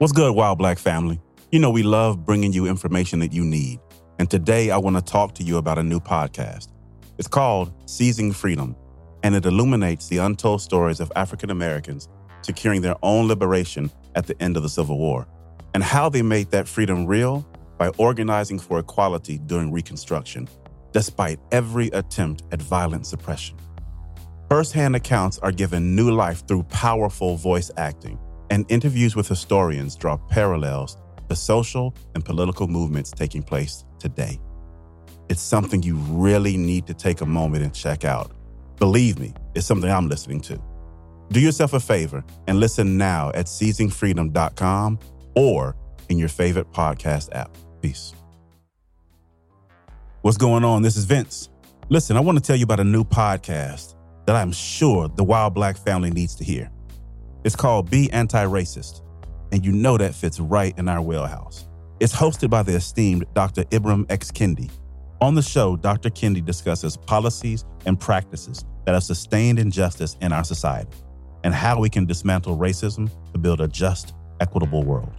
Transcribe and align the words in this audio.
What's 0.00 0.14
good, 0.14 0.34
While 0.34 0.56
Black 0.56 0.78
family? 0.78 1.20
You 1.52 1.58
know, 1.58 1.68
we 1.68 1.82
love 1.82 2.24
bringing 2.24 2.54
you 2.54 2.64
information 2.64 3.18
that 3.18 3.34
you 3.34 3.44
need. 3.44 3.80
And 4.18 4.30
today 4.30 4.70
I 4.70 4.78
want 4.78 4.96
to 4.96 5.02
talk 5.02 5.34
to 5.34 5.42
you 5.42 5.58
about 5.58 5.76
a 5.76 5.82
new 5.82 6.00
podcast. 6.00 6.68
It's 7.18 7.28
called 7.28 7.70
Seizing 7.84 8.32
Freedom, 8.32 8.74
and 9.22 9.34
it 9.34 9.44
illuminates 9.44 10.08
the 10.08 10.16
untold 10.16 10.62
stories 10.62 11.00
of 11.00 11.12
African 11.16 11.50
Americans 11.50 12.08
securing 12.40 12.80
their 12.80 12.94
own 13.02 13.28
liberation 13.28 13.90
at 14.14 14.26
the 14.26 14.42
end 14.42 14.56
of 14.56 14.62
the 14.62 14.70
Civil 14.70 14.96
War 14.96 15.28
and 15.74 15.84
how 15.84 16.08
they 16.08 16.22
made 16.22 16.50
that 16.50 16.66
freedom 16.66 17.04
real 17.04 17.46
by 17.76 17.88
organizing 17.98 18.58
for 18.58 18.78
equality 18.78 19.36
during 19.36 19.70
Reconstruction, 19.70 20.48
despite 20.92 21.38
every 21.52 21.88
attempt 21.88 22.44
at 22.52 22.62
violent 22.62 23.06
suppression. 23.06 23.58
First 24.48 24.72
hand 24.72 24.96
accounts 24.96 25.38
are 25.40 25.52
given 25.52 25.94
new 25.94 26.10
life 26.10 26.48
through 26.48 26.62
powerful 26.62 27.36
voice 27.36 27.70
acting 27.76 28.18
and 28.50 28.70
interviews 28.70 29.16
with 29.16 29.28
historians 29.28 29.96
draw 29.96 30.16
parallels 30.16 30.98
to 31.28 31.36
social 31.36 31.94
and 32.14 32.24
political 32.24 32.66
movements 32.66 33.10
taking 33.10 33.42
place 33.42 33.84
today. 33.98 34.38
It's 35.28 35.40
something 35.40 35.82
you 35.82 35.96
really 35.96 36.56
need 36.56 36.86
to 36.88 36.94
take 36.94 37.20
a 37.20 37.26
moment 37.26 37.64
and 37.64 37.72
check 37.72 38.04
out. 38.04 38.32
Believe 38.78 39.18
me, 39.18 39.32
it's 39.54 39.66
something 39.66 39.90
I'm 39.90 40.08
listening 40.08 40.40
to. 40.42 40.60
Do 41.30 41.38
yourself 41.38 41.72
a 41.72 41.80
favor 41.80 42.24
and 42.48 42.58
listen 42.58 42.98
now 42.98 43.30
at 43.34 43.46
seizingfreedom.com 43.46 44.98
or 45.36 45.76
in 46.08 46.18
your 46.18 46.28
favorite 46.28 46.72
podcast 46.72 47.28
app. 47.32 47.56
Peace. 47.80 48.12
What's 50.22 50.36
going 50.36 50.64
on? 50.64 50.82
This 50.82 50.96
is 50.96 51.04
Vince. 51.04 51.48
Listen, 51.88 52.16
I 52.16 52.20
want 52.20 52.36
to 52.36 52.42
tell 52.42 52.56
you 52.56 52.64
about 52.64 52.80
a 52.80 52.84
new 52.84 53.04
podcast 53.04 53.94
that 54.26 54.34
I'm 54.36 54.52
sure 54.52 55.08
the 55.08 55.24
While 55.24 55.50
Black 55.50 55.76
family 55.76 56.10
needs 56.10 56.34
to 56.36 56.44
hear. 56.44 56.70
It's 57.42 57.56
called 57.56 57.90
Be 57.90 58.10
Anti 58.12 58.44
Racist, 58.44 59.00
and 59.50 59.64
you 59.64 59.72
know 59.72 59.96
that 59.96 60.14
fits 60.14 60.38
right 60.38 60.76
in 60.78 60.88
our 60.88 61.00
wheelhouse. 61.00 61.66
It's 61.98 62.14
hosted 62.14 62.50
by 62.50 62.62
the 62.62 62.74
esteemed 62.74 63.24
Dr. 63.34 63.64
Ibram 63.64 64.10
X. 64.10 64.30
Kendi. 64.30 64.70
On 65.22 65.34
the 65.34 65.42
show, 65.42 65.76
Dr. 65.76 66.10
Kendi 66.10 66.44
discusses 66.44 66.96
policies 66.96 67.64
and 67.86 67.98
practices 67.98 68.64
that 68.84 68.92
have 68.92 69.04
sustained 69.04 69.58
injustice 69.58 70.16
in 70.20 70.32
our 70.32 70.44
society 70.44 70.96
and 71.44 71.54
how 71.54 71.78
we 71.78 71.88
can 71.88 72.04
dismantle 72.04 72.58
racism 72.58 73.10
to 73.32 73.38
build 73.38 73.60
a 73.60 73.68
just, 73.68 74.14
equitable 74.40 74.82
world. 74.82 75.12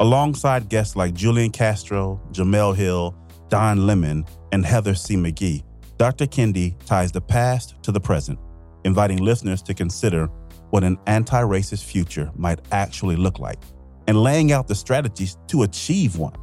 Alongside 0.00 0.68
guests 0.68 0.96
like 0.96 1.14
Julian 1.14 1.50
Castro, 1.50 2.20
Jemele 2.32 2.74
Hill, 2.76 3.14
Don 3.48 3.86
Lemon, 3.86 4.24
and 4.52 4.64
Heather 4.64 4.94
C. 4.94 5.16
McGhee, 5.16 5.62
Dr. 5.96 6.26
Kendi 6.26 6.74
ties 6.86 7.12
the 7.12 7.20
past 7.20 7.74
to 7.82 7.92
the 7.92 8.00
present, 8.00 8.38
inviting 8.84 9.18
listeners 9.18 9.62
to 9.62 9.74
consider 9.74 10.28
what 10.70 10.84
an 10.84 10.98
anti 11.06 11.42
racist 11.42 11.84
future 11.84 12.30
might 12.36 12.60
actually 12.72 13.16
look 13.16 13.38
like 13.38 13.58
and 14.06 14.22
laying 14.22 14.52
out 14.52 14.68
the 14.68 14.74
strategies 14.74 15.36
to 15.48 15.62
achieve 15.62 16.16
one. 16.16 16.34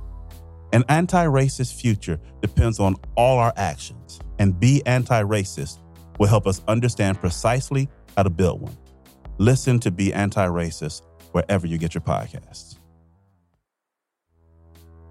An 0.74 0.84
anti 0.90 1.26
racist 1.26 1.80
future 1.80 2.20
depends 2.42 2.80
on 2.80 2.96
all 3.16 3.40
our 3.40 3.54
actions, 3.56 4.20
and 4.40 4.60
Be 4.60 4.86
Anti 4.86 5.24
Racist 5.24 5.80
will 6.20 6.28
help 6.28 6.46
us 6.46 6.62
understand 6.68 7.20
precisely 7.20 7.88
how 8.16 8.24
to 8.24 8.30
build 8.30 8.62
one. 8.62 8.78
Listen 9.38 9.80
to 9.80 9.92
Be 9.92 10.14
Anti 10.14 10.46
Racist 10.48 11.04
wherever 11.32 11.68
you 11.68 11.78
get 11.78 11.94
your 11.94 12.02
podcasts. 12.02 12.78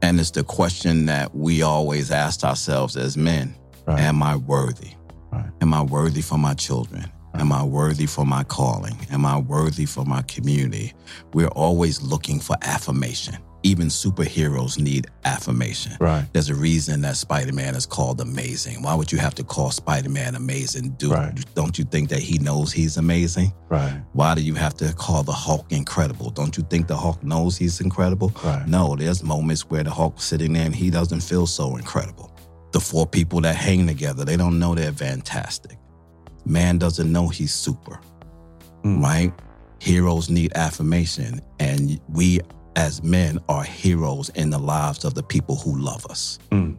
And 0.02 0.20
it's 0.20 0.30
the 0.30 0.44
question 0.44 1.06
that 1.06 1.34
we 1.34 1.62
always 1.62 2.10
ask 2.10 2.44
ourselves 2.44 2.96
as 2.96 3.16
men 3.16 3.56
Right. 3.86 4.00
Am 4.00 4.22
I 4.22 4.36
worthy? 4.36 4.90
Right. 5.30 5.50
Am 5.60 5.72
I 5.72 5.82
worthy 5.82 6.20
for 6.20 6.38
my 6.38 6.54
children? 6.54 7.04
Am 7.38 7.52
I 7.52 7.62
worthy 7.62 8.06
for 8.06 8.24
my 8.24 8.44
calling? 8.44 8.98
Am 9.10 9.26
I 9.26 9.38
worthy 9.38 9.84
for 9.86 10.04
my 10.04 10.22
community? 10.22 10.94
We're 11.34 11.48
always 11.48 12.02
looking 12.02 12.40
for 12.40 12.56
affirmation. 12.62 13.36
Even 13.62 13.88
superheroes 13.88 14.78
need 14.78 15.08
affirmation. 15.24 15.96
Right. 16.00 16.24
There's 16.32 16.50
a 16.50 16.54
reason 16.54 17.00
that 17.00 17.16
Spider 17.16 17.52
Man 17.52 17.74
is 17.74 17.84
called 17.84 18.20
amazing. 18.20 18.80
Why 18.82 18.94
would 18.94 19.10
you 19.10 19.18
have 19.18 19.34
to 19.36 19.44
call 19.44 19.70
Spider 19.70 20.08
Man 20.08 20.34
amazing? 20.36 20.90
Do, 20.98 21.12
Right. 21.12 21.54
Don't 21.54 21.76
you 21.76 21.84
think 21.84 22.08
that 22.10 22.20
he 22.20 22.38
knows 22.38 22.72
he's 22.72 22.96
amazing? 22.96 23.52
Right. 23.68 24.00
Why 24.12 24.34
do 24.34 24.40
you 24.42 24.54
have 24.54 24.74
to 24.74 24.92
call 24.94 25.22
the 25.24 25.32
Hulk 25.32 25.72
incredible? 25.72 26.30
Don't 26.30 26.56
you 26.56 26.64
think 26.70 26.86
the 26.86 26.96
Hulk 26.96 27.22
knows 27.24 27.56
he's 27.56 27.80
incredible? 27.80 28.32
Right. 28.44 28.66
No, 28.68 28.94
there's 28.94 29.22
moments 29.24 29.68
where 29.68 29.82
the 29.82 29.90
Hulk's 29.90 30.24
sitting 30.24 30.52
there 30.52 30.64
and 30.66 30.74
he 30.74 30.88
doesn't 30.90 31.20
feel 31.20 31.46
so 31.46 31.76
incredible. 31.76 32.32
The 32.72 32.80
four 32.80 33.06
people 33.06 33.40
that 33.40 33.56
hang 33.56 33.86
together, 33.86 34.24
they 34.24 34.36
don't 34.36 34.58
know 34.58 34.74
they're 34.74 34.92
fantastic. 34.92 35.76
Man 36.46 36.78
doesn't 36.78 37.10
know 37.10 37.28
he's 37.28 37.52
super, 37.52 38.00
Mm. 38.84 39.02
right? 39.02 39.32
Heroes 39.80 40.30
need 40.30 40.52
affirmation, 40.54 41.40
and 41.60 42.00
we 42.08 42.40
as 42.76 43.02
men 43.02 43.38
are 43.48 43.64
heroes 43.64 44.28
in 44.30 44.50
the 44.50 44.58
lives 44.58 45.04
of 45.04 45.14
the 45.14 45.22
people 45.22 45.56
who 45.56 45.78
love 45.78 46.06
us. 46.06 46.38
Mm. 46.52 46.76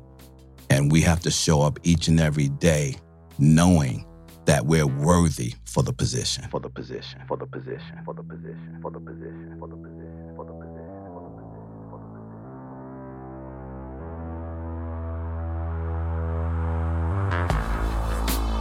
And 0.69 0.91
we 0.91 1.01
have 1.01 1.19
to 1.21 1.31
show 1.31 1.61
up 1.61 1.79
each 1.83 2.07
and 2.07 2.19
every 2.19 2.49
day 2.49 2.95
knowing 3.39 4.05
that 4.45 4.65
we're 4.65 4.87
worthy 4.87 5.53
for 5.65 5.83
the 5.83 5.91
position. 5.93 6.45
For 6.49 6.59
the 6.59 6.69
position. 6.69 7.21
For 7.27 7.35
the 7.37 7.45
position. 7.45 7.99
For 8.05 8.13
the 8.13 8.23
position. 8.23 8.79
For 8.81 8.91
the 8.91 8.99
position. 8.99 9.57
For 9.59 9.67
the 9.67 9.67
position. 9.67 9.67
For 9.67 9.67
the 9.67 9.75
position. 9.75 9.75
For 9.75 9.75
the 9.75 9.75
position. 9.75 10.06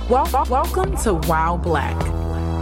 Wel- 0.09 0.47
welcome 0.49 0.97
to 0.99 1.15
While 1.15 1.59
Black, 1.59 2.01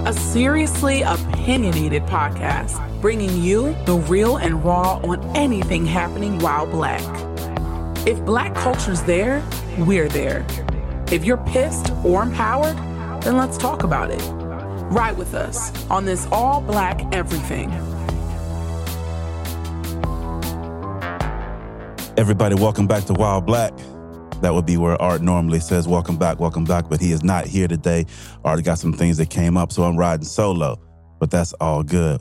a 0.06 0.14
seriously 0.14 1.02
opinionated 1.02 2.02
podcast 2.04 2.80
bringing 3.02 3.42
you 3.42 3.76
the 3.84 3.96
real 3.96 4.38
and 4.38 4.64
raw 4.64 4.98
on 5.04 5.22
anything 5.36 5.84
happening 5.84 6.38
while 6.38 6.66
black. 6.66 7.02
If 8.06 8.24
black 8.24 8.54
culture's 8.54 9.02
there, 9.02 9.46
we're 9.80 10.08
there. 10.08 10.46
If 11.12 11.26
you're 11.26 11.36
pissed 11.36 11.92
or 12.02 12.22
empowered, 12.22 12.78
then 13.22 13.36
let's 13.36 13.58
talk 13.58 13.82
about 13.82 14.10
it. 14.10 14.22
Ride 14.90 15.18
with 15.18 15.34
us 15.34 15.70
on 15.90 16.06
this 16.06 16.26
all 16.32 16.62
black 16.62 17.02
everything. 17.14 17.70
Everybody, 22.16 22.54
welcome 22.54 22.86
back 22.86 23.04
to 23.04 23.12
While 23.12 23.42
Black. 23.42 23.74
That 24.40 24.52
would 24.54 24.66
be 24.66 24.76
where 24.76 25.00
Art 25.00 25.22
normally 25.22 25.60
says, 25.60 25.88
Welcome 25.88 26.16
back, 26.16 26.38
welcome 26.40 26.64
back. 26.64 26.88
But 26.88 27.00
he 27.00 27.12
is 27.12 27.22
not 27.24 27.46
here 27.46 27.68
today. 27.68 28.06
Art 28.44 28.62
got 28.64 28.78
some 28.78 28.92
things 28.92 29.16
that 29.18 29.30
came 29.30 29.56
up, 29.56 29.72
so 29.72 29.84
I'm 29.84 29.96
riding 29.96 30.24
solo. 30.24 30.80
But 31.18 31.30
that's 31.30 31.52
all 31.54 31.82
good 31.82 32.20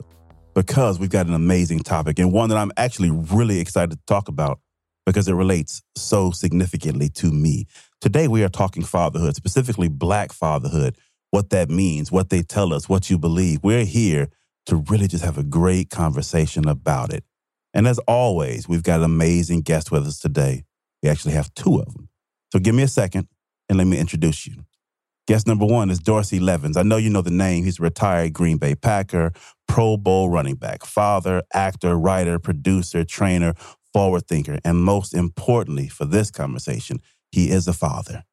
because 0.54 0.98
we've 0.98 1.10
got 1.10 1.26
an 1.26 1.34
amazing 1.34 1.80
topic 1.80 2.18
and 2.18 2.32
one 2.32 2.48
that 2.48 2.58
I'm 2.58 2.72
actually 2.76 3.10
really 3.10 3.58
excited 3.58 3.90
to 3.90 3.98
talk 4.06 4.28
about 4.28 4.60
because 5.04 5.28
it 5.28 5.34
relates 5.34 5.82
so 5.96 6.30
significantly 6.30 7.08
to 7.10 7.30
me. 7.30 7.66
Today, 8.00 8.28
we 8.28 8.42
are 8.44 8.48
talking 8.48 8.82
fatherhood, 8.82 9.34
specifically 9.36 9.88
Black 9.88 10.32
fatherhood, 10.32 10.96
what 11.30 11.50
that 11.50 11.68
means, 11.68 12.10
what 12.10 12.30
they 12.30 12.42
tell 12.42 12.72
us, 12.72 12.88
what 12.88 13.10
you 13.10 13.18
believe. 13.18 13.60
We're 13.62 13.84
here 13.84 14.28
to 14.66 14.76
really 14.88 15.08
just 15.08 15.24
have 15.24 15.36
a 15.36 15.42
great 15.42 15.90
conversation 15.90 16.68
about 16.68 17.12
it. 17.12 17.24
And 17.74 17.86
as 17.88 17.98
always, 18.00 18.68
we've 18.68 18.82
got 18.82 19.00
an 19.00 19.04
amazing 19.04 19.62
guest 19.62 19.90
with 19.90 20.06
us 20.06 20.18
today. 20.18 20.62
We 21.04 21.10
actually 21.10 21.34
have 21.34 21.52
two 21.52 21.80
of 21.80 21.92
them. 21.92 22.08
So 22.50 22.58
give 22.58 22.74
me 22.74 22.82
a 22.82 22.88
second 22.88 23.28
and 23.68 23.76
let 23.76 23.86
me 23.86 23.98
introduce 23.98 24.46
you. 24.46 24.64
Guest 25.28 25.46
number 25.46 25.66
one 25.66 25.90
is 25.90 25.98
Dorsey 25.98 26.40
Levens. 26.40 26.78
I 26.78 26.82
know 26.82 26.96
you 26.96 27.10
know 27.10 27.20
the 27.20 27.30
name. 27.30 27.64
He's 27.64 27.78
a 27.78 27.82
retired 27.82 28.32
Green 28.32 28.56
Bay 28.56 28.74
Packer, 28.74 29.34
Pro 29.68 29.98
Bowl 29.98 30.30
running 30.30 30.54
back, 30.54 30.86
father, 30.86 31.42
actor, 31.52 31.98
writer, 31.98 32.38
producer, 32.38 33.04
trainer, 33.04 33.52
forward 33.92 34.26
thinker, 34.26 34.58
and 34.64 34.78
most 34.78 35.12
importantly 35.12 35.88
for 35.88 36.06
this 36.06 36.30
conversation, 36.30 37.00
he 37.30 37.50
is 37.50 37.68
a 37.68 37.74
father. 37.74 38.24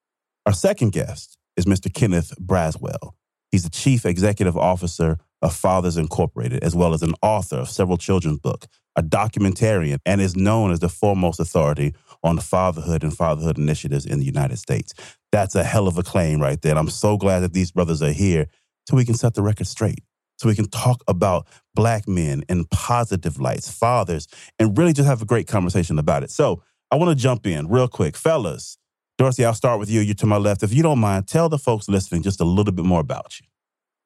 Our 0.45 0.53
second 0.53 0.93
guest 0.93 1.37
is 1.57 1.65
Mr. 1.65 1.93
Kenneth 1.93 2.33
Braswell. 2.39 3.11
He's 3.51 3.63
the 3.63 3.69
chief 3.69 4.05
executive 4.05 4.55
officer 4.55 5.17
of 5.41 5.53
Fathers 5.53 5.97
Incorporated, 5.97 6.63
as 6.63 6.73
well 6.73 6.93
as 6.93 7.03
an 7.03 7.15
author 7.21 7.57
of 7.57 7.69
several 7.69 7.97
children's 7.97 8.39
books, 8.39 8.67
a 8.95 9.03
documentarian, 9.03 9.97
and 10.05 10.21
is 10.21 10.37
known 10.37 10.71
as 10.71 10.79
the 10.79 10.89
foremost 10.89 11.39
authority 11.39 11.93
on 12.23 12.39
fatherhood 12.39 13.03
and 13.03 13.15
fatherhood 13.15 13.57
initiatives 13.57 14.05
in 14.05 14.19
the 14.19 14.25
United 14.25 14.57
States. 14.57 14.93
That's 15.31 15.55
a 15.55 15.63
hell 15.63 15.87
of 15.87 15.97
a 15.97 16.03
claim 16.03 16.41
right 16.41 16.61
there. 16.61 16.71
And 16.71 16.79
I'm 16.79 16.89
so 16.89 17.17
glad 17.17 17.39
that 17.39 17.53
these 17.53 17.71
brothers 17.71 18.01
are 18.01 18.11
here 18.11 18.47
so 18.87 18.95
we 18.95 19.05
can 19.05 19.15
set 19.15 19.33
the 19.33 19.41
record 19.41 19.67
straight. 19.67 20.03
So 20.37 20.47
we 20.47 20.55
can 20.55 20.69
talk 20.69 21.03
about 21.07 21.47
black 21.75 22.07
men 22.07 22.43
in 22.49 22.65
positive 22.65 23.39
lights, 23.39 23.69
fathers, 23.69 24.27
and 24.57 24.75
really 24.75 24.93
just 24.93 25.07
have 25.07 25.21
a 25.21 25.25
great 25.25 25.47
conversation 25.47 25.99
about 25.99 26.23
it. 26.23 26.31
So 26.31 26.63
I 26.89 26.95
want 26.95 27.15
to 27.15 27.21
jump 27.21 27.45
in 27.45 27.67
real 27.67 27.87
quick. 27.87 28.17
Fellas, 28.17 28.77
Dorsey, 29.19 29.45
I'll 29.45 29.53
start 29.53 29.79
with 29.79 29.89
you. 29.89 30.01
You're 30.01 30.15
to 30.15 30.25
my 30.25 30.37
left. 30.37 30.63
If 30.63 30.73
you 30.73 30.81
don't 30.81 30.97
mind, 30.97 31.27
tell 31.27 31.47
the 31.47 31.59
folks 31.59 31.87
listening 31.87 32.23
just 32.23 32.41
a 32.41 32.43
little 32.43 32.73
bit 32.73 32.85
more 32.85 32.99
about 32.99 33.39
you. 33.39 33.45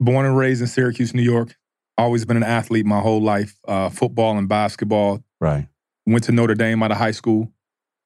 Born 0.01 0.25
and 0.25 0.35
raised 0.35 0.59
in 0.59 0.67
Syracuse, 0.67 1.13
New 1.13 1.21
York. 1.21 1.55
Always 1.97 2.25
been 2.25 2.35
an 2.35 2.43
athlete 2.43 2.85
my 2.85 2.99
whole 2.99 3.21
life, 3.21 3.57
uh, 3.65 3.89
football 3.89 4.37
and 4.37 4.49
basketball. 4.49 5.23
Right. 5.39 5.69
Went 6.05 6.25
to 6.25 6.33
Notre 6.33 6.53
Dame 6.53 6.83
out 6.83 6.91
of 6.91 6.97
high 6.97 7.11
school. 7.11 7.53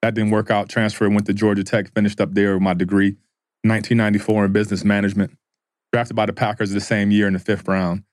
That 0.02 0.14
didn't 0.16 0.32
work 0.32 0.50
out. 0.50 0.70
Transferred, 0.70 1.12
went 1.14 1.26
to 1.28 1.34
Georgia 1.34 1.64
Tech, 1.64 1.94
finished 1.94 2.22
up 2.22 2.34
there 2.34 2.54
with 2.54 2.62
my 2.62 2.74
degree, 2.74 3.18
1994 3.64 4.46
in 4.46 4.52
business 4.54 4.84
management. 4.84 5.38
Drafted 5.92 6.16
by 6.16 6.26
the 6.26 6.34
Packers 6.34 6.72
the 6.72 6.80
same 6.80 7.12
year 7.12 7.28
in 7.28 7.34
the 7.34 7.40
fifth 7.40 7.68
round. 7.68 8.04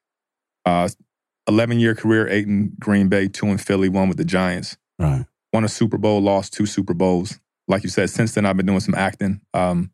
Uh, 0.65 0.89
11 1.49 1.79
year 1.79 1.95
career, 1.95 2.27
eight 2.29 2.47
in 2.47 2.73
Green 2.81 3.09
Bay, 3.09 3.29
two 3.29 3.47
in 3.47 3.59
Philly, 3.59 3.89
one 3.89 4.09
with 4.09 4.17
the 4.17 4.25
Giants. 4.25 4.77
Right. 4.99 5.27
Won 5.53 5.63
a 5.65 5.69
Super 5.69 5.99
Bowl, 5.99 6.21
lost 6.21 6.53
two 6.53 6.67
Super 6.67 6.95
Bowls. 6.95 7.39
Like 7.69 7.83
you 7.85 7.89
said, 7.89 8.11
since 8.11 8.35
then 8.35 8.47
I've 8.47 8.57
been 8.57 8.67
doing 8.67 8.81
some 8.81 8.95
acting. 8.95 9.41
Um, 9.55 9.91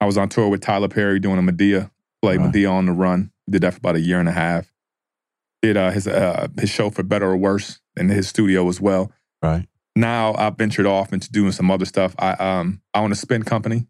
I 0.00 0.06
was 0.06 0.16
on 0.16 0.28
tour 0.28 0.48
with 0.48 0.60
Tyler 0.60 0.88
Perry 0.88 1.18
doing 1.18 1.38
a 1.38 1.42
Madea 1.42 1.90
played 2.22 2.40
Right. 2.40 2.52
Madea 2.52 2.70
on 2.70 2.86
the 2.86 2.92
Run. 2.92 3.32
Did 3.48 3.62
that 3.62 3.74
for 3.74 3.78
about 3.78 3.96
a 3.96 4.00
year 4.00 4.18
and 4.20 4.28
a 4.28 4.32
half. 4.32 4.72
Did 5.62 5.76
uh, 5.76 5.90
his 5.90 6.06
uh, 6.06 6.48
his 6.58 6.70
show 6.70 6.90
for 6.90 7.02
Better 7.02 7.26
or 7.30 7.36
Worse 7.36 7.80
in 7.96 8.08
his 8.08 8.28
studio 8.28 8.68
as 8.68 8.80
well. 8.80 9.12
Right. 9.42 9.66
Now 9.96 10.34
I've 10.36 10.56
ventured 10.56 10.86
off 10.86 11.12
into 11.12 11.30
doing 11.32 11.50
some 11.52 11.70
other 11.70 11.84
stuff. 11.86 12.14
I 12.18 12.32
um 12.32 12.80
I 12.94 13.00
own 13.00 13.10
a 13.10 13.16
spin 13.16 13.42
company. 13.42 13.86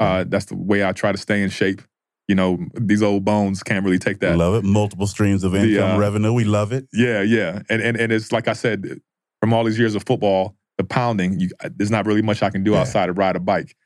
Uh, 0.00 0.24
that's 0.26 0.46
the 0.46 0.56
way 0.56 0.82
I 0.84 0.90
try 0.92 1.12
to 1.12 1.18
stay 1.18 1.42
in 1.42 1.50
shape. 1.50 1.80
You 2.26 2.34
know, 2.34 2.58
these 2.74 3.02
old 3.02 3.24
bones 3.24 3.62
can't 3.62 3.84
really 3.84 3.98
take 4.00 4.18
that. 4.20 4.36
Love 4.36 4.54
it. 4.54 4.64
Multiple 4.64 5.06
streams 5.06 5.44
of 5.44 5.54
income 5.54 5.92
uh, 5.96 5.98
revenue. 5.98 6.32
We 6.32 6.42
love 6.44 6.72
it. 6.72 6.88
Yeah, 6.92 7.22
yeah, 7.22 7.60
and 7.68 7.80
and 7.82 7.96
and 7.96 8.10
it's 8.10 8.32
like 8.32 8.48
I 8.48 8.54
said, 8.54 9.00
from 9.40 9.52
all 9.52 9.62
these 9.64 9.78
years 9.78 9.94
of 9.94 10.02
football, 10.04 10.56
the 10.78 10.84
pounding, 10.84 11.38
you, 11.38 11.50
there's 11.76 11.90
not 11.90 12.06
really 12.06 12.22
much 12.22 12.42
I 12.42 12.50
can 12.50 12.64
do 12.64 12.72
Yeah. 12.72 12.80
outside 12.80 13.10
of 13.10 13.18
ride 13.18 13.36
a 13.36 13.40
bike. 13.40 13.76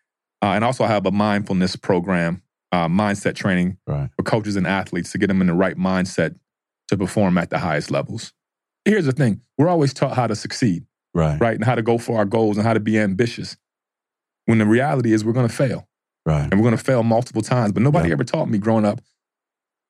Uh, 0.43 0.53
and 0.55 0.65
also, 0.65 0.85
I 0.85 0.89
have 0.89 1.05
a 1.07 1.11
mindfulness 1.11 1.77
program, 1.77 2.43
uh, 2.73 2.87
mindset 2.89 3.35
training 3.35 3.79
Right. 3.87 4.11
for 4.17 4.23
coaches 4.23 4.55
and 4.57 4.67
athletes 4.67 5.11
to 5.13 5.19
get 5.19 5.27
them 5.27 5.41
in 5.41 5.49
the 5.49 5.55
right 5.55 5.77
mindset 5.77 6.37
to 6.89 6.97
perform 6.97 7.37
at 7.39 7.51
the 7.51 7.59
highest 7.59 7.91
levels. 7.91 8.33
Here's 8.85 9.07
the 9.07 9.13
thing: 9.13 9.41
we're 9.59 9.69
always 9.69 9.93
taught 9.93 10.15
how 10.15 10.27
to 10.29 10.37
succeed, 10.37 10.85
Right. 11.17 11.41
right, 11.41 11.55
and 11.55 11.65
how 11.65 11.75
to 11.75 11.83
go 11.83 11.97
for 11.99 12.19
our 12.19 12.25
goals 12.27 12.59
and 12.59 12.67
how 12.67 12.75
to 12.75 12.81
be 12.81 12.99
ambitious. 12.99 13.57
When 14.45 14.59
the 14.59 14.67
reality 14.67 15.13
is, 15.13 15.25
we're 15.25 15.33
going 15.33 15.49
to 15.49 15.55
fail, 15.55 15.89
Right. 16.27 16.43
and 16.43 16.55
we're 16.61 16.69
going 16.69 16.77
to 16.77 16.85
fail 16.85 17.03
multiple 17.03 17.41
times. 17.43 17.73
But 17.73 17.83
nobody 17.83 18.09
Yeah. 18.09 18.13
ever 18.13 18.25
taught 18.25 18.49
me 18.51 18.59
growing 18.59 18.85
up. 18.85 19.01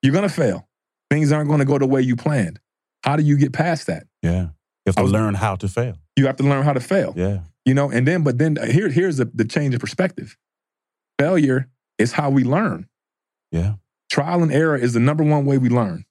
You're 0.01 0.13
going 0.13 0.27
to 0.27 0.33
fail. 0.33 0.67
Things 1.11 1.31
aren't 1.31 1.47
going 1.49 1.59
to 1.59 1.65
go 1.65 1.77
the 1.77 1.85
way 1.85 2.01
you 2.01 2.15
planned. 2.15 2.59
How 3.03 3.17
do 3.17 3.23
you 3.23 3.37
get 3.37 3.51
past 3.53 3.87
that? 3.87 4.07
Yeah. 4.23 4.41
You 4.43 4.49
have 4.87 4.95
to 4.95 5.03
was- 5.03 5.11
learn 5.11 5.33
how 5.33 5.55
to 5.57 5.67
fail. 5.67 5.97
You 6.15 6.25
have 6.27 6.37
to 6.37 6.43
learn 6.43 6.63
how 6.63 6.73
to 6.73 6.79
fail. 6.79 7.13
Yeah. 7.17 7.41
You 7.65 7.73
know, 7.73 7.91
and 7.91 8.07
then, 8.07 8.23
but 8.23 8.37
then 8.37 8.57
uh, 8.57 8.65
here, 8.65 8.87
here's 8.89 9.17
the, 9.17 9.25
the 9.25 9.43
change 9.45 9.75
of 9.75 9.81
perspective. 9.81 10.37
Failure 11.19 11.67
is 11.97 12.13
how 12.13 12.29
we 12.29 12.43
learn. 12.45 12.87
Yeah. 13.51 13.75
Trial 14.09 14.41
and 14.43 14.51
error 14.51 14.77
is 14.77 14.93
the 14.93 14.99
number 15.01 15.23
one 15.23 15.45
way 15.45 15.57
we 15.57 15.67
learn. 15.69 16.05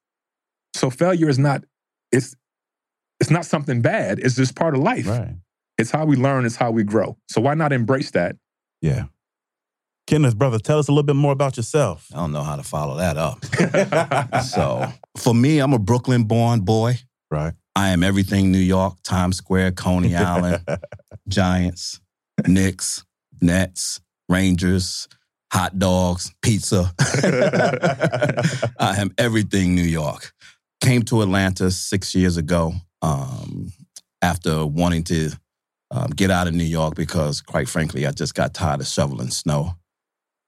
So 0.74 0.90
failure 0.90 1.28
is 1.28 1.38
not, 1.38 1.64
it's 2.12 2.36
it's 3.20 3.30
not 3.30 3.46
something 3.46 3.80
bad. 3.80 4.18
It's 4.18 4.36
just 4.36 4.54
part 4.54 4.74
of 4.74 4.80
life. 4.80 5.06
Right. 5.06 5.36
It's 5.78 5.90
how 5.90 6.06
we 6.06 6.16
learn, 6.16 6.46
it's 6.46 6.56
how 6.56 6.70
we 6.70 6.84
grow. 6.84 7.16
So 7.28 7.40
why 7.40 7.54
not 7.54 7.72
embrace 7.72 8.10
that? 8.12 8.36
Yeah. 8.80 9.04
Kenneth, 10.06 10.38
brother, 10.38 10.58
tell 10.58 10.78
us 10.78 10.88
a 10.88 10.92
little 10.92 11.02
bit 11.02 11.16
more 11.16 11.32
about 11.32 11.56
yourself. 11.56 12.06
I 12.14 12.18
don't 12.18 12.32
know 12.32 12.42
how 12.42 12.56
to 12.56 12.62
follow 12.62 12.96
that 12.96 13.16
up. 13.16 13.44
so 14.44 14.86
for 15.16 15.34
me, 15.34 15.58
I'm 15.58 15.72
a 15.72 15.78
Brooklyn 15.78 16.24
born 16.24 16.60
boy. 16.60 16.98
Right. 17.30 17.54
I 17.74 17.88
am 17.88 18.04
everything 18.04 18.52
New 18.52 18.58
York, 18.58 18.94
Times 19.02 19.36
Square, 19.36 19.72
Coney 19.72 20.14
Island, 20.16 20.62
Giants, 21.28 22.00
Knicks, 22.46 23.04
Nets, 23.40 24.00
Rangers, 24.28 25.08
hot 25.52 25.78
dogs, 25.78 26.32
pizza. 26.40 26.94
I 28.78 28.96
am 28.98 29.12
everything 29.18 29.74
New 29.74 29.82
York. 29.82 30.32
Came 30.80 31.02
to 31.04 31.22
Atlanta 31.22 31.70
six 31.70 32.14
years 32.14 32.36
ago 32.36 32.74
um, 33.06 33.72
after 34.22 34.66
wanting 34.66 35.04
to 35.04 35.30
um, 35.90 36.10
get 36.10 36.30
out 36.30 36.48
of 36.48 36.54
New 36.54 36.64
York 36.64 36.94
because, 36.94 37.40
quite 37.40 37.68
frankly, 37.68 38.06
I 38.06 38.10
just 38.10 38.34
got 38.34 38.54
tired 38.54 38.80
of 38.80 38.86
shoveling 38.86 39.30
snow. 39.30 39.74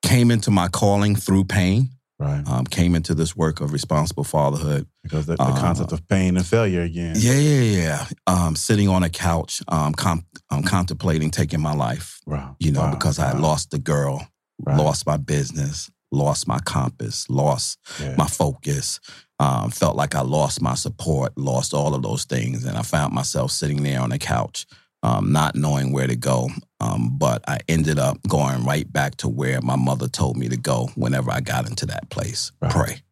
Came 0.03 0.31
into 0.31 0.51
my 0.51 0.69
calling 0.69 1.17
through 1.17 1.45
pain. 1.45 1.91
Right. 2.21 2.43
Um, 2.49 2.65
came 2.67 2.97
into 2.97 3.15
this 3.15 3.37
work 3.37 3.61
of 3.61 3.73
responsible 3.73 4.25
fatherhood 4.25 4.89
Because 5.05 5.27
the, 5.27 5.37
the 5.37 5.43
Uh, 5.43 5.61
concept 5.61 5.93
of 5.93 6.01
pain 6.09 6.37
and 6.37 6.45
failure 6.45 6.83
again. 6.83 7.15
yeah, 7.17 7.35
yeah, 7.39 7.61
yeah. 7.83 8.07
Um, 8.27 8.57
sitting 8.57 8.89
on 8.89 9.05
a 9.05 9.09
couch, 9.09 9.63
um, 9.69 9.93
com- 9.95 10.27
um, 10.51 10.65
contemplating 10.65 11.31
taking 11.31 11.61
my 11.61 11.75
life. 11.75 12.19
Wow. 12.27 12.57
You 12.59 12.73
know, 12.73 12.81
Wow. 12.81 12.91
because 12.95 13.21
I 13.21 13.29
had 13.29 13.39
lost 13.41 13.71
the 13.71 13.79
girl, 13.79 14.27
Right. 14.67 14.77
lost 14.77 15.07
my 15.07 15.17
business, 15.17 15.91
lost 16.11 16.49
my 16.49 16.59
compass, 16.59 17.25
lost 17.31 17.79
Yeah. 18.01 18.17
my 18.19 18.27
focus. 18.27 18.99
Um, 19.41 19.71
felt 19.71 19.95
like 19.97 20.15
I 20.17 20.23
lost 20.23 20.61
my 20.61 20.75
support, 20.75 21.37
lost 21.39 21.73
all 21.73 21.95
of 21.95 22.03
those 22.03 22.25
things, 22.25 22.65
and 22.65 22.77
I 22.77 22.83
found 22.83 23.15
myself 23.15 23.53
sitting 23.53 23.83
there 23.85 24.01
on 24.01 24.11
the 24.11 24.19
couch, 24.19 24.67
um, 25.05 25.31
not 25.33 25.55
knowing 25.55 25.93
where 25.93 26.09
to 26.09 26.17
go. 26.17 26.49
Um, 26.81 27.17
but 27.19 27.45
I 27.49 27.59
ended 27.69 27.99
up 28.01 28.19
going 28.27 28.65
right 28.65 28.91
back 28.93 29.17
to 29.19 29.29
where 29.29 29.61
my 29.61 29.77
mother 29.77 30.09
told 30.09 30.37
me 30.37 30.49
to 30.49 30.57
go 30.57 30.89
whenever 30.97 31.31
I 31.31 31.41
got 31.41 31.69
into 31.69 31.87
that 31.87 32.11
place. 32.11 32.51
Right. 32.61 32.73
Pray 32.73 33.03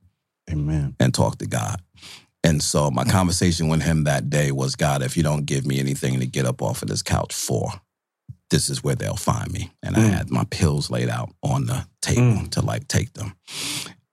Amen. 0.51 0.97
and 0.99 1.15
talk 1.15 1.39
to 1.39 1.47
God. 1.47 1.81
And 2.43 2.63
so 2.63 2.91
my 2.91 3.05
conversation 3.05 3.69
with 3.69 3.83
him 3.83 4.05
that 4.05 4.29
day 4.31 4.51
was 4.53 4.77
God, 4.77 5.03
if 5.03 5.17
you 5.17 5.23
don't 5.23 5.47
give 5.47 5.65
me 5.67 5.79
anything 5.81 6.19
to 6.21 6.27
get 6.27 6.45
up 6.47 6.61
off 6.63 6.83
of 6.83 6.89
this 6.89 7.03
couch 7.03 7.35
for, 7.35 7.71
this 8.51 8.69
is 8.69 8.85
where 8.85 8.95
they'll 8.95 9.17
find 9.17 9.51
me. 9.53 9.71
And 9.83 9.97
I 9.97 10.01
Mm. 10.01 10.11
had 10.13 10.31
my 10.31 10.45
pills 10.51 10.91
laid 10.91 11.09
out 11.09 11.33
on 11.43 11.67
the 11.67 11.87
table 12.01 12.23
Mm. 12.43 12.51
to 12.53 12.63
like 12.63 12.87
take 12.89 13.13
them. 13.15 13.35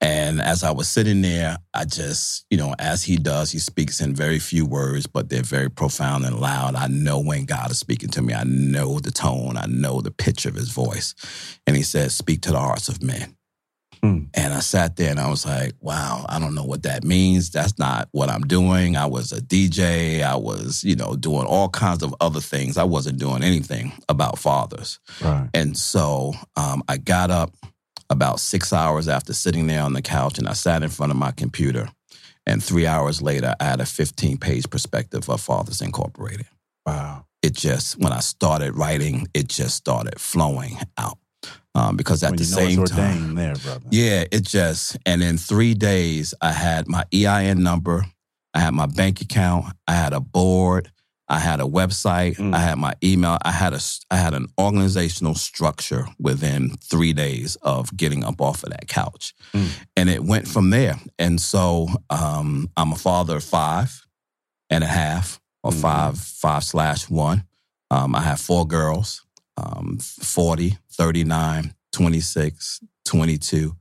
And 0.04 0.42
as 0.42 0.66
I 0.66 0.72
was 0.72 0.90
sitting 0.90 1.22
there, 1.22 1.58
I 1.74 1.86
just, 1.86 2.46
you 2.50 2.58
know, 2.58 2.76
as 2.78 3.04
he 3.04 3.16
does, 3.16 3.52
he 3.52 3.60
speaks 3.60 4.02
in 4.02 4.14
very 4.14 4.38
few 4.38 4.66
words, 4.66 5.08
but 5.08 5.30
they're 5.30 5.44
very 5.44 5.70
profound 5.70 6.26
and 6.26 6.42
loud. 6.42 6.76
I 6.76 6.88
know 6.88 7.22
when 7.22 7.46
God 7.46 7.72
is 7.72 7.80
speaking 7.80 8.10
to 8.10 8.22
me. 8.22 8.34
I 8.34 8.44
know 8.44 9.00
the 9.00 9.12
tone. 9.12 9.56
I 9.56 9.66
know 9.66 10.02
the 10.02 10.12
pitch 10.12 10.46
of 10.46 10.56
his 10.56 10.72
voice. 10.72 11.16
And 11.66 11.78
he 11.78 11.84
says, 11.84 12.14
Speak 12.14 12.42
to 12.42 12.52
the 12.52 12.60
hearts 12.60 12.90
of 12.90 13.02
men. 13.02 13.38
Mm. 14.04 14.28
And 14.34 14.54
I 14.54 14.60
sat 14.60 14.98
there 14.98 15.10
and 15.10 15.20
I 15.20 15.30
was 15.30 15.46
like, 15.46 15.74
wow, 15.80 16.26
I 16.28 16.38
don't 16.38 16.56
know 16.56 16.66
what 16.66 16.84
that 16.84 17.06
means. 17.06 17.50
That's 17.50 17.80
not 17.80 18.10
what 18.12 18.30
I'm 18.30 18.42
doing. 18.42 18.98
I 18.98 19.06
was 19.06 19.32
a 19.32 19.42
DJ. 19.42 20.22
I 20.22 20.36
was, 20.36 20.84
you 20.84 20.98
know, 20.98 21.16
doing 21.16 21.46
all 21.46 21.70
kinds 21.70 22.04
of 22.04 22.14
other 22.20 22.42
things. 22.42 22.78
I 22.78 22.84
wasn't 22.84 23.18
doing 23.18 23.44
anything 23.44 23.94
about 24.10 24.40
fathers. 24.40 25.00
Right. 25.24 25.50
And 25.54 25.78
so 25.78 26.34
um, 26.58 26.84
I 26.90 26.98
got 26.98 27.32
up 27.32 27.56
about 28.10 28.40
six 28.40 28.74
hours 28.74 29.08
after 29.08 29.34
sitting 29.34 29.68
there 29.68 29.82
on 29.82 29.94
the 29.94 30.02
couch 30.02 30.38
and 30.38 30.48
I 30.48 30.54
sat 30.54 30.84
in 30.84 30.90
front 30.90 31.12
of 31.12 31.18
my 31.18 31.32
computer. 31.32 31.90
And 32.46 32.62
three 32.62 32.86
hours 32.86 33.22
later, 33.22 33.56
I 33.60 33.64
had 33.64 33.82
a 33.82 33.86
15 33.86 34.38
page 34.38 34.70
perspective 34.70 35.30
of 35.30 35.40
Fathers 35.42 35.82
Incorporated. 35.82 36.48
Wow. 36.86 37.26
It 37.42 37.54
just, 37.54 37.98
when 37.98 38.12
I 38.12 38.20
started 38.20 38.76
writing, 38.76 39.28
it 39.34 39.48
just 39.48 39.76
started 39.76 40.20
flowing 40.20 40.78
out. 40.98 41.18
Um, 41.76 41.98
because 41.98 42.24
at 42.24 42.32
when 42.32 42.38
the 42.38 42.46
same 42.46 42.86
time, 42.86 43.36
there, 43.36 43.56
brother. 43.56 43.86
yeah, 43.90 44.26
it 44.32 44.44
just, 44.44 44.96
and 45.06 45.24
in 45.24 45.38
three 45.38 45.74
days, 45.74 46.34
I 46.40 46.52
had 46.52 46.88
my 46.88 47.04
EIN 47.12 47.64
number, 47.64 48.06
I 48.54 48.60
had 48.60 48.76
my 48.76 48.86
bank 48.86 49.22
account, 49.22 49.74
I 49.88 49.94
had 49.94 50.14
a 50.14 50.20
board, 50.20 50.92
I 51.30 51.40
had 51.40 51.60
a 51.62 51.64
website, 51.64 52.36
Mm. 52.38 52.54
I 52.54 52.60
had 52.60 52.78
my 52.78 52.94
email, 53.04 53.38
I 53.44 53.52
had 53.52 53.74
a, 53.74 53.80
I 54.12 54.18
had 54.18 54.34
an 54.34 54.48
organizational 54.60 55.36
structure 55.36 56.06
within 56.20 56.72
three 56.82 57.14
days 57.14 57.56
of 57.62 57.96
getting 57.96 58.24
up 58.26 58.42
off 58.42 58.64
of 58.64 58.70
that 58.72 58.88
couch, 58.88 59.34
Mm. 59.54 59.70
and 59.96 60.10
it 60.10 60.24
went 60.24 60.48
from 60.48 60.70
there. 60.70 61.00
And 61.18 61.40
so, 61.42 61.88
um, 62.10 62.70
I'm 62.76 62.92
a 62.92 62.96
father 62.98 63.38
of 63.38 63.44
five 63.44 64.06
and 64.70 64.84
a 64.84 64.88
half, 64.88 65.40
or 65.64 65.72
Mm. 65.72 65.82
five, 65.82 66.18
five 66.20 66.64
slash 66.64 67.10
one. 67.10 67.46
Um, 67.90 68.16
I 68.16 68.22
have 68.22 68.40
four 68.42 68.68
girls, 68.68 69.24
um, 69.58 70.00
40, 70.00 70.78
39, 70.92 71.74
26, 71.92 72.80
22, 73.06 73.76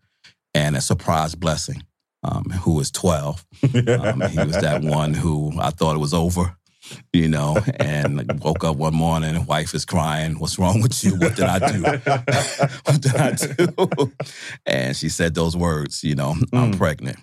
and 0.55 0.77
a 0.77 0.81
surprise 0.81 1.35
blessing, 1.35 1.83
um, 2.23 2.45
who 2.63 2.75
was 2.75 2.91
12. 2.91 3.45
Um, 3.65 4.21
he 4.21 4.39
was 4.39 4.61
that 4.61 4.83
one 4.83 5.15
who 5.15 5.53
I 5.59 5.71
thought 5.71 5.97
it 5.97 5.99
was 5.99 6.15
over, 6.15 6.57
you 7.13 7.29
know, 7.29 7.57
and 7.77 8.41
woke 8.43 8.65
up 8.65 8.77
one 8.77 8.95
morning 8.95 9.45
wife 9.47 9.75
is 9.75 9.85
crying, 9.85 10.39
What's 10.39 10.59
wrong 10.59 10.81
with 10.81 11.03
you? 11.05 11.15
What 11.17 11.37
did 11.37 11.45
I 11.47 11.59
do? 11.73 11.83
what 12.85 13.01
did 13.01 13.17
I 13.17 13.33
do? 13.33 14.13
and 14.67 14.97
she 14.97 15.09
said 15.09 15.35
those 15.35 15.57
words, 15.57 16.03
you 16.05 16.15
know, 16.15 16.35
I'm 16.53 16.73
Mm. 16.73 16.79
pregnant. 16.79 17.19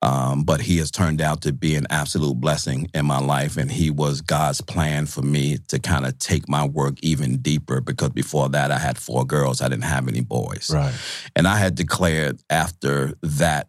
Um, 0.00 0.44
but 0.44 0.60
he 0.60 0.78
has 0.78 0.92
turned 0.92 1.20
out 1.20 1.42
to 1.42 1.52
be 1.52 1.74
an 1.74 1.84
absolute 1.90 2.36
blessing 2.40 2.88
in 2.94 3.04
my 3.04 3.18
life. 3.18 3.56
And 3.56 3.68
he 3.68 3.90
was 3.90 4.20
God's 4.20 4.60
plan 4.60 5.06
for 5.06 5.22
me 5.22 5.58
to 5.68 5.80
kind 5.80 6.06
of 6.06 6.16
take 6.20 6.48
my 6.48 6.64
work 6.64 6.94
even 7.02 7.38
deeper 7.38 7.80
because 7.80 8.10
before 8.10 8.48
that, 8.50 8.70
I 8.70 8.78
had 8.78 8.96
four 8.96 9.24
girls. 9.24 9.60
I 9.60 9.68
didn't 9.68 9.84
have 9.84 10.06
any 10.06 10.20
boys. 10.20 10.70
Right. 10.72 10.94
And 11.34 11.48
I 11.48 11.56
had 11.56 11.74
declared 11.74 12.40
after 12.48 13.14
that, 13.22 13.66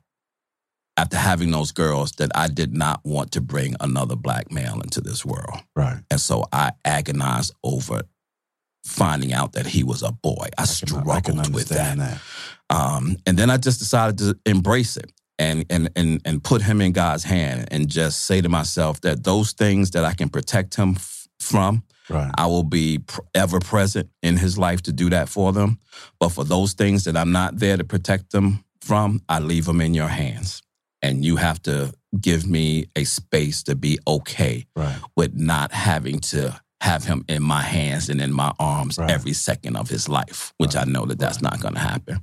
after 0.99 1.17
having 1.17 1.51
those 1.51 1.71
girls, 1.71 2.11
that 2.13 2.29
I 2.35 2.47
did 2.49 2.73
not 2.73 2.99
want 3.05 3.31
to 3.31 3.41
bring 3.41 3.75
another 3.79 4.17
black 4.17 4.51
male 4.51 4.81
into 4.81 4.99
this 4.99 5.25
world. 5.25 5.61
Right. 5.75 5.99
And 6.11 6.19
so 6.19 6.45
I 6.51 6.71
agonized 6.83 7.53
over 7.63 8.01
finding 8.83 9.31
out 9.33 9.53
that 9.53 9.65
he 9.65 9.83
was 9.83 10.03
a 10.03 10.11
boy. 10.11 10.47
I, 10.57 10.63
I 10.63 10.65
can, 10.65 10.65
struggled 10.65 11.15
I 11.15 11.21
can 11.21 11.53
with 11.53 11.69
that. 11.69 11.97
that. 11.97 12.21
Um, 12.69 13.15
and 13.25 13.37
then 13.37 13.49
I 13.49 13.57
just 13.57 13.79
decided 13.79 14.17
to 14.19 14.37
embrace 14.45 14.97
it 14.97 15.11
and 15.37 15.65
and 15.69 15.89
and 15.95 16.21
and 16.25 16.43
put 16.43 16.61
him 16.61 16.81
in 16.81 16.91
God's 16.91 17.23
hand 17.23 17.69
and 17.71 17.87
just 17.87 18.25
say 18.25 18.41
to 18.41 18.49
myself 18.49 18.99
that 19.01 19.23
those 19.23 19.53
things 19.53 19.91
that 19.91 20.03
I 20.03 20.13
can 20.13 20.27
protect 20.29 20.75
him 20.75 20.95
f- 20.97 21.27
from, 21.39 21.83
Right. 22.09 22.31
I 22.37 22.47
will 22.47 22.63
be 22.63 22.99
pr- 22.99 23.21
ever 23.35 23.59
present 23.59 24.09
in 24.21 24.35
his 24.35 24.57
life 24.57 24.81
to 24.83 24.91
do 24.91 25.09
that 25.11 25.29
for 25.29 25.53
them. 25.53 25.79
But 26.19 26.29
for 26.29 26.43
those 26.43 26.73
things 26.73 27.03
that 27.05 27.15
I'm 27.15 27.31
not 27.31 27.57
there 27.59 27.77
to 27.77 27.83
protect 27.83 28.31
them 28.31 28.65
from, 28.81 29.21
I 29.29 29.39
leave 29.39 29.65
them 29.65 29.79
in 29.79 29.93
your 29.93 30.07
hands. 30.07 30.61
And 31.01 31.23
you 31.23 31.37
have 31.37 31.61
to 31.63 31.93
give 32.19 32.45
me 32.47 32.87
a 32.95 33.03
space 33.03 33.63
to 33.63 33.75
be 33.75 33.99
okay 34.07 34.65
Right. 34.75 34.97
with 35.15 35.33
not 35.35 35.71
having 35.71 36.19
to 36.19 36.59
have 36.81 37.03
him 37.05 37.25
in 37.27 37.43
my 37.43 37.61
hands 37.61 38.09
and 38.09 38.21
in 38.21 38.31
my 38.33 38.51
arms 38.59 38.97
Right. 38.97 39.11
every 39.11 39.33
second 39.33 39.75
of 39.75 39.89
his 39.89 40.07
life, 40.09 40.53
which 40.57 40.75
I 40.75 40.83
know 40.85 41.05
that 41.05 41.19
that's 41.19 41.41
not 41.41 41.59
going 41.61 41.73
to 41.75 41.79
happen. 41.79 42.19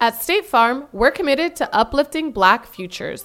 At 0.00 0.20
State 0.22 0.46
Farm, 0.46 0.86
we're 0.92 1.10
committed 1.10 1.56
to 1.56 1.74
uplifting 1.74 2.30
Black 2.32 2.66
futures. 2.66 3.24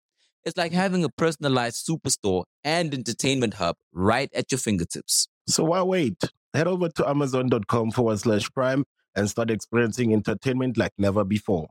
It's 0.43 0.57
like 0.57 0.71
having 0.71 1.03
a 1.03 1.09
personalized 1.09 1.87
superstore 1.87 2.43
and 2.63 2.93
entertainment 2.93 3.55
hub 3.55 3.75
right 3.93 4.29
at 4.33 4.51
your 4.51 4.59
fingertips. 4.59 5.27
So 5.47 5.65
why 5.65 5.81
wait? 5.83 6.17
Head 6.53 6.67
over 6.67 6.89
to 6.89 7.09
amazon.com 7.09 7.91
forward 7.91 8.19
slash 8.19 8.49
prime 8.51 8.83
and 9.15 9.29
start 9.29 9.51
experiencing 9.51 10.13
entertainment 10.13 10.77
like 10.77 10.91
never 10.97 11.23
before. 11.23 11.67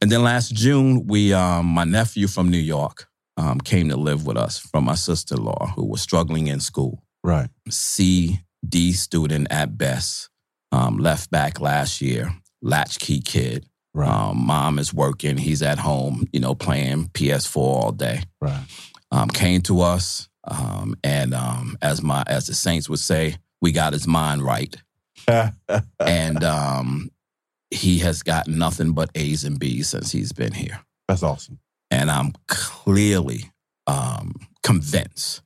And 0.00 0.12
then 0.12 0.22
last 0.22 0.54
June, 0.54 1.06
we 1.06 1.32
um, 1.32 1.66
my 1.66 1.84
nephew 1.84 2.28
from 2.28 2.50
New 2.50 2.58
York 2.58 3.08
um, 3.36 3.60
came 3.60 3.88
to 3.88 3.96
live 3.96 4.26
with 4.26 4.36
us 4.36 4.58
from 4.58 4.84
my 4.84 4.94
sister-in-law 4.94 5.72
who 5.74 5.84
was 5.84 6.00
struggling 6.00 6.46
in 6.46 6.60
school. 6.60 7.02
Right. 7.24 7.48
C 7.68 8.40
D 8.66 8.92
student 8.92 9.48
at 9.50 9.76
best. 9.76 10.30
Um, 10.72 10.98
left 10.98 11.30
back 11.30 11.60
last 11.60 12.00
year. 12.00 12.30
Latchkey 12.62 13.20
kid. 13.20 13.66
Right. 13.96 14.10
Um, 14.10 14.46
mom 14.46 14.78
is 14.78 14.92
working. 14.92 15.38
He's 15.38 15.62
at 15.62 15.78
home, 15.78 16.26
you 16.30 16.38
know, 16.38 16.54
playing 16.54 17.08
PS4 17.14 17.56
all 17.56 17.92
day. 17.92 18.24
right. 18.42 18.62
Um, 19.10 19.30
came 19.30 19.62
to 19.62 19.80
us, 19.80 20.28
um, 20.44 20.96
and 21.02 21.32
um, 21.32 21.78
as 21.80 22.02
my 22.02 22.22
as 22.26 22.46
the 22.46 22.54
saints 22.54 22.90
would 22.90 22.98
say, 22.98 23.36
we 23.62 23.72
got 23.72 23.94
his 23.94 24.06
mind 24.06 24.42
right, 24.42 24.76
and 25.98 26.44
um, 26.44 27.10
he 27.70 28.00
has 28.00 28.22
got 28.22 28.48
nothing 28.48 28.92
but 28.92 29.08
A's 29.14 29.44
and 29.44 29.58
B's 29.58 29.88
since 29.88 30.12
he's 30.12 30.32
been 30.32 30.52
here. 30.52 30.80
That's 31.08 31.22
awesome. 31.22 31.60
And 31.90 32.10
I'm 32.10 32.32
clearly 32.48 33.50
um, 33.86 34.34
convinced 34.62 35.40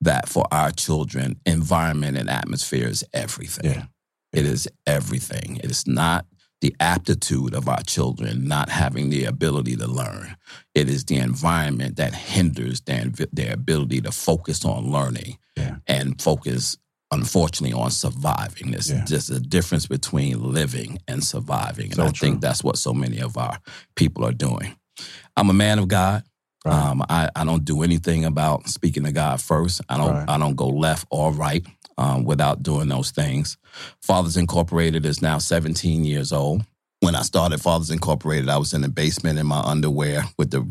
that 0.00 0.28
for 0.28 0.44
our 0.50 0.72
children, 0.72 1.38
environment 1.46 2.16
and 2.16 2.28
atmosphere 2.28 2.88
is 2.88 3.04
everything. 3.12 3.70
Yeah. 3.70 3.84
It 4.32 4.46
is 4.46 4.66
everything. 4.86 5.60
It 5.62 5.70
is 5.70 5.86
not 5.86 6.24
the 6.62 6.74
aptitude 6.80 7.54
of 7.54 7.68
our 7.68 7.82
children 7.82 8.46
not 8.48 8.68
having 8.70 9.10
the 9.10 9.24
ability 9.24 9.76
to 9.76 9.86
learn. 9.86 10.36
It 10.74 10.88
is 10.88 11.04
the 11.04 11.16
environment 11.16 11.96
that 11.96 12.14
hinders 12.14 12.80
their, 12.82 13.06
their 13.32 13.52
ability 13.52 14.00
to 14.02 14.12
focus 14.12 14.64
on 14.64 14.90
learning 14.90 15.38
Yeah. 15.56 15.76
and 15.88 16.20
focus, 16.22 16.78
unfortunately, 17.10 17.74
on 17.78 17.90
surviving. 17.90 18.70
There's 18.70 18.90
Yeah. 18.90 19.04
just 19.04 19.28
a 19.30 19.40
difference 19.40 19.86
between 19.86 20.40
living 20.40 20.98
and 21.08 21.22
surviving. 21.24 21.86
And 21.86 21.96
So 21.96 22.04
I 22.06 22.10
true. 22.10 22.28
think 22.28 22.40
that's 22.40 22.62
what 22.64 22.78
so 22.78 22.94
many 22.94 23.18
of 23.20 23.36
our 23.36 23.58
people 23.96 24.24
are 24.24 24.32
doing. 24.32 24.76
I'm 25.36 25.50
a 25.50 25.54
man 25.54 25.78
of 25.80 25.88
God. 25.88 26.22
Right. 26.64 26.74
Um, 26.90 27.02
I, 27.08 27.28
I 27.34 27.44
don't 27.44 27.64
do 27.64 27.82
anything 27.82 28.24
about 28.24 28.68
speaking 28.68 29.02
to 29.02 29.10
God 29.12 29.40
first. 29.42 29.80
I 29.88 29.96
don't 29.96 30.14
Right. 30.14 30.28
I 30.28 30.38
don't 30.38 30.54
go 30.54 30.68
left 30.68 31.08
or 31.10 31.32
right 31.32 31.66
um, 31.98 32.24
without 32.24 32.62
doing 32.62 32.88
those 32.88 33.10
things. 33.10 33.56
Fathers 34.00 34.36
Incorporated 34.36 35.06
is 35.06 35.22
now 35.22 35.38
17 35.38 36.04
years 36.04 36.32
old. 36.32 36.62
When 37.00 37.16
I 37.16 37.22
started 37.22 37.60
Fathers 37.60 37.90
Incorporated, 37.90 38.48
I 38.48 38.58
was 38.58 38.74
in 38.74 38.80
the 38.80 38.88
basement 38.88 39.38
in 39.38 39.46
my 39.46 39.58
underwear 39.58 40.22
with 40.38 40.52
the 40.52 40.64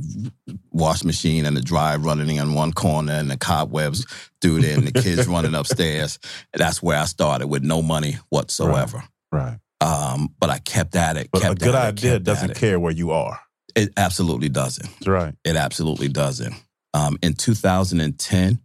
wash 0.72 1.04
machine 1.04 1.46
and 1.46 1.58
the 1.58 1.62
dryer 1.62 2.00
running 2.00 2.38
in 2.38 2.54
one 2.54 2.72
corner 2.72 3.14
and 3.14 3.30
the 3.30 3.38
cobwebs 3.38 4.06
through 4.42 4.62
there 4.62 4.78
and 4.78 4.88
the 4.88 5.02
kids 5.02 5.28
running 5.30 5.56
upstairs. 5.56 6.20
That's 6.54 6.82
where 6.82 6.98
I 6.98 7.06
started 7.06 7.48
with 7.48 7.64
no 7.64 7.82
money 7.82 8.18
whatsoever. 8.30 9.04
Right. 9.30 9.60
Um, 9.82 10.34
but 10.40 10.50
I 10.50 10.60
kept 10.60 10.96
at 10.96 11.18
it. 11.18 11.30
But 11.34 11.44
a 11.44 11.56
good 11.56 11.70
it, 11.70 11.76
idea 11.76 12.12
kept 12.14 12.24
doesn't 12.24 12.56
care 12.56 12.80
where 12.80 12.94
you 12.94 13.12
are. 13.12 13.38
It 13.76 13.92
absolutely 13.98 14.50
doesn't. 14.50 14.86
That's 14.86 15.08
right. 15.08 15.36
It 15.44 15.58
absolutely 15.58 16.08
doesn't. 16.08 16.56
Um, 16.94 17.18
in 17.22 17.34
2010, 17.34 18.60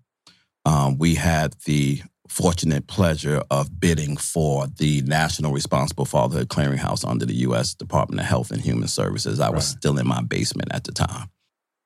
um, 0.64 0.98
we 0.98 1.14
had 1.14 1.54
the 1.64 2.00
fortunate 2.28 2.86
pleasure 2.86 3.42
of 3.50 3.80
bidding 3.80 4.16
for 4.16 4.66
the 4.66 5.02
National 5.02 5.52
Responsible 5.52 6.04
Fatherhood 6.04 6.48
Clearinghouse 6.48 7.08
under 7.08 7.24
the 7.26 7.34
U.S. 7.48 7.74
Department 7.74 8.20
of 8.20 8.26
Health 8.26 8.50
and 8.50 8.60
Human 8.60 8.88
Services. 8.88 9.40
I 9.40 9.50
was 9.50 9.68
Right. 9.68 9.78
still 9.78 9.98
in 9.98 10.06
my 10.06 10.22
basement 10.22 10.72
at 10.72 10.84
the 10.84 10.92
time. 10.92 11.28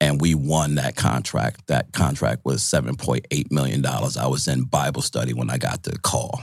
And 0.00 0.20
we 0.20 0.34
won 0.34 0.76
that 0.76 0.96
contract. 0.96 1.66
That 1.66 1.92
contract 1.92 2.42
was 2.44 2.62
$7.8 2.62 3.50
million. 3.50 3.84
I 3.84 4.26
was 4.26 4.48
in 4.48 4.62
Bible 4.64 5.02
study 5.02 5.34
when 5.34 5.50
I 5.50 5.58
got 5.58 5.82
the 5.82 5.98
call. 5.98 6.42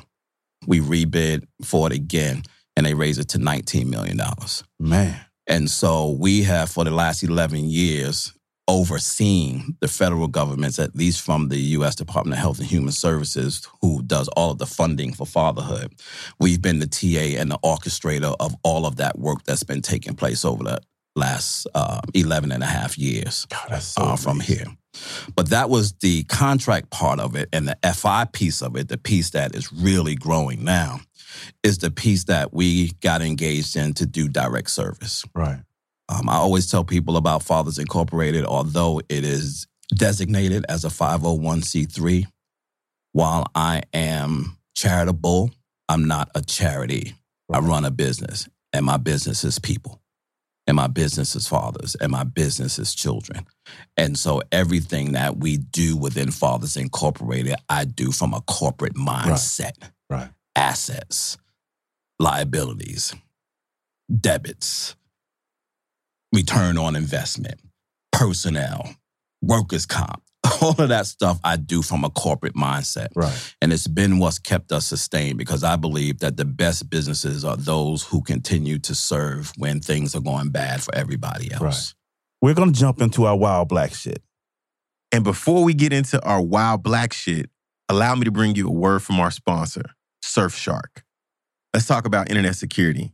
We 0.68 0.80
rebid 0.80 1.46
for 1.64 1.88
it 1.88 1.94
again, 1.94 2.44
and 2.76 2.86
they 2.86 2.94
raised 2.94 3.20
it 3.20 3.30
to 3.30 3.40
$19 3.40 3.88
million. 3.88 4.20
Man. 4.80 5.20
And 5.48 5.70
so 5.72 6.12
we 6.12 6.44
have, 6.44 6.70
for 6.70 6.84
the 6.84 6.92
last 6.92 7.24
11 7.24 7.70
years, 7.70 8.34
overseeing 8.68 9.78
the 9.80 9.88
federal 9.88 10.28
governments, 10.28 10.80
at 10.80 10.96
least 10.96 11.22
from 11.22 11.50
the 11.50 11.58
U.S. 11.58 11.96
Department 11.96 12.34
of 12.34 12.40
Health 12.40 12.60
and 12.60 12.68
Human 12.68 12.92
Services, 12.92 13.68
who 13.82 14.04
does 14.04 14.28
all 14.30 14.52
of 14.52 14.58
the 14.58 14.66
funding 14.66 15.14
for 15.14 15.26
fatherhood. 15.26 15.94
We've 16.40 16.62
been 16.62 16.80
the 16.80 16.88
TA 16.88 17.40
and 17.40 17.50
the 17.50 17.60
orchestrator 17.60 18.36
of 18.40 18.56
all 18.64 18.86
of 18.86 18.98
that 18.98 19.18
work 19.18 19.44
that's 19.44 19.64
been 19.64 19.82
taking 19.82 20.16
place 20.16 20.44
over 20.44 20.64
the 20.64 20.80
last 21.16 21.68
uh, 21.74 22.02
11 22.14 22.52
and 22.52 22.64
a 22.64 22.68
half 22.68 22.98
years 22.98 23.46
God, 23.50 23.68
that's 23.70 23.86
so 23.88 24.04
uh, 24.04 24.16
from 24.16 24.40
here. 24.40 24.66
But 25.36 25.50
that 25.50 25.70
was 25.70 25.94
the 25.94 26.24
contract 26.24 26.90
part 26.90 27.20
of 27.20 27.36
it. 27.36 27.50
And 27.54 27.68
the 27.68 27.78
FI 27.94 28.26
piece 28.26 28.62
of 28.62 28.76
it, 28.76 28.88
the 28.88 28.98
piece 28.98 29.32
that 29.32 29.56
is 29.56 29.72
really 29.72 30.16
growing 30.16 30.64
now, 30.64 31.00
is 31.64 31.80
the 31.80 31.92
piece 31.92 32.26
that 32.26 32.54
we 32.54 32.92
got 33.02 33.22
engaged 33.22 33.76
in 33.76 33.94
to 33.96 34.06
do 34.06 34.28
direct 34.28 34.70
service. 34.70 35.24
Right. 35.36 35.60
Um, 36.10 36.30
I 36.30 36.36
always 36.36 36.70
tell 36.70 36.84
people 36.84 37.18
about 37.18 37.44
Fathers 37.44 37.78
Incorporated, 37.80 38.46
although 38.46 39.02
it 39.10 39.24
is 39.24 39.68
designated 39.94 40.66
as 40.70 40.86
a 40.86 40.90
501c3, 40.90 42.26
while 43.14 43.48
I 43.56 43.84
am 43.94 44.58
charitable, 44.76 45.52
I'm 45.90 46.08
not 46.08 46.30
a 46.36 46.42
charity. 46.42 47.16
I 47.52 47.60
run 47.60 47.86
a 47.86 47.92
business, 47.92 48.48
and 48.74 48.86
my 48.86 48.98
business 48.98 49.44
is 49.46 49.58
people, 49.60 50.02
and 50.68 50.76
my 50.76 50.88
business 50.88 51.36
is 51.36 51.48
fathers, 51.48 51.96
and 51.96 52.12
my 52.12 52.24
business 52.26 52.78
is 52.78 52.94
children. 52.94 53.46
And 53.96 54.18
so 54.20 54.42
everything 54.52 55.14
that 55.14 55.38
we 55.38 55.58
do 55.58 55.96
within 55.96 56.32
Fathers 56.32 56.76
Incorporated, 56.78 57.56
I 57.70 57.86
do 57.86 58.12
from 58.12 58.34
a 58.34 58.42
corporate 58.42 58.96
mindset 58.96 59.74
Right. 60.10 60.30
assets, 60.56 61.38
liabilities, 62.20 63.16
debits, 64.14 64.96
return 66.34 66.78
on 66.78 66.96
investment, 66.96 67.60
personnel, 68.12 68.96
workers' 69.42 69.86
comp. 69.86 70.22
All 70.62 70.80
of 70.80 70.90
that 70.90 71.08
stuff 71.08 71.40
I 71.44 71.58
do 71.58 71.82
from 71.82 72.04
a 72.04 72.10
corporate 72.10 72.56
mindset. 72.56 73.08
Right. 73.16 73.56
And 73.62 73.74
it's 73.74 73.88
been 73.88 74.20
what's 74.20 74.40
kept 74.40 74.72
us 74.72 74.86
sustained 74.86 75.38
because 75.38 75.64
I 75.64 75.76
believe 75.76 76.20
that 76.20 76.38
the 76.38 76.46
best 76.46 76.90
businesses 76.90 77.44
are 77.44 77.58
those 77.58 78.04
who 78.04 78.22
continue 78.22 78.80
to 78.80 78.96
serve 78.96 79.52
when 79.58 79.82
things 79.82 80.16
are 80.16 80.22
going 80.22 80.50
bad 80.50 80.82
for 80.82 80.96
everybody 80.96 81.52
else. 81.52 81.62
Right. 81.62 81.94
We're 82.42 82.54
gonna 82.54 82.72
jump 82.72 83.02
into 83.02 83.26
our 83.26 83.36
wild 83.36 83.68
black 83.68 83.94
shit. 83.94 84.22
And 85.12 85.24
before 85.24 85.64
we 85.64 85.74
get 85.74 85.92
into 85.92 86.22
our 86.24 86.42
wild 86.42 86.84
black 86.84 87.14
shit, 87.14 87.50
allow 87.90 88.16
me 88.16 88.26
to 88.26 88.32
bring 88.32 88.56
you 88.56 88.68
a 88.68 88.72
word 88.72 89.02
from 89.02 89.20
our 89.20 89.32
sponsor, 89.32 89.84
Surfshark. 90.24 91.04
Let's 91.74 91.88
talk 91.88 92.06
about 92.06 92.30
internet 92.30 92.56
security. 92.56 93.14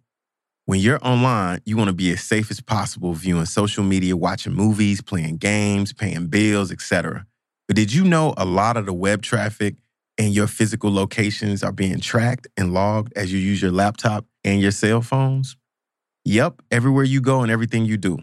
When 0.66 0.80
you're 0.80 1.06
online, 1.06 1.60
you 1.66 1.76
want 1.76 1.90
to 1.90 1.94
be 1.94 2.12
as 2.12 2.24
safe 2.24 2.50
as 2.50 2.62
possible 2.62 3.12
viewing 3.12 3.46
social 3.46 3.84
media, 3.84 4.16
watching 4.16 4.54
movies, 4.54 5.02
playing 5.02 5.36
games, 5.36 5.92
paying 5.92 6.28
bills, 6.28 6.72
etc. 6.72 7.26
But 7.68 7.76
did 7.76 7.94
you 7.94 8.06
know 8.06 8.34
a 8.38 8.46
lot 8.46 8.78
of 8.78 8.86
the 8.86 8.94
web 8.94 9.22
traffic 9.24 9.76
and 10.18 10.34
your 10.34 10.48
physical 10.48 10.90
locations 10.94 11.64
are 11.64 11.74
being 11.74 12.00
tracked 12.00 12.48
and 12.56 12.74
logged 12.74 13.12
as 13.18 13.34
you 13.34 13.40
use 13.40 13.62
your 13.62 13.72
laptop 13.72 14.26
and 14.46 14.62
your 14.62 14.72
cell 14.72 15.02
phones? 15.02 15.58
Yep, 16.24 16.62
everywhere 16.72 17.04
you 17.04 17.20
go 17.20 17.42
and 17.42 17.52
everything 17.52 17.84
you 17.84 17.98
do. 17.98 18.20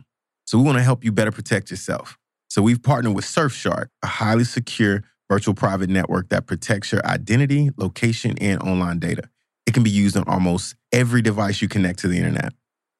So 0.46 0.56
we 0.56 0.64
want 0.64 0.78
to 0.78 0.82
help 0.82 1.04
you 1.04 1.12
better 1.12 1.32
protect 1.32 1.70
yourself. 1.70 2.16
So 2.48 2.62
we've 2.62 2.82
partnered 2.82 3.14
with 3.14 3.26
Surfshark, 3.26 3.88
a 4.02 4.06
highly 4.06 4.44
secure 4.44 5.04
virtual 5.28 5.52
private 5.52 5.90
network 5.90 6.30
that 6.30 6.46
protects 6.46 6.90
your 6.90 7.04
identity, 7.04 7.68
location, 7.76 8.38
and 8.38 8.62
online 8.62 8.98
data. 8.98 9.24
It 9.66 9.74
can 9.74 9.82
be 9.82 9.90
used 9.90 10.16
on 10.16 10.24
almost 10.26 10.74
every 10.92 11.20
device 11.22 11.62
you 11.62 11.68
connect 11.68 12.00
to 12.00 12.08
the 12.08 12.16
internet. 12.16 12.52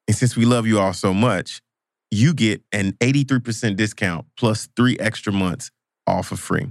And 0.07 0.17
since 0.17 0.37
we 0.37 0.45
love 0.45 0.67
you 0.67 0.79
all 0.79 0.93
so 0.93 1.15
much, 1.15 1.63
you 2.11 2.35
get 2.35 2.63
an 2.73 2.93
83% 3.01 3.77
discount 3.77 4.27
plus 4.37 4.69
three 4.77 4.99
extra 4.99 5.33
months 5.33 5.71
all 6.07 6.23
for 6.23 6.37
free. 6.37 6.67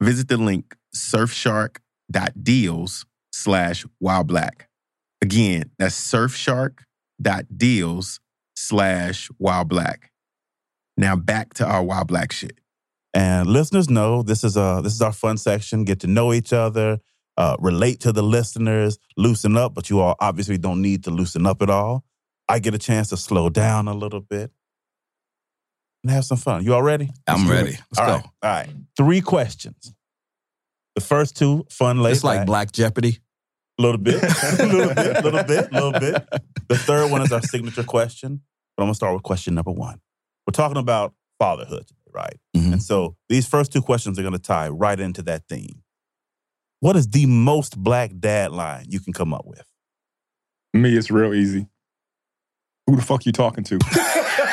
Visit 0.00 0.28
the 0.28 0.36
link 0.36 0.76
surfshark.deals 0.94 3.06
slash 3.32 3.86
whileblack. 4.02 4.66
Again, 5.22 5.70
that's 5.78 6.12
surfshark.deals 6.12 8.20
slash 8.56 9.30
whileblack. 9.42 9.96
Now 10.96 11.16
back 11.16 11.54
to 11.54 11.66
our 11.66 11.82
wild 11.82 12.08
black 12.08 12.32
shit. 12.32 12.58
And 13.12 13.48
listeners 13.48 13.88
know 13.88 14.22
this 14.22 14.44
is 14.44 14.56
a 14.56 14.80
this 14.82 14.94
is 14.94 15.02
our 15.02 15.12
fun 15.12 15.36
section. 15.36 15.84
Get 15.84 16.00
to 16.00 16.06
know 16.06 16.32
each 16.32 16.52
other, 16.52 16.98
uh, 17.36 17.56
relate 17.58 18.00
to 18.00 18.12
the 18.12 18.22
listeners, 18.22 18.98
loosen 19.16 19.56
up. 19.56 19.74
But 19.74 19.90
you 19.90 20.00
all 20.00 20.16
obviously 20.20 20.58
don't 20.58 20.80
need 20.82 21.04
to 21.04 21.10
loosen 21.10 21.46
up 21.46 21.62
at 21.62 21.70
all. 21.70 22.04
I 22.48 22.58
get 22.58 22.74
a 22.74 22.78
chance 22.78 23.08
to 23.08 23.16
slow 23.16 23.48
down 23.48 23.88
a 23.88 23.94
little 23.94 24.20
bit 24.20 24.50
and 26.02 26.10
have 26.12 26.24
some 26.24 26.36
fun. 26.36 26.62
You 26.64 26.74
all 26.74 26.82
ready? 26.82 27.10
I'm 27.26 27.48
ready. 27.48 27.78
Let's 27.90 27.98
All 27.98 28.06
go. 28.06 28.12
right. 28.12 28.24
All 28.42 28.50
right. 28.50 28.68
Three 28.96 29.20
questions. 29.22 29.94
The 30.94 31.00
first 31.00 31.36
two, 31.36 31.66
fun, 31.70 32.00
laid 32.02 32.12
It's 32.12 32.22
like 32.24 32.40
back. 32.40 32.46
Black 32.46 32.72
Jeopardy. 32.72 33.18
A 33.78 33.82
little 33.82 33.98
bit, 33.98 34.22
a 34.22 34.26
little 34.66 34.94
bit, 34.94 35.16
a 35.16 35.20
little 35.22 35.42
bit, 35.44 35.68
a 35.72 35.74
little 35.74 35.92
bit. 35.92 36.28
The 36.68 36.76
third 36.76 37.10
one 37.10 37.22
is 37.22 37.32
our 37.32 37.42
signature 37.42 37.82
question, 37.82 38.42
but 38.76 38.82
I'm 38.82 38.86
gonna 38.86 38.94
start 38.94 39.14
with 39.14 39.22
question 39.24 39.54
number 39.54 39.72
one. 39.72 40.00
We're 40.46 40.52
talking 40.52 40.76
about 40.76 41.14
fatherhood, 41.40 41.88
today, 41.88 42.00
right? 42.14 42.36
Mhm. 42.56 42.74
And 42.74 42.82
so 42.82 43.16
these 43.28 43.48
first 43.48 43.72
two 43.72 43.82
questions 43.82 44.18
are 44.18 44.22
gonna 44.22 44.38
tie 44.38 44.68
right 44.68 45.00
into 45.00 45.22
that 45.22 45.48
theme. 45.48 45.82
What 46.80 46.96
is 46.96 47.08
the 47.08 47.26
most 47.26 47.76
black 47.76 48.10
dad 48.18 48.52
line 48.52 48.86
you 48.88 49.00
can 49.00 49.12
come 49.12 49.32
up 49.32 49.46
with? 49.46 49.62
Me, 50.72 50.96
it's 50.96 51.10
real 51.10 51.32
easy. 51.32 51.66
Who 52.86 52.96
the 52.96 53.02
fuck 53.02 53.24
you 53.24 53.32
talking 53.32 53.64
to? 53.64 53.78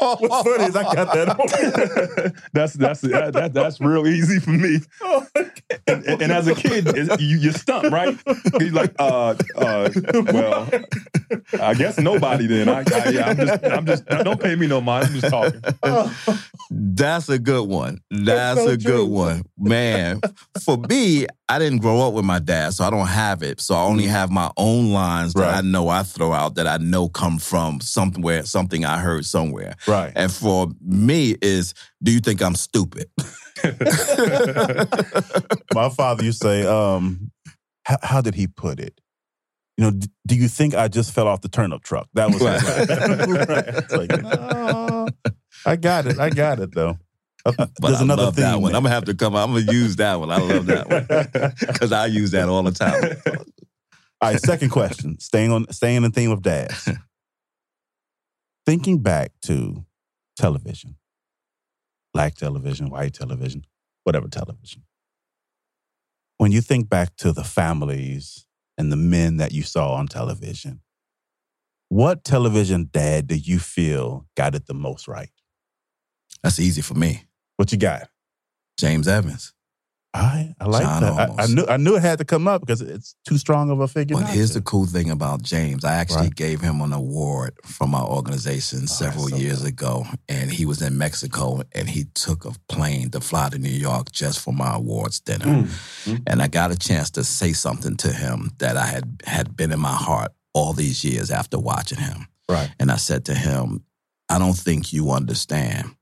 What's 0.00 0.48
funny 0.48 0.64
is 0.64 0.76
I 0.76 0.82
got 0.82 1.12
that 1.12 2.42
that's 2.52 2.72
that's 2.74 3.00
that, 3.02 3.32
that, 3.34 3.52
that's 3.52 3.80
real 3.80 4.06
easy 4.06 4.38
for 4.40 4.50
me. 4.50 4.78
And, 5.86 6.04
and- 6.06 6.22
and 6.22 6.32
as 6.32 6.46
a 6.48 6.54
kid, 6.54 6.86
you 7.20 7.36
you 7.38 7.52
stumped, 7.52 7.90
right? 7.90 8.16
He's 8.58 8.72
like, 8.72 8.92
uh, 8.98 9.34
uh, 9.56 9.90
well, 10.32 10.68
I 11.60 11.74
guess 11.74 11.98
nobody. 11.98 12.46
Then 12.46 12.68
I, 12.68 12.80
I 12.80 13.08
yeah, 13.10 13.28
I'm 13.30 13.36
just 13.36 13.64
I'm 13.64 13.86
just 13.86 14.06
don't 14.06 14.40
pay 14.40 14.54
me 14.56 14.66
no 14.66 14.80
mind. 14.80 15.06
I'm 15.06 15.20
just 15.20 15.30
talking. 15.30 15.62
That's 16.70 17.28
a 17.28 17.38
good 17.38 17.68
one. 17.68 18.00
That's 18.10 18.60
so 18.60 18.68
a 18.70 18.76
true. 18.76 18.92
good 18.92 19.08
one. 19.08 19.42
Man, 19.58 20.20
for 20.64 20.76
me, 20.76 21.26
I 21.48 21.58
didn't 21.58 21.78
grow 21.78 22.00
up 22.06 22.14
with 22.14 22.24
my 22.24 22.38
dad, 22.38 22.74
so 22.74 22.84
I 22.84 22.90
don't 22.90 23.08
have 23.08 23.42
it. 23.42 23.60
So 23.60 23.74
I 23.74 23.82
only 23.82 24.04
have 24.06 24.30
my 24.30 24.50
own 24.56 24.92
lines 24.92 25.32
that 25.34 25.40
Right. 25.40 25.54
I 25.56 25.60
know 25.62 25.88
I 25.88 26.02
throw 26.04 26.32
out 26.32 26.54
that 26.56 26.66
I 26.66 26.76
know 26.76 27.08
come 27.08 27.38
from 27.38 27.80
somewhere, 27.80 28.44
something 28.44 28.84
I 28.84 28.98
heard 28.98 29.24
somewhere. 29.24 29.74
Right. 29.90 30.12
And 30.14 30.30
for 30.32 30.68
me 30.80 31.36
is, 31.42 31.74
do 32.02 32.12
you 32.12 32.20
think 32.20 32.40
I'm 32.42 32.54
stupid? 32.54 33.06
My 35.74 35.88
father 35.90 36.24
used 36.24 36.40
to 36.42 36.48
say, 36.48 36.66
um, 36.66 37.30
how, 37.84 37.96
how 38.02 38.20
did 38.20 38.34
he 38.34 38.46
put 38.46 38.78
it? 38.80 39.00
You 39.76 39.84
know, 39.84 39.90
d- 39.92 40.08
do 40.26 40.34
you 40.36 40.48
think 40.48 40.74
I 40.74 40.88
just 40.88 41.12
fell 41.12 41.26
off 41.28 41.40
the 41.40 41.48
turnip 41.48 41.82
truck? 41.82 42.08
That 42.14 42.26
was 42.30 42.40
his 42.40 42.42
line. 42.42 43.30
Right. 43.30 43.90
Like, 43.90 44.22
no, 44.22 45.08
I 45.66 45.76
got 45.76 46.06
it. 46.06 46.18
I 46.18 46.30
got 46.30 46.58
it 46.60 46.74
though. 46.74 46.98
Uh, 47.44 47.52
But 47.56 47.70
There's 47.80 48.00
I 48.00 48.04
another 48.04 48.24
love 48.24 48.36
thing. 48.36 48.44
that 48.44 48.60
one. 48.60 48.74
I'm 48.74 48.82
gonna 48.82 48.94
have 48.94 49.04
to 49.06 49.14
come. 49.14 49.34
I'm 49.34 49.52
gonna 49.54 49.72
use 49.72 49.96
that 49.96 50.20
one. 50.20 50.30
I 50.30 50.36
love 50.38 50.66
that 50.66 50.88
one 50.88 51.06
because 51.60 51.92
I 51.92 52.06
use 52.06 52.30
that 52.32 52.48
all 52.48 52.62
the 52.62 52.72
time. 52.72 53.02
All 54.20 54.30
right, 54.32 54.40
second 54.40 54.68
question. 54.70 55.18
Staying 55.18 55.50
on 55.50 55.70
staying 55.72 55.96
in 55.96 56.02
the 56.02 56.10
theme 56.10 56.30
of 56.30 56.42
dads. 56.42 56.88
Thinking 58.70 58.98
back 58.98 59.32
to 59.42 59.84
television, 60.36 60.94
black 62.14 62.36
television, 62.36 62.88
white 62.88 63.12
television, 63.12 63.66
whatever 64.04 64.28
television. 64.28 64.84
When 66.38 66.52
you 66.52 66.60
think 66.60 66.88
back 66.88 67.16
to 67.16 67.32
the 67.32 67.42
families 67.42 68.46
and 68.78 68.92
the 68.92 68.96
men 68.96 69.38
that 69.38 69.50
you 69.50 69.64
saw 69.64 69.94
on 69.94 70.06
television, 70.06 70.82
what 71.88 72.22
television 72.22 72.88
dad 72.92 73.26
do 73.26 73.34
you 73.34 73.58
feel 73.58 74.28
got 74.36 74.54
it 74.54 74.66
the 74.66 74.74
most 74.74 75.08
right? 75.08 75.32
That's 76.44 76.60
easy 76.60 76.80
for 76.80 76.94
me. 76.94 77.24
What 77.56 77.72
you 77.72 77.78
got? 77.78 78.08
James 78.78 79.08
Evans. 79.08 79.52
I 80.12 80.54
I 80.60 80.64
like 80.66 80.82
John 80.82 81.02
that. 81.02 81.30
I, 81.38 81.44
I 81.44 81.46
knew 81.46 81.64
I 81.68 81.76
knew 81.76 81.94
it 81.94 82.02
had 82.02 82.18
to 82.18 82.24
come 82.24 82.48
up 82.48 82.62
because 82.62 82.80
it's 82.80 83.14
too 83.24 83.38
strong 83.38 83.70
of 83.70 83.78
a 83.78 83.86
figure. 83.86 84.16
But 84.16 84.26
here's 84.30 84.50
to. 84.50 84.58
the 84.58 84.64
cool 84.64 84.84
thing 84.86 85.08
about 85.08 85.42
James. 85.42 85.84
I 85.84 85.94
actually 85.94 86.22
Right. 86.22 86.34
gave 86.34 86.60
him 86.60 86.80
an 86.80 86.92
award 86.92 87.52
from 87.64 87.94
our 87.94 88.08
organization 88.08 88.88
several 88.88 89.28
so 89.28 89.36
years 89.36 89.58
cool. 89.60 89.68
ago. 89.68 90.06
And 90.28 90.50
he 90.50 90.66
was 90.66 90.82
in 90.82 90.98
Mexico 90.98 91.62
and 91.72 91.88
he 91.88 92.06
took 92.14 92.44
a 92.44 92.52
plane 92.68 93.10
to 93.10 93.20
fly 93.20 93.50
to 93.50 93.58
New 93.58 93.68
York 93.70 94.10
just 94.10 94.40
for 94.40 94.52
my 94.52 94.74
awards 94.74 95.20
dinner. 95.20 95.68
Mm. 96.04 96.22
And 96.26 96.42
I 96.42 96.48
got 96.48 96.72
a 96.72 96.76
chance 96.76 97.10
to 97.12 97.22
say 97.22 97.52
something 97.52 97.96
to 97.98 98.12
him 98.12 98.50
that 98.58 98.76
I 98.76 98.86
had 98.86 99.22
had 99.24 99.56
been 99.56 99.70
in 99.70 99.78
my 99.80 99.94
heart 99.94 100.32
all 100.54 100.72
these 100.72 101.04
years 101.04 101.30
after 101.30 101.56
watching 101.58 101.98
him. 101.98 102.26
right. 102.48 102.68
And 102.80 102.90
I 102.90 102.96
said 102.96 103.26
to 103.26 103.34
him, 103.34 103.84
I 104.28 104.40
don't 104.40 104.56
think 104.58 104.92
you 104.92 105.12
understand 105.12 105.94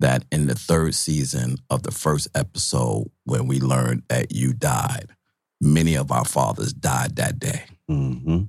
that 0.00 0.24
in 0.30 0.46
the 0.46 0.54
third 0.54 0.94
season 0.94 1.56
of 1.70 1.82
the 1.82 1.90
first 1.90 2.28
episode, 2.34 3.10
when 3.24 3.46
we 3.46 3.60
learned 3.60 4.04
that 4.08 4.32
you 4.32 4.52
died, 4.52 5.08
many 5.60 5.96
of 5.96 6.12
our 6.12 6.24
fathers 6.24 6.72
died 6.72 7.16
that 7.16 7.38
day. 7.38 7.64
hmm 7.88 8.42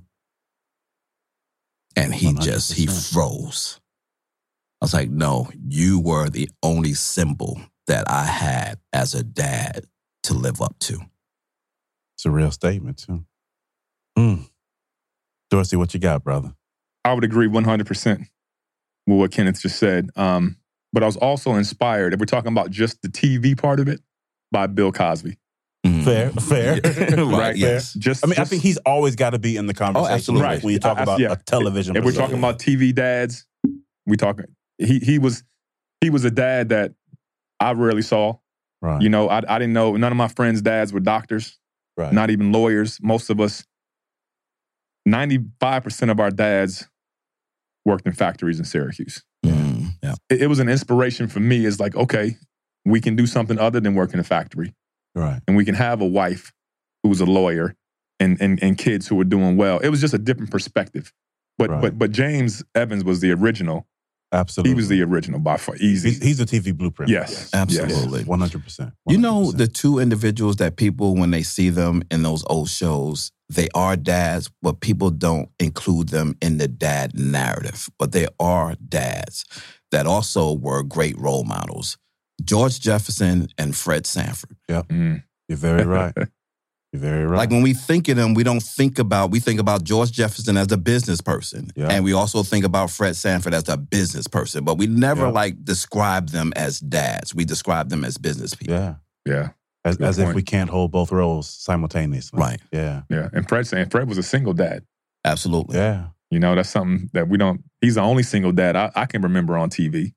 And 1.96 2.14
he 2.14 2.34
just, 2.34 2.72
he 2.72 2.86
froze. 2.86 3.80
I 4.80 4.84
was 4.84 4.94
like, 4.94 5.10
no, 5.10 5.48
you 5.68 5.98
were 5.98 6.30
the 6.30 6.48
only 6.62 6.94
symbol 6.94 7.60
that 7.86 8.08
I 8.08 8.24
had 8.24 8.78
as 8.92 9.14
a 9.14 9.22
dad 9.22 9.86
to 10.22 10.34
live 10.34 10.62
up 10.62 10.78
to. 10.80 11.00
It's 12.16 12.24
a 12.24 12.30
real 12.30 12.50
statement, 12.50 12.98
too. 12.98 13.24
Mm. 14.16 14.48
Dorsey, 15.50 15.76
what 15.76 15.92
you 15.92 16.00
got, 16.00 16.22
brother? 16.22 16.54
I 17.04 17.12
would 17.12 17.24
agree 17.24 17.48
100% 17.48 18.18
with 18.18 19.18
what 19.18 19.32
Kenneth 19.32 19.60
just 19.60 19.78
said. 19.78 20.10
Um, 20.16 20.56
but 20.92 21.02
I 21.02 21.06
was 21.06 21.16
also 21.16 21.54
inspired, 21.54 22.12
if 22.14 22.20
we're 22.20 22.26
talking 22.26 22.52
about 22.52 22.70
just 22.70 23.00
the 23.02 23.08
TV 23.08 23.56
part 23.56 23.80
of 23.80 23.88
it, 23.88 24.00
by 24.52 24.66
Bill 24.66 24.90
Cosby. 24.92 25.36
Mhm. 25.86 26.04
Fair, 26.04 26.30
fair. 26.32 26.74
right, 26.84 27.38
Right. 27.38 27.56
yes. 27.56 27.94
Just, 27.94 28.24
I 28.24 28.28
mean, 28.28 28.38
I 28.38 28.44
think 28.44 28.62
he's 28.62 28.76
always 28.78 29.16
got 29.16 29.30
to 29.30 29.38
be 29.38 29.56
in 29.56 29.66
the 29.66 29.72
conversation. 29.74 30.10
Oh, 30.10 30.14
absolutely. 30.14 30.46
Right. 30.46 30.62
When 30.62 30.72
you 30.74 30.80
talk 30.80 30.96
I- 30.98 31.00
I- 31.00 31.02
about 31.04 31.20
yeah. 31.20 31.32
a 31.32 31.36
television, 31.36 31.96
if 31.96 32.04
we're 32.04 32.12
talking 32.12 32.36
about 32.38 32.58
TV 32.58 32.92
dads, 32.94 33.46
we 34.06 34.16
talking 34.16 34.46
he 34.78 34.98
he 34.98 35.18
was 35.18 35.42
he 36.00 36.10
was 36.10 36.24
a 36.24 36.30
dad 36.30 36.70
that 36.70 36.92
I 37.60 37.72
rarely 37.72 38.02
saw. 38.02 38.34
right, 38.82 39.00
You 39.00 39.08
know, 39.08 39.28
I 39.28 39.38
I 39.48 39.58
didn't 39.58 39.72
know 39.72 39.96
none 39.96 40.10
of 40.12 40.16
my 40.18 40.28
friends' 40.28 40.60
dads 40.62 40.92
were 40.92 41.00
doctors, 41.00 41.58
right, 41.96 42.12
not 42.12 42.28
even 42.30 42.50
lawyers. 42.52 42.98
Most 43.02 43.30
of 43.30 43.40
us, 43.40 43.64
ninety 45.06 45.38
five 45.60 45.82
percent 45.84 46.10
of 46.10 46.18
our 46.20 46.30
dads 46.30 46.88
worked 47.84 48.06
in 48.06 48.12
factories 48.12 48.58
in 48.58 48.64
Syracuse. 48.64 49.22
Yeah. 50.02 50.14
It, 50.28 50.42
it 50.42 50.46
was 50.46 50.58
an 50.58 50.68
inspiration 50.68 51.28
for 51.28 51.40
me. 51.40 51.66
It's 51.66 51.80
like 51.80 51.94
okay, 51.96 52.36
we 52.84 53.00
can 53.00 53.16
do 53.16 53.26
something 53.26 53.58
other 53.58 53.80
than 53.80 53.94
work 53.94 54.14
in 54.14 54.20
a 54.20 54.24
factory, 54.24 54.74
right, 55.14 55.40
and 55.46 55.56
we 55.56 55.64
can 55.64 55.74
have 55.74 56.00
a 56.00 56.06
wife 56.06 56.52
who's 57.02 57.20
a 57.20 57.26
lawyer 57.26 57.74
and 58.18 58.40
and 58.40 58.62
and 58.62 58.76
kids 58.78 59.06
who 59.08 59.20
are 59.20 59.24
doing 59.24 59.56
well. 59.56 59.78
It 59.78 59.88
was 59.88 60.00
just 60.00 60.14
a 60.14 60.18
different 60.18 60.50
perspective. 60.50 61.12
But 61.58 61.70
Right. 61.70 61.80
but 61.82 61.98
but 61.98 62.12
James 62.12 62.62
Evans 62.74 63.04
was 63.04 63.20
the 63.20 63.30
original. 63.32 63.86
absolutely. 64.32 64.70
He 64.70 64.74
was 64.76 64.88
the 64.88 65.02
original 65.02 65.40
by 65.40 65.56
far. 65.58 65.76
Easy. 65.76 66.10
He's, 66.10 66.22
he's 66.22 66.38
the 66.38 66.44
TV 66.46 66.74
blueprint. 66.74 67.10
Yes. 67.10 67.50
Absolutely. 67.52 68.24
one 68.24 68.38
hundred 68.40 68.64
percent. 68.64 68.94
You 69.06 69.18
know, 69.18 69.50
the 69.52 69.66
two 69.66 69.98
individuals 69.98 70.56
that 70.56 70.76
people, 70.76 71.14
when 71.16 71.30
they 71.32 71.42
see 71.42 71.68
them 71.68 72.02
in 72.10 72.22
those 72.22 72.44
old 72.48 72.70
shows, 72.70 73.30
they 73.50 73.68
are 73.74 73.96
dads, 73.96 74.48
but 74.62 74.80
people 74.80 75.10
don't 75.10 75.50
include 75.58 76.08
them 76.10 76.36
in 76.40 76.56
the 76.58 76.68
dad 76.68 77.18
narrative. 77.18 77.88
But 77.98 78.12
they 78.12 78.26
are 78.38 78.76
dads 78.88 79.44
that 79.90 80.06
also 80.06 80.52
were 80.54 80.82
great 80.82 81.18
role 81.18 81.44
models. 81.44 81.96
George 82.42 82.80
Jefferson 82.80 83.48
and 83.58 83.76
Fred 83.76 84.06
Sanford. 84.06 84.56
Mm. 84.68 85.22
You're 85.48 85.58
very 85.58 85.84
right. 85.84 86.14
You're 86.92 87.00
very 87.02 87.24
right. 87.24 87.36
Like 87.38 87.50
when 87.50 87.62
we 87.62 87.72
think 87.74 88.08
of 88.08 88.16
them, 88.16 88.34
we 88.34 88.42
don't 88.42 88.62
think 88.62 88.98
about, 88.98 89.30
we 89.30 89.38
think 89.38 89.60
about 89.60 89.84
George 89.84 90.10
Jefferson 90.10 90.56
as 90.56 90.72
a 90.72 90.76
business 90.76 91.20
person. 91.20 91.70
Yeah. 91.76 91.88
And 91.88 92.04
we 92.04 92.12
also 92.14 92.42
think 92.42 92.64
about 92.64 92.90
Fred 92.90 93.14
Sanford 93.14 93.54
as 93.54 93.68
a 93.68 93.76
business 93.76 94.26
person, 94.26 94.64
but 94.64 94.76
we 94.76 94.86
never 94.88 95.26
Yeah. 95.26 95.32
like 95.32 95.64
describe 95.64 96.30
them 96.30 96.52
as 96.56 96.80
dads. 96.80 97.32
We 97.34 97.44
describe 97.44 97.90
them 97.90 98.04
as 98.04 98.18
business 98.18 98.54
people. 98.54 98.74
yeah, 98.74 98.94
Yeah. 99.24 99.48
as, 99.84 99.98
as 99.98 100.18
if 100.18 100.34
we 100.34 100.42
can't 100.42 100.68
hold 100.70 100.90
both 100.90 101.12
roles 101.12 101.48
simultaneously. 101.48 102.40
Right. 102.40 102.60
Yeah. 102.72 103.02
Yeah. 103.08 103.28
And 103.32 103.48
Fred 103.48 103.66
saying 103.68 103.90
Fred 103.90 104.08
was 104.08 104.18
a 104.18 104.22
single 104.24 104.52
dad. 104.54 104.82
Absolutely. 105.24 105.76
Yeah. 105.76 106.06
You 106.30 106.38
know, 106.38 106.54
that's 106.54 106.68
something 106.70 107.10
that 107.12 107.28
we 107.28 107.38
don't. 107.38 107.62
He's 107.80 107.96
the 107.96 108.02
only 108.02 108.22
single 108.22 108.52
dad 108.52 108.76
I, 108.76 108.90
I 108.94 109.06
can 109.06 109.22
remember 109.22 109.56
on 109.58 109.68
TV. 109.70 110.12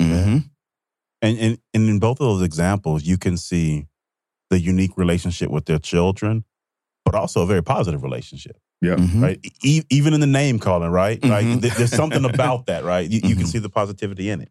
hmm 0.00 0.38
And, 1.22 1.38
and 1.38 1.58
and 1.72 1.88
in 1.88 1.98
both 1.98 2.20
of 2.20 2.26
those 2.26 2.42
examples, 2.42 3.04
you 3.04 3.16
can 3.18 3.36
see 3.36 3.86
the 4.50 4.58
unique 4.60 4.96
relationship 4.96 5.50
with 5.50 5.64
their 5.64 5.78
children, 5.78 6.44
but 7.04 7.14
also 7.14 7.42
a 7.42 7.46
very 7.46 7.62
positive 7.62 8.02
relationship, 8.02 8.56
Yeah. 8.82 8.96
Mhm. 8.96 9.22
right? 9.22 9.38
E- 9.64 9.82
even 9.88 10.12
in 10.12 10.20
the 10.20 10.26
name 10.26 10.58
calling, 10.58 10.90
right? 10.90 11.22
Like 11.24 11.46
Mhm. 11.46 11.62
th- 11.62 11.74
there's 11.74 11.94
something 11.94 12.24
about 12.26 12.66
that, 12.66 12.84
right? 12.84 13.10
You, 13.10 13.20
you 13.24 13.34
can 13.36 13.46
Mhm. 13.46 13.52
see 13.52 13.58
the 13.58 13.70
positivity 13.70 14.28
in 14.28 14.42
it. 14.42 14.50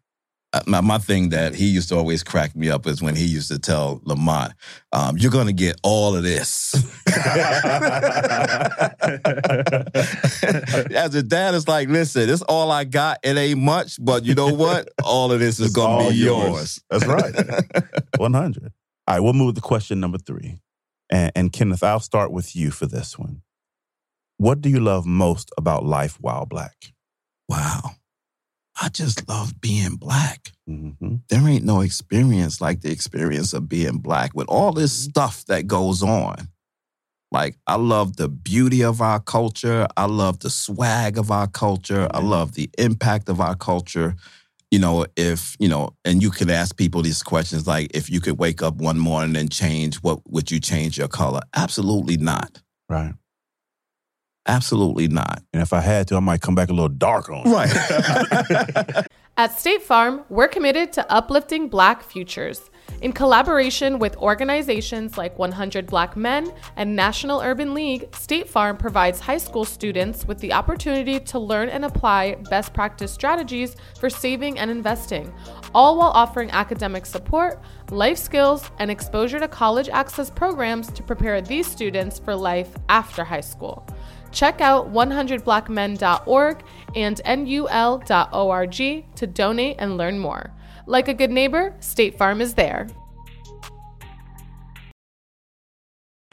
Uh, 0.54 0.60
My, 0.66 0.80
my 0.80 0.98
thing 0.98 1.30
that 1.30 1.54
he 1.54 1.66
used 1.66 1.88
to 1.90 1.96
always 1.96 2.22
crack 2.22 2.54
me 2.54 2.70
up 2.70 2.86
is 2.86 3.02
when 3.02 3.16
he 3.16 3.24
used 3.26 3.48
to 3.50 3.58
tell 3.58 4.00
Lamont, 4.04 4.52
um, 4.92 5.18
"You're 5.18 5.32
going 5.32 5.48
to 5.48 5.52
get 5.52 5.78
all 5.82 6.14
of 6.16 6.22
this." 6.22 6.74
As 10.94 11.14
a 11.14 11.22
dad, 11.22 11.54
it's 11.54 11.68
like, 11.68 11.88
listen, 11.88 12.28
it's 12.30 12.42
all 12.42 12.70
I 12.70 12.84
got. 12.84 13.18
It 13.22 13.36
ain't 13.36 13.60
much, 13.60 13.96
but 14.02 14.24
you 14.24 14.34
know 14.34 14.52
what? 14.52 14.88
All 15.02 15.32
of 15.32 15.40
this 15.40 15.58
is 15.60 15.66
It's 15.66 15.74
gonna 15.76 16.08
be 16.10 16.16
yours. 16.16 16.48
yours. 16.48 16.80
That's 16.90 17.06
right. 17.06 17.34
100. 18.16 18.72
All 19.06 19.14
right, 19.14 19.20
we'll 19.20 19.32
move 19.34 19.54
to 19.56 19.60
question 19.60 20.00
number 20.00 20.18
three. 20.18 20.60
And, 21.10 21.32
and 21.36 21.52
Kenneth, 21.52 21.82
I'll 21.82 22.00
start 22.00 22.32
with 22.32 22.56
you 22.56 22.70
for 22.70 22.86
this 22.86 23.18
one. 23.18 23.42
What 24.38 24.60
do 24.60 24.68
you 24.70 24.80
love 24.80 25.04
most 25.06 25.50
about 25.58 25.84
life 25.84 26.16
while 26.20 26.46
black? 26.46 26.76
wow, 27.48 27.90
I 28.80 28.88
just 28.88 29.28
love 29.28 29.60
being 29.60 29.96
black. 29.96 30.50
Mm-hmm. 30.68 31.16
there 31.28 31.46
ain't 31.46 31.66
no 31.66 31.82
experience 31.82 32.58
like 32.58 32.80
the 32.80 32.90
experience 32.90 33.52
of 33.52 33.68
being 33.68 33.98
black 33.98 34.34
with 34.34 34.48
all 34.48 34.72
this 34.72 34.94
stuff 34.94 35.44
that 35.44 35.66
goes 35.66 36.02
on. 36.02 36.48
Like, 37.30 37.56
I 37.66 37.74
love 37.74 38.16
the 38.16 38.28
beauty 38.28 38.82
of 38.82 39.02
our 39.02 39.20
culture. 39.20 39.86
I 39.96 40.06
love 40.06 40.38
the 40.38 40.48
swag 40.48 41.18
of 41.18 41.30
our 41.30 41.48
culture. 41.48 42.08
I 42.12 42.20
love 42.20 42.54
the 42.54 42.70
impact 42.78 43.28
of 43.28 43.40
our 43.40 43.56
culture. 43.56 44.14
You 44.70 44.78
know, 44.78 45.04
if, 45.16 45.56
you 45.58 45.68
know, 45.68 45.90
and 46.04 46.22
you 46.22 46.30
can 46.30 46.48
ask 46.48 46.76
people 46.76 47.02
these 47.02 47.22
questions 47.22 47.66
like, 47.66 47.90
if 47.92 48.08
you 48.08 48.20
could 48.20 48.38
wake 48.38 48.62
up 48.62 48.76
one 48.76 48.98
morning 48.98 49.36
and 49.36 49.50
change, 49.50 49.96
what 49.96 50.20
would 50.30 50.50
you 50.50 50.60
change 50.60 50.96
your 50.96 51.08
color? 51.08 51.40
Absolutely 51.54 52.16
not. 52.16 52.62
Right. 52.88 53.14
Absolutely 54.46 55.08
not. 55.08 55.42
And 55.52 55.62
if 55.62 55.72
I 55.72 55.80
had 55.80 56.08
to, 56.08 56.16
I 56.16 56.20
might 56.20 56.40
come 56.40 56.54
back 56.54 56.68
a 56.68 56.72
little 56.72 56.88
dark 56.88 57.30
on 57.30 57.46
it. 57.46 57.50
Right. 57.50 59.06
At 59.36 59.58
State 59.58 59.82
Farm, 59.82 60.24
we're 60.28 60.46
committed 60.46 60.92
to 60.92 61.12
uplifting 61.12 61.68
Black 61.68 62.04
futures. 62.04 62.70
In 63.02 63.12
collaboration 63.12 63.98
with 63.98 64.16
organizations 64.18 65.18
like 65.18 65.36
100 65.38 65.86
Black 65.86 66.16
Men 66.16 66.52
and 66.76 66.94
National 66.94 67.40
Urban 67.40 67.74
League, 67.74 68.14
State 68.14 68.48
Farm 68.48 68.76
provides 68.76 69.18
high 69.18 69.38
school 69.38 69.64
students 69.64 70.24
with 70.24 70.38
the 70.38 70.52
opportunity 70.52 71.18
to 71.18 71.38
learn 71.38 71.68
and 71.68 71.84
apply 71.84 72.36
best 72.48 72.72
practice 72.72 73.12
strategies 73.12 73.74
for 73.98 74.08
saving 74.08 74.58
and 74.58 74.70
investing, 74.70 75.34
all 75.74 75.98
while 75.98 76.10
offering 76.10 76.50
academic 76.52 77.04
support, 77.04 77.60
life 77.90 78.18
skills, 78.18 78.70
and 78.78 78.90
exposure 78.90 79.40
to 79.40 79.48
college 79.48 79.88
access 79.88 80.30
programs 80.30 80.92
to 80.92 81.02
prepare 81.02 81.40
these 81.42 81.66
students 81.66 82.20
for 82.20 82.36
life 82.36 82.76
after 82.88 83.24
high 83.24 83.40
school. 83.40 83.84
Check 84.34 84.60
out 84.60 84.92
100blackmen.org 84.92 86.64
and 86.94 87.20
nul.org 87.24 88.74
to 89.16 89.26
donate 89.26 89.76
and 89.78 89.96
learn 89.96 90.18
more. 90.18 90.52
Like 90.86 91.08
a 91.08 91.14
good 91.14 91.30
neighbor, 91.30 91.74
State 91.80 92.18
Farm 92.18 92.40
is 92.42 92.54
there. 92.54 92.88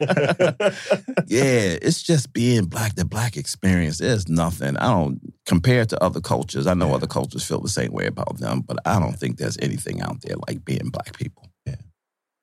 yeah, 0.00 1.78
it's 1.80 2.02
just 2.02 2.32
being 2.32 2.64
black. 2.64 2.96
The 2.96 3.04
black 3.04 3.36
experience. 3.36 3.98
There's 3.98 4.28
nothing. 4.28 4.76
I 4.78 4.88
don't 4.88 5.20
compare 5.46 5.84
to 5.84 6.02
other 6.02 6.20
cultures. 6.20 6.66
I 6.66 6.74
know 6.74 6.88
Yeah. 6.88 6.94
other 6.96 7.06
cultures 7.06 7.44
feel 7.44 7.60
the 7.60 7.68
same 7.68 7.92
way 7.92 8.06
about 8.06 8.38
them, 8.38 8.62
but 8.62 8.78
I 8.84 8.98
don't 8.98 9.16
think 9.16 9.36
there's 9.36 9.58
anything 9.62 10.00
out 10.00 10.20
there 10.22 10.34
like 10.48 10.64
being 10.64 10.90
black 10.90 11.16
people. 11.16 11.50
Yeah. 11.66 11.76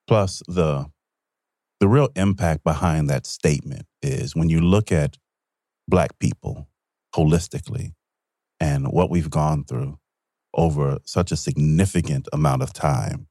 Plus, 0.07 0.41
the 0.47 0.85
the 1.81 1.87
real 1.89 2.09
impact 2.15 2.63
behind 2.63 3.09
that 3.09 3.25
statement 3.25 3.85
is 4.01 4.35
when 4.37 4.49
you 4.49 4.61
look 4.61 4.91
at 4.91 5.17
black 5.89 6.17
people 6.19 6.67
holistically 7.15 7.93
and 8.59 8.87
what 8.87 9.09
we've 9.09 9.29
gone 9.29 9.63
through 9.63 9.97
over 10.53 10.99
such 11.05 11.31
a 11.31 11.37
significant 11.37 12.27
amount 12.33 12.61
of 12.61 12.73
time, 12.73 13.27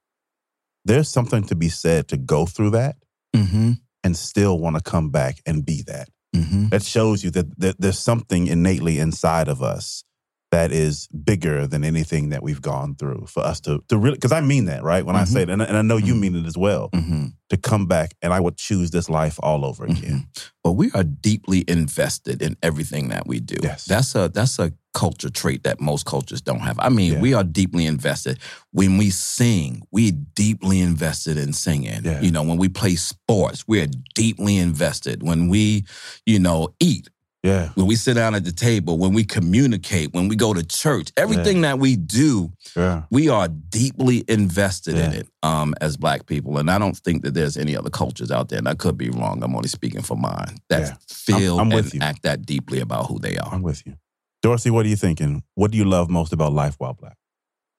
there's 0.85 1.09
something 1.09 1.45
to 1.45 1.55
be 1.55 1.69
said 1.69 2.09
to 2.09 2.17
go 2.17 2.47
through 2.47 2.71
that 2.71 2.97
Mm-hmm. 3.37 3.73
and 4.03 4.17
still 4.17 4.59
want 4.59 4.77
to 4.77 4.83
come 4.83 5.11
back 5.11 5.37
and 5.45 5.65
be 5.65 5.83
that. 5.87 6.09
Mm-hmm. 6.35 6.69
That 6.69 6.83
shows 6.83 7.23
you 7.23 7.31
that, 7.33 7.61
that 7.61 7.77
there's 7.79 7.99
something 7.99 8.47
innately 8.47 8.99
inside 8.99 9.49
of 9.49 9.63
us 9.63 10.03
that 10.51 10.73
is 10.73 11.09
bigger 11.09 11.67
than 11.67 11.85
anything 11.85 12.31
that 12.31 12.43
we've 12.43 12.63
gone 12.63 12.95
through 12.95 13.27
for 13.29 13.41
us 13.45 13.61
to, 13.61 13.83
to 13.89 13.99
really, 13.99 14.17
because 14.17 14.33
I 14.33 14.41
mean 14.41 14.65
that, 14.65 14.83
right? 14.83 15.05
When 15.05 15.15
I 15.15 15.25
Mhm. 15.25 15.29
say 15.29 15.43
it, 15.43 15.51
and, 15.51 15.61
and 15.61 15.77
I 15.77 15.83
know 15.83 15.99
you 15.99 16.15
Mhm. 16.15 16.21
mean 16.21 16.37
it 16.37 16.47
as 16.47 16.57
well, 16.57 16.89
Mm-hmm. 16.95 17.27
to 17.51 17.57
come 17.59 17.87
back 17.87 18.15
and 18.23 18.33
I 18.33 18.41
would 18.41 18.57
choose 18.57 18.91
this 18.91 19.11
life 19.11 19.39
all 19.43 19.65
over 19.65 19.85
again. 19.85 20.27
But 20.65 20.73
we 20.73 20.91
are 20.93 21.05
deeply 21.05 21.65
invested 21.69 22.41
in 22.43 22.57
everything 22.63 23.09
that 23.09 23.27
we 23.27 23.41
do. 23.41 23.57
Yes. 23.63 23.85
That's 23.85 24.15
a 24.15 24.29
that's 24.33 24.59
a 24.59 24.73
culture 24.95 25.31
trait 25.31 25.63
that 25.65 25.81
most 25.81 26.05
cultures 26.07 26.41
don't 26.41 26.61
have. 26.61 26.79
I 26.79 26.89
mean, 26.89 27.13
Yeah. 27.15 27.21
we 27.21 27.35
are 27.35 27.45
deeply 27.45 27.85
invested. 27.87 28.39
When 28.73 28.97
we 28.99 29.11
sing, 29.11 29.83
we 29.93 30.11
deeply 30.13 30.81
invested 30.81 31.37
in 31.37 31.53
singing. 31.53 32.01
Yeah. 32.05 32.21
You 32.21 32.31
know, 32.31 32.43
when 32.43 32.57
we 32.59 32.69
play 32.69 32.97
sports, 32.97 33.65
we're 33.69 33.89
deeply 34.15 34.57
invested. 34.57 35.23
When 35.23 35.49
we, 35.49 35.85
you 36.27 36.39
know, 36.39 36.69
eat, 36.81 37.09
Yeah. 37.49 37.69
when 37.75 37.87
we 37.87 37.97
sit 37.97 38.15
down 38.15 38.35
at 38.35 38.45
the 38.45 38.53
table, 38.53 38.99
when 38.99 39.13
we 39.15 39.25
communicate, 39.25 40.13
when 40.13 40.29
we 40.29 40.37
go 40.37 40.53
to 40.53 40.63
church, 40.63 41.11
everything 41.17 41.63
that 41.63 41.79
we 41.79 41.97
do, 41.97 42.53
Yeah. 42.77 43.03
we 43.11 43.29
are 43.29 43.49
deeply 43.49 44.25
invested 44.29 44.97
in 44.97 45.13
it 45.13 45.27
um, 45.43 45.75
as 45.81 45.97
black 45.97 46.27
people. 46.27 46.59
And 46.59 46.71
I 46.71 46.79
don't 46.79 46.97
think 46.97 47.23
that 47.23 47.35
there's 47.35 47.57
any 47.57 47.77
other 47.77 47.91
cultures 47.91 48.31
out 48.31 48.49
there, 48.49 48.59
and 48.59 48.69
I 48.69 48.75
could 48.75 48.99
be 48.99 49.11
wrong. 49.11 49.43
I'm 49.43 49.55
only 49.57 49.69
speaking 49.69 50.03
for 50.03 50.17
mine, 50.17 50.59
that 50.69 50.81
Yeah. 50.83 50.95
feel 51.09 51.59
I'm 51.59 51.71
with 51.71 51.87
and 51.93 51.95
you. 51.95 52.01
act 52.01 52.23
that 52.25 52.45
deeply 52.45 52.81
about 52.81 53.07
who 53.07 53.19
they 53.19 53.37
are. 53.39 53.53
I'm 53.55 53.63
with 53.63 53.87
you. 53.87 53.95
Dorsey, 54.43 54.71
what 54.71 54.85
are 54.87 54.89
you 54.89 54.97
thinking? 54.97 55.43
What 55.55 55.71
do 55.73 55.79
you 55.79 55.85
love 55.85 56.09
most 56.11 56.33
about 56.33 56.53
life 56.53 56.75
while 56.79 56.95
black? 56.95 57.17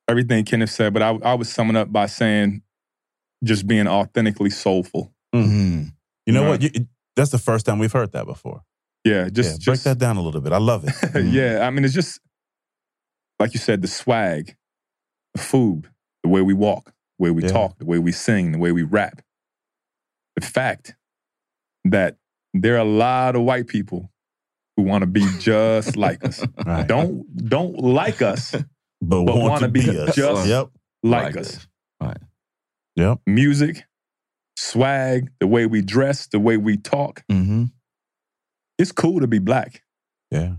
everything 0.09 0.43
Kenneth 0.43 0.71
said, 0.71 0.91
but 0.91 1.03
I, 1.03 1.09
I 1.23 1.35
would 1.35 1.45
sum 1.45 1.69
it 1.69 1.75
up 1.75 1.91
by 1.93 2.07
saying 2.07 2.63
just 3.43 3.67
being 3.67 3.87
authentically 3.87 4.49
soulful. 4.49 5.13
Mhm. 5.35 5.91
You 6.25 6.33
know 6.33 6.41
Right. 6.45 6.49
what? 6.49 6.63
You, 6.63 6.87
that's 7.15 7.29
the 7.29 7.37
first 7.37 7.67
time 7.67 7.77
we've 7.77 7.91
heard 7.91 8.11
that 8.13 8.25
before. 8.25 8.63
Yeah, 9.05 9.29
just 9.29 9.49
yeah, 9.49 9.55
break 9.65 9.75
just 9.75 9.83
that 9.85 9.97
down 9.97 10.17
a 10.17 10.21
little 10.21 10.41
bit. 10.41 10.51
I 10.53 10.57
love 10.57 10.83
it. 10.85 11.25
yeah, 11.31 11.65
I 11.65 11.69
mean, 11.69 11.85
it's 11.85 11.93
just 11.93 12.19
like 13.39 13.53
you 13.53 13.59
said, 13.59 13.81
the 13.81 13.87
swag, 13.87 14.55
the 15.33 15.41
food, 15.41 15.89
the 16.23 16.29
way 16.29 16.41
we 16.41 16.53
walk, 16.53 16.85
the 17.17 17.23
way 17.23 17.31
we 17.31 17.43
Yeah. 17.43 17.49
talk, 17.49 17.77
the 17.79 17.85
way 17.85 17.97
we 17.99 18.11
sing, 18.11 18.51
the 18.51 18.57
way 18.57 18.71
we 18.71 18.83
rap. 18.83 19.21
The 20.35 20.45
fact 20.45 20.95
that 21.85 22.17
there 22.53 22.75
are 22.75 22.79
a 22.79 22.83
lot 22.83 23.35
of 23.35 23.43
white 23.43 23.67
people 23.67 24.11
who 24.75 24.83
want 24.83 25.01
to 25.03 25.07
be 25.07 25.25
just 25.39 25.95
like 25.95 26.23
us. 26.25 26.43
Right. 26.65 26.85
Don't 26.87 27.25
don't 27.47 27.77
like 27.79 28.21
us 28.21 28.51
but, 29.01 29.23
but 29.25 29.35
want 29.37 29.37
wanna 29.61 29.69
be 29.69 29.81
be 29.85 29.97
us. 29.99 30.15
just 30.15 30.47
yep. 30.47 30.69
like, 31.03 31.35
Like 31.35 31.37
us. 31.37 31.67
us. 32.01 32.15
Yep. 32.95 33.19
Music, 33.27 33.85
swag, 34.57 35.31
the 35.39 35.47
way 35.47 35.65
we 35.65 35.81
dress, 35.81 36.27
the 36.27 36.39
way 36.39 36.57
we 36.57 36.75
talk. 36.75 37.23
Mm-hmm. 37.31 37.65
It's 38.79 38.91
cool 38.91 39.19
to 39.19 39.27
be 39.27 39.37
black. 39.37 39.83
Yeah. 40.31 40.55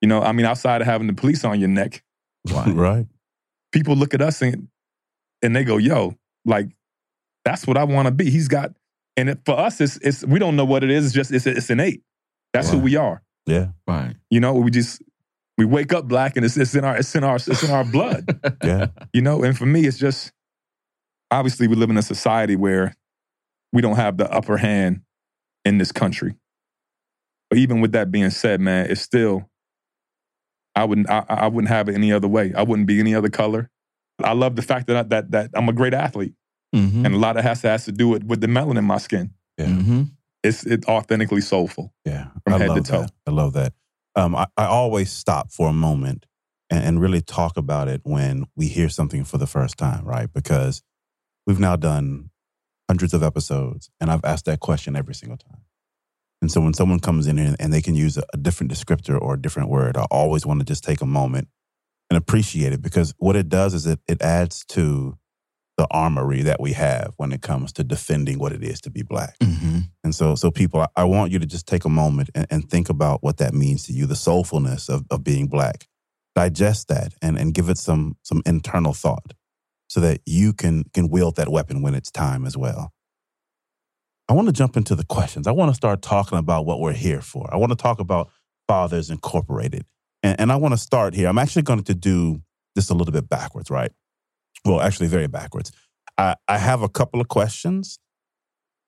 You 0.00 0.08
know, 0.08 0.22
I 0.22 0.32
mean, 0.32 0.46
outside 0.46 0.80
of 0.80 0.86
having 0.86 1.06
the 1.08 1.12
police 1.12 1.44
on 1.44 1.60
your 1.60 1.68
neck, 1.68 2.02
Right. 2.50 3.06
people 3.72 3.96
look 3.96 4.14
at 4.14 4.22
us 4.22 4.40
and 4.40 4.68
and 5.42 5.54
they 5.54 5.64
go, 5.64 5.76
"Yo, 5.76 6.14
like 6.44 6.68
that's 7.44 7.66
what 7.66 7.76
I 7.76 7.84
want 7.84 8.06
to 8.06 8.12
be." 8.12 8.30
He's 8.30 8.48
got, 8.48 8.72
and 9.16 9.28
it, 9.30 9.40
for 9.44 9.58
us, 9.58 9.80
it's 9.80 9.96
it's 9.98 10.24
we 10.24 10.38
don't 10.38 10.54
know 10.56 10.64
what 10.64 10.84
it 10.84 10.90
is. 10.90 11.06
It's 11.06 11.14
just 11.14 11.32
it's 11.32 11.46
it's 11.46 11.68
innate. 11.70 12.02
That's 12.52 12.70
who 12.70 12.78
we 12.78 12.96
are. 12.96 13.22
Yeah. 13.46 13.68
Right. 13.86 14.14
You 14.30 14.40
know, 14.40 14.54
we 14.54 14.70
just 14.70 15.02
we 15.58 15.64
wake 15.64 15.92
up 15.92 16.06
black, 16.06 16.36
and 16.36 16.44
it's 16.44 16.56
it's 16.56 16.74
in 16.74 16.84
our 16.84 16.96
it's 16.96 17.14
in 17.16 17.24
our 17.24 17.36
it's 17.36 17.62
in 17.62 17.70
our 17.70 17.84
blood. 17.84 18.24
Yeah. 18.64 18.86
You 19.12 19.22
know, 19.22 19.42
and 19.42 19.56
for 19.56 19.66
me, 19.66 19.86
it's 19.86 19.98
just 19.98 20.32
obviously 21.30 21.66
we 21.68 21.74
live 21.74 21.90
in 21.90 21.96
a 21.96 22.02
society 22.02 22.54
where 22.56 22.94
we 23.72 23.82
don't 23.82 23.96
have 23.96 24.16
the 24.16 24.30
upper 24.32 24.56
hand 24.56 25.02
in 25.64 25.78
this 25.78 25.90
country. 25.92 26.36
But 27.50 27.58
even 27.58 27.80
with 27.80 27.92
that 27.92 28.10
being 28.10 28.30
said, 28.30 28.60
man, 28.60 28.90
it's 28.90 29.00
still 29.00 29.48
I 30.74 30.84
wouldn't 30.84 31.08
I, 31.08 31.24
I 31.28 31.46
wouldn't 31.48 31.68
have 31.70 31.88
it 31.88 31.94
any 31.94 32.12
other 32.12 32.28
way. 32.28 32.52
I 32.54 32.62
wouldn't 32.62 32.86
be 32.86 33.00
any 33.00 33.14
other 33.14 33.28
color. 33.30 33.70
I 34.22 34.32
love 34.32 34.56
the 34.56 34.62
fact 34.62 34.86
that 34.88 34.96
I, 34.96 35.02
that 35.04 35.30
that 35.30 35.50
I'm 35.54 35.68
a 35.68 35.72
great 35.72 35.94
athlete, 35.94 36.34
Mm-hmm. 36.74 37.06
and 37.06 37.14
a 37.14 37.18
lot 37.18 37.36
of 37.36 37.44
it 37.44 37.48
has 37.48 37.62
to 37.62 37.68
has 37.68 37.84
to 37.86 37.92
do 37.92 38.08
with 38.08 38.24
with 38.24 38.40
the 38.40 38.46
melanin 38.48 38.78
in 38.78 38.84
my 38.84 38.98
skin. 38.98 39.32
Yeah. 39.56 39.66
Mm-hmm. 39.66 40.02
It's 40.42 40.64
it's 40.66 40.86
authentically 40.86 41.40
soulful. 41.40 41.94
Yeah, 42.04 42.28
From 42.44 42.54
I 42.54 42.58
head 42.58 42.74
to 42.74 42.82
toe. 42.82 43.00
that. 43.02 43.12
I 43.26 43.30
love 43.30 43.52
that. 43.54 43.72
Um, 44.16 44.34
I, 44.34 44.46
I 44.56 44.66
always 44.66 45.10
stop 45.10 45.50
for 45.52 45.68
a 45.68 45.72
moment 45.72 46.26
and, 46.70 46.84
and 46.84 47.00
really 47.00 47.20
talk 47.20 47.56
about 47.56 47.88
it 47.88 48.00
when 48.04 48.46
we 48.56 48.66
hear 48.68 48.88
something 48.88 49.24
for 49.24 49.38
the 49.38 49.46
first 49.46 49.76
time, 49.76 50.04
right? 50.04 50.32
Because 50.32 50.82
we've 51.46 51.60
now 51.60 51.76
done 51.76 52.30
hundreds 52.88 53.12
of 53.14 53.22
episodes, 53.22 53.90
and 54.00 54.10
I've 54.10 54.24
asked 54.24 54.44
that 54.46 54.60
question 54.60 54.96
every 54.96 55.14
single 55.14 55.36
time. 55.38 55.60
And 56.42 56.52
so 56.52 56.60
when 56.60 56.74
someone 56.74 57.00
comes 57.00 57.26
in 57.26 57.38
and, 57.38 57.72
they 57.72 57.80
can 57.80 57.94
use 57.94 58.18
a, 58.18 58.22
a 58.34 58.36
different 58.36 58.70
descriptor 58.70 59.20
or 59.20 59.34
a 59.34 59.40
different 59.40 59.70
word, 59.70 59.96
I 59.96 60.04
always 60.10 60.44
want 60.44 60.60
to 60.60 60.66
just 60.66 60.84
take 60.84 61.00
a 61.00 61.06
moment 61.06 61.48
and 62.10 62.18
appreciate 62.18 62.72
it 62.72 62.82
because 62.82 63.14
what 63.18 63.36
it 63.36 63.48
does 63.48 63.74
is 63.74 63.86
it 63.86 64.00
it 64.06 64.22
adds 64.22 64.64
to 64.66 65.18
the 65.76 65.86
armory 65.90 66.42
that 66.42 66.60
we 66.60 66.72
have 66.72 67.12
when 67.16 67.32
it 67.32 67.42
comes 67.42 67.72
to 67.74 67.84
defending 67.84 68.38
what 68.38 68.52
it 68.52 68.64
is 68.64 68.80
to 68.80 68.90
be 68.90 69.02
black. 69.02 69.38
Mm-hmm. 69.40 69.80
And 70.04 70.14
so, 70.14 70.34
so 70.34 70.50
people, 70.50 70.80
I, 70.80 70.88
I 70.96 71.04
want 71.04 71.32
you 71.32 71.38
to 71.38 71.46
just 71.46 71.66
take 71.66 71.84
a 71.84 71.90
moment 71.90 72.30
and, 72.34 72.46
and 72.50 72.70
think 72.70 72.88
about 72.88 73.22
what 73.22 73.36
that 73.38 73.52
means 73.52 73.84
to 73.84 73.92
you, 73.92 74.06
the 74.06 74.14
soulfulness 74.14 74.88
of, 74.88 75.04
of 75.10 75.22
being 75.22 75.48
black. 75.48 75.86
Digest 76.34 76.88
that 76.88 77.14
and, 77.22 77.38
and 77.38 77.54
give 77.54 77.70
it 77.70 77.78
some 77.78 78.18
some 78.22 78.42
internal 78.44 78.92
thought 78.92 79.32
so 79.88 80.00
that 80.00 80.20
you 80.26 80.52
can 80.52 80.84
can 80.92 81.08
wield 81.08 81.36
that 81.36 81.48
weapon 81.48 81.80
when 81.80 81.94
it's 81.94 82.10
time 82.10 82.44
as 82.44 82.58
well. 82.58 82.92
I 84.28 84.32
want 84.32 84.48
to 84.48 84.52
jump 84.52 84.76
into 84.76 84.94
the 84.94 85.04
questions. 85.04 85.46
I 85.46 85.52
want 85.52 85.70
to 85.70 85.74
start 85.74 86.02
talking 86.02 86.38
about 86.38 86.66
what 86.66 86.80
we're 86.80 86.92
here 86.92 87.20
for. 87.20 87.48
I 87.52 87.56
want 87.56 87.70
to 87.70 87.76
talk 87.76 88.00
about 88.00 88.30
Fathers 88.66 89.10
Incorporated. 89.10 89.84
And, 90.22 90.40
and 90.40 90.52
I 90.52 90.56
want 90.56 90.72
to 90.72 90.78
start 90.78 91.14
here. 91.14 91.28
I'm 91.28 91.38
actually 91.38 91.62
going 91.62 91.84
to 91.84 91.94
do 91.94 92.42
this 92.74 92.90
a 92.90 92.94
little 92.94 93.12
bit 93.12 93.28
backwards, 93.28 93.70
right? 93.70 93.92
Well, 94.64 94.80
actually, 94.80 95.06
very 95.06 95.28
backwards. 95.28 95.70
I, 96.18 96.34
I 96.48 96.58
have 96.58 96.82
a 96.82 96.88
couple 96.88 97.20
of 97.20 97.28
questions 97.28 97.98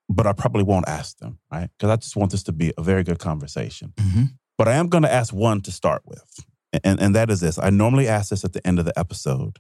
but 0.09 0.27
I 0.27 0.33
probably 0.33 0.62
won't 0.62 0.88
ask 0.88 1.18
them, 1.18 1.38
right? 1.53 1.68
Because 1.79 1.90
I 1.90 1.96
just 1.96 2.16
want 2.16 2.33
this 2.33 2.42
to 2.44 2.53
be 2.53 2.72
a 2.79 2.83
very 2.83 3.05
good 3.05 3.18
conversation. 3.18 3.92
Mm-hmm. 3.96 4.22
But 4.57 4.68
I 4.68 4.74
am 4.74 4.88
going 4.88 5.03
to 5.03 5.12
ask 5.12 5.33
one 5.33 5.61
to 5.62 5.70
start 5.70 6.03
with, 6.07 6.44
and, 6.83 7.01
and 7.01 7.14
that 7.14 7.31
is 7.31 7.40
this. 7.40 7.59
I 7.59 7.70
normally 7.70 8.09
ask 8.09 8.31
this 8.31 8.44
at 8.44 8.53
the 8.53 8.66
end 8.66 8.79
of 8.79 8.85
the 8.85 8.98
episode, 8.98 9.59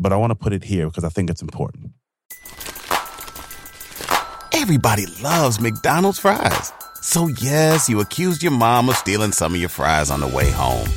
but 0.00 0.12
I 0.12 0.16
want 0.16 0.30
to 0.30 0.34
put 0.34 0.52
it 0.52 0.64
here 0.64 0.86
because 0.86 1.04
I 1.04 1.10
think 1.10 1.30
it's 1.30 1.42
important. 1.42 1.92
Everybody 4.60 5.06
loves 5.22 5.60
McDonald's 5.60 6.18
fries. 6.18 6.72
So 7.00 7.28
yes, 7.28 7.88
you 7.88 8.00
accused 8.00 8.42
your 8.42 8.50
mom 8.50 8.88
of 8.88 8.96
stealing 8.96 9.30
some 9.30 9.54
of 9.54 9.60
your 9.60 9.68
fries 9.68 10.10
on 10.10 10.18
the 10.18 10.26
way 10.26 10.50
home. 10.50 10.88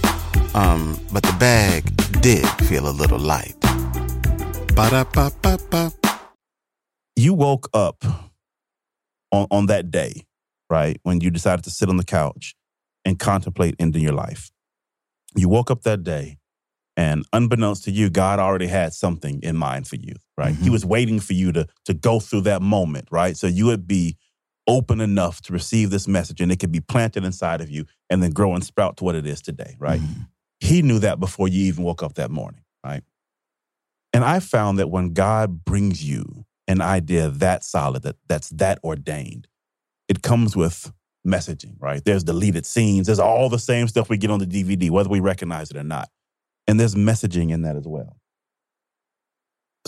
Um, 0.56 1.00
but 1.14 1.22
the 1.22 1.36
bag 1.40 1.84
did 2.22 2.44
feel 2.66 2.90
a 2.90 2.90
little 2.90 3.20
light. 3.20 3.54
Ba-da-ba-ba-ba. 4.76 5.94
You 7.16 7.36
woke 7.36 7.70
up 7.72 8.04
on, 9.32 9.46
on 9.52 9.68
that 9.68 9.92
day, 9.92 10.26
right? 10.68 11.00
When 11.04 11.22
you 11.22 11.30
decided 11.30 11.64
to 11.66 11.70
sit 11.70 11.88
on 11.88 11.98
the 11.98 12.04
couch 12.04 12.56
and 13.06 13.20
contemplate 13.20 13.76
ending 13.78 14.02
your 14.02 14.14
life. 14.14 14.52
You 15.36 15.50
woke 15.50 15.70
up 15.70 15.84
that 15.84 16.04
day, 16.04 16.40
and 16.98 17.26
unbeknownst 17.34 17.84
to 17.86 17.92
you, 17.92 18.10
God 18.10 18.40
already 18.40 18.68
had 18.68 18.94
something 18.94 19.40
in 19.42 19.56
mind 19.56 19.88
for 19.88 19.96
you, 19.96 20.16
right? 20.38 20.56
He 20.56 20.70
Mhm. 20.70 20.72
was 20.72 20.86
waiting 20.86 21.20
for 21.20 21.34
you 21.34 21.52
to, 21.54 21.68
to 21.86 21.94
go 21.94 22.20
through 22.20 22.42
that 22.42 22.62
moment, 22.62 23.08
right? 23.12 23.38
So 23.38 23.48
you 23.48 23.66
would 23.68 23.88
be 23.88 24.18
open 24.68 25.02
enough 25.02 25.42
to 25.42 25.54
receive 25.54 25.90
this 25.90 26.08
message 26.08 26.40
and 26.42 26.52
it 26.52 26.60
could 26.60 26.72
be 26.72 26.82
planted 26.82 27.24
inside 27.24 27.62
of 27.62 27.70
you 27.70 27.86
and 28.10 28.22
then 28.22 28.32
grow 28.32 28.54
and 28.54 28.64
sprout 28.64 28.98
to 28.98 29.04
what 29.04 29.16
it 29.16 29.26
is 29.26 29.42
today, 29.42 29.76
right? 29.80 30.02
Mhm. 30.02 30.28
He 30.60 30.82
knew 30.82 31.00
that 31.00 31.20
before 31.20 31.48
you 31.48 31.64
even 31.66 31.84
woke 31.84 32.04
up 32.04 32.14
that 32.16 32.30
morning, 32.30 32.62
right? 32.84 33.04
And 34.14 34.24
I 34.24 34.40
found 34.40 34.78
that 34.80 34.90
when 34.90 35.14
God 35.14 35.64
brings 35.66 36.04
you 36.04 36.46
an 36.68 36.82
idea 36.82 37.30
that 37.30 37.64
solid, 37.64 38.04
that 38.04 38.18
that's 38.28 38.50
that 38.50 38.80
ordained, 38.84 39.48
it 40.08 40.22
comes 40.22 40.56
with 40.56 40.92
messaging, 41.26 41.76
right? 41.80 42.04
There's 42.04 42.24
deleted 42.24 42.66
scenes, 42.66 43.08
there's 43.08 43.20
all 43.20 43.50
the 43.50 43.60
same 43.60 43.88
stuff 43.88 44.10
we 44.10 44.18
get 44.18 44.30
on 44.32 44.40
the 44.40 44.46
DVD, 44.46 44.90
whether 44.90 45.10
we 45.10 45.20
recognize 45.20 45.72
it 45.72 45.78
or 45.78 45.84
not. 45.84 46.10
And 46.68 46.80
there's 46.80 46.96
messaging 46.96 47.52
in 47.52 47.64
that 47.64 47.76
as 47.76 47.88
well. 47.88 48.18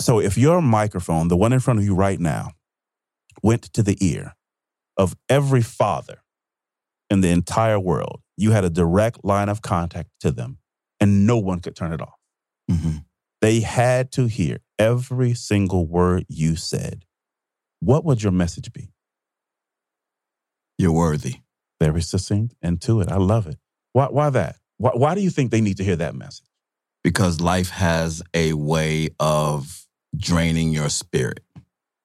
So 0.00 0.20
if 0.20 0.36
your 0.36 0.60
microphone, 0.60 1.28
the 1.28 1.36
one 1.36 1.52
in 1.52 1.60
front 1.60 1.78
of 1.78 1.84
you 1.84 1.94
right 1.94 2.18
now, 2.18 2.50
went 3.42 3.62
to 3.74 3.82
the 3.82 3.96
ear 4.00 4.34
of 4.96 5.16
every 5.28 5.62
father 5.62 6.22
in 7.10 7.20
the 7.20 7.28
entire 7.28 7.78
world, 7.78 8.20
you 8.36 8.50
had 8.50 8.64
a 8.64 8.70
direct 8.70 9.24
line 9.24 9.48
of 9.48 9.62
contact 9.62 10.10
to 10.20 10.30
them, 10.30 10.58
and 11.00 11.26
no 11.26 11.38
one 11.38 11.60
could 11.60 11.76
turn 11.76 11.92
it 11.92 12.00
off. 12.00 12.18
Mm-hmm. 12.70 12.98
They 13.40 13.60
had 13.60 14.10
to 14.12 14.26
hear 14.26 14.58
every 14.78 15.34
single 15.34 15.86
word 15.86 16.24
you 16.28 16.56
said. 16.56 17.04
What 17.80 18.04
would 18.04 18.22
your 18.22 18.32
message 18.32 18.72
be? 18.72 18.92
You're 20.78 20.92
worthy. 20.92 21.36
Very 21.80 22.02
succinct 22.02 22.54
and 22.62 22.80
to 22.82 23.00
it. 23.00 23.10
I 23.10 23.16
love 23.16 23.46
it. 23.46 23.58
Why, 23.92 24.06
why 24.06 24.30
that? 24.30 24.56
Why, 24.78 24.92
why 24.94 25.14
do 25.14 25.20
you 25.20 25.30
think 25.30 25.50
they 25.50 25.60
need 25.60 25.76
to 25.76 25.84
hear 25.84 25.96
that 25.96 26.14
message? 26.14 26.46
Because 27.04 27.40
life 27.40 27.70
has 27.70 28.22
a 28.32 28.54
way 28.54 29.10
of 29.20 29.86
draining 30.16 30.70
your 30.72 30.88
spirit 30.88 31.40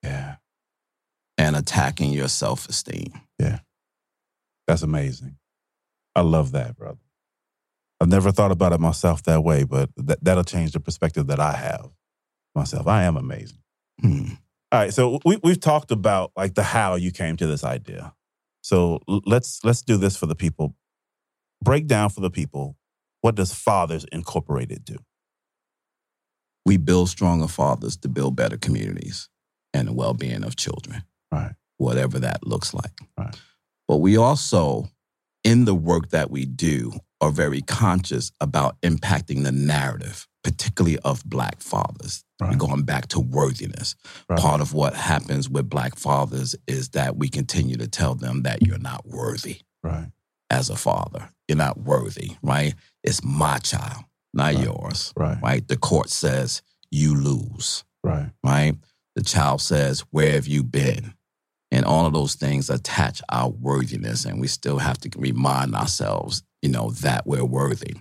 Yeah, 0.03 0.35
and 1.37 1.55
attacking 1.55 2.11
your 2.11 2.27
self 2.27 2.67
esteem. 2.69 3.13
Yeah. 3.39 3.59
That's 4.67 4.83
amazing. 4.83 5.37
I 6.15 6.21
love 6.21 6.51
that, 6.51 6.77
brother. 6.77 6.99
I've 7.99 8.07
never 8.07 8.31
thought 8.31 8.51
about 8.51 8.71
it 8.71 8.79
myself 8.79 9.23
that 9.23 9.43
way, 9.43 9.63
but 9.63 9.89
that, 9.97 10.23
that'll 10.23 10.43
change 10.43 10.73
the 10.73 10.79
perspective 10.79 11.27
that 11.27 11.39
I 11.39 11.53
have 11.53 11.89
myself. 12.55 12.87
I 12.87 13.03
am 13.03 13.17
amazing. 13.17 13.57
Hmm. 13.99 14.25
All 14.71 14.79
right, 14.79 14.93
so 14.93 15.19
we 15.25 15.39
we've 15.43 15.59
talked 15.59 15.91
about 15.91 16.31
like 16.37 16.53
the 16.53 16.61
how 16.61 16.95
you 16.95 17.11
came 17.11 17.35
to 17.37 17.47
this 17.47 17.63
idea. 17.63 18.13
So 18.61 18.99
let's 19.07 19.63
let's 19.63 19.81
do 19.81 19.97
this 19.97 20.15
for 20.15 20.27
the 20.27 20.35
people. 20.35 20.75
Break 21.63 21.87
down 21.87 22.09
for 22.09 22.21
the 22.21 22.29
people. 22.29 22.77
What 23.21 23.35
does 23.35 23.53
Fathers 23.53 24.05
Incorporated 24.11 24.85
do? 24.85 24.97
We 26.65 26.77
build 26.77 27.09
stronger 27.09 27.47
fathers 27.47 27.97
to 27.97 28.09
build 28.09 28.35
better 28.35 28.57
communities 28.57 29.29
and 29.73 29.87
the 29.87 29.93
well 29.93 30.13
being 30.13 30.43
of 30.43 30.55
children, 30.55 31.03
Right, 31.31 31.53
whatever 31.77 32.19
that 32.19 32.45
looks 32.45 32.73
like. 32.73 32.91
Right. 33.17 33.35
But 33.87 33.97
we 33.97 34.17
also, 34.17 34.89
in 35.43 35.65
the 35.65 35.75
work 35.75 36.09
that 36.09 36.29
we 36.29 36.45
do, 36.45 36.93
are 37.21 37.31
very 37.31 37.61
conscious 37.61 38.31
about 38.39 38.79
impacting 38.81 39.43
the 39.43 39.51
narrative, 39.51 40.27
particularly 40.43 40.97
of 40.99 41.23
Black 41.25 41.61
fathers. 41.61 42.23
Right. 42.39 42.57
Going 42.57 42.83
back 42.83 43.07
to 43.09 43.19
worthiness. 43.19 43.95
right, 44.29 44.39
Part 44.39 44.61
of 44.61 44.73
what 44.73 44.93
happens 44.93 45.49
with 45.49 45.69
Black 45.69 45.97
fathers 45.97 46.55
is 46.67 46.89
that 46.89 47.17
we 47.17 47.27
continue 47.27 47.75
to 47.77 47.87
tell 47.87 48.15
them 48.15 48.43
that 48.43 48.65
you're 48.65 48.77
not 48.77 49.05
worthy 49.05 49.59
right, 49.83 50.07
as 50.49 50.69
a 50.69 50.77
father. 50.77 51.29
You're 51.49 51.57
not 51.57 51.79
worthy, 51.79 52.33
right? 52.43 52.75
It's 53.03 53.23
my 53.23 53.57
child, 53.57 54.03
not 54.35 54.53
Right. 54.53 54.63
yours, 54.65 55.11
right, 55.17 55.41
right? 55.41 55.67
The 55.67 55.77
court 55.77 56.11
says 56.11 56.61
you 56.91 57.15
lose, 57.15 57.83
Right. 58.03 58.29
right? 58.43 58.75
The 59.15 59.23
child 59.23 59.59
says, 59.59 60.01
Where 60.11 60.33
have 60.33 60.45
you 60.45 60.61
been? 60.63 61.15
And 61.71 61.85
all 61.85 62.05
of 62.05 62.13
those 62.13 62.35
things 62.35 62.69
attach 62.69 63.23
our 63.29 63.49
worthiness, 63.49 64.25
and 64.25 64.39
we 64.39 64.47
still 64.47 64.77
have 64.77 64.99
to 64.99 65.09
remind 65.17 65.73
ourselves, 65.75 66.43
you 66.61 66.69
know, 66.69 66.91
that 67.01 67.25
we're 67.25 67.43
worthy. 67.43 67.95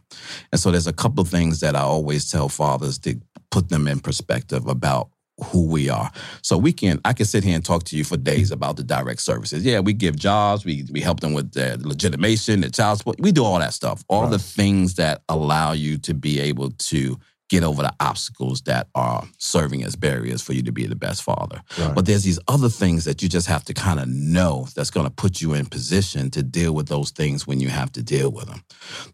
And 0.53 0.61
so 0.61 0.71
there's 0.71 0.87
a 0.87 0.93
couple 0.93 1.23
of 1.23 1.29
things 1.29 1.61
that 1.61 1.75
I 1.75 1.81
always 1.81 2.31
tell 2.31 2.51
fathers 2.51 2.99
to 3.01 3.19
put 3.51 3.71
them 3.71 3.89
in 3.89 4.01
perspective 4.01 4.67
about 4.67 5.09
who 5.47 5.67
we 5.67 5.89
are. 5.89 6.11
So 6.43 6.59
we 6.59 6.73
can 6.73 7.01
I 7.05 7.13
can 7.13 7.27
sit 7.27 7.45
here 7.45 7.55
and 7.55 7.65
talk 7.65 7.85
to 7.85 7.97
you 7.97 8.05
for 8.05 8.17
days 8.17 8.51
about 8.51 8.77
the 8.77 8.85
direct 8.85 9.21
services. 9.21 9.65
Yeah, 9.65 9.81
we 9.81 9.93
give 9.93 10.17
jobs, 10.17 10.65
we 10.65 10.85
we 10.91 11.01
help 11.01 11.21
them 11.21 11.33
with 11.33 11.53
the 11.53 11.79
legitimation, 11.81 12.61
the 12.63 12.71
child 12.71 12.99
support. 12.99 13.21
We 13.21 13.33
do 13.33 13.45
all 13.45 13.59
that 13.59 13.75
stuff. 13.75 14.05
All 14.09 14.27
the 14.29 14.39
things 14.39 14.95
that 14.95 15.23
allow 15.29 15.73
you 15.73 15.99
to 15.99 16.15
be 16.15 16.41
able 16.41 16.71
to 16.71 17.19
get 17.49 17.65
over 17.65 17.83
the 17.83 17.95
obstacles 17.99 18.61
that 18.63 18.89
are 18.95 19.27
serving 19.39 19.83
as 19.83 19.97
barriers 19.97 20.43
for 20.43 20.53
you 20.53 20.63
to 20.63 20.71
be 20.71 20.87
the 20.87 20.95
best 20.95 21.23
father. 21.23 21.63
Right. 21.79 21.95
But 21.95 22.05
there's 22.05 22.23
these 22.23 22.39
other 22.47 22.69
things 22.69 23.07
that 23.07 23.23
you 23.23 23.29
just 23.31 23.47
have 23.47 23.65
to 23.65 23.73
kind 23.75 23.99
of 23.99 24.07
know 24.07 24.67
that's 24.75 24.91
going 24.91 25.07
to 25.07 25.11
put 25.11 25.41
you 25.41 25.55
in 25.55 25.65
position 25.65 26.31
to 26.33 26.43
deal 26.43 26.75
with 26.75 26.89
those 26.89 27.11
things 27.11 27.47
when 27.47 27.59
you 27.59 27.71
have 27.71 27.91
to 27.93 28.03
deal 28.03 28.31
with 28.31 28.49
them. 28.49 28.63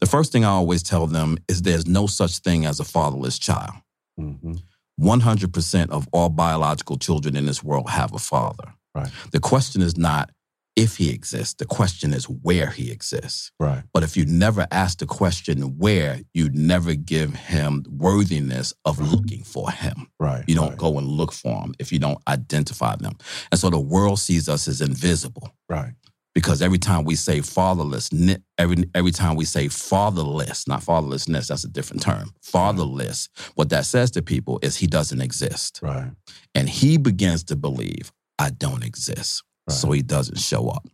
The 0.00 0.06
first 0.06 0.32
thing 0.32 0.44
I 0.44 0.48
always 0.48 0.82
tell 0.82 1.06
them 1.06 1.38
is 1.48 1.62
there's 1.62 1.86
no 1.86 2.08
such 2.08 2.38
thing 2.38 2.66
as 2.66 2.80
a 2.80 2.84
fatherless 2.84 3.38
child. 3.38 3.74
Mhm. 4.18 4.60
100% 5.00 5.90
of 5.90 6.08
all 6.12 6.28
biological 6.28 6.98
children 6.98 7.36
in 7.36 7.46
this 7.46 7.62
world 7.62 7.90
have 7.90 8.14
a 8.14 8.18
father. 8.18 8.74
Right. 8.94 9.10
The 9.32 9.40
question 9.40 9.82
is 9.82 9.96
not 9.96 10.30
if 10.76 10.96
he 10.96 11.10
exists, 11.10 11.54
the 11.54 11.66
question 11.66 12.12
is 12.12 12.28
where 12.28 12.70
he 12.70 12.90
exists. 12.90 13.52
Right. 13.60 13.84
But 13.92 14.02
if 14.02 14.16
you 14.16 14.26
never 14.26 14.66
ask 14.72 14.98
the 14.98 15.06
question 15.06 15.60
where, 15.78 16.20
you 16.32 16.50
never 16.52 16.94
give 16.94 17.34
him 17.34 17.84
worthiness 17.88 18.72
of 18.84 18.98
looking 18.98 19.44
for 19.44 19.70
him. 19.70 20.08
Right. 20.18 20.42
You 20.48 20.56
don't 20.56 20.70
right. 20.70 20.78
go 20.78 20.98
and 20.98 21.06
look 21.06 21.32
for 21.32 21.60
them 21.60 21.74
if 21.78 21.92
you 21.92 22.00
don't 22.00 22.18
identify 22.26 22.96
them. 22.96 23.16
And 23.52 23.60
so 23.60 23.70
the 23.70 23.78
world 23.78 24.18
sees 24.18 24.48
us 24.48 24.66
as 24.66 24.80
invisible 24.80 25.54
Right. 25.68 25.94
Because 26.34 26.60
every 26.62 26.78
time 26.78 27.04
we 27.04 27.14
say 27.14 27.40
fatherless, 27.40 28.10
every 28.58 28.84
every 28.94 29.12
time 29.12 29.36
we 29.36 29.44
say 29.44 29.68
fatherless, 29.68 30.66
not 30.66 30.82
fatherlessness, 30.82 31.48
that's 31.48 31.64
a 31.64 31.68
different 31.68 32.02
term. 32.02 32.32
Fatherless, 32.42 33.28
what 33.54 33.70
that 33.70 33.86
says 33.86 34.10
to 34.12 34.22
people 34.22 34.58
is 34.62 34.76
he 34.76 34.86
doesn't 34.86 35.20
exist, 35.20 35.80
Right. 35.82 36.10
and 36.54 36.68
he 36.68 36.96
begins 36.98 37.44
to 37.44 37.56
believe 37.56 38.12
I 38.38 38.50
don't 38.50 38.82
exist, 38.84 39.42
so 39.68 39.92
he 39.92 40.02
doesn't 40.02 40.38
show 40.38 40.68
up. 40.68 40.86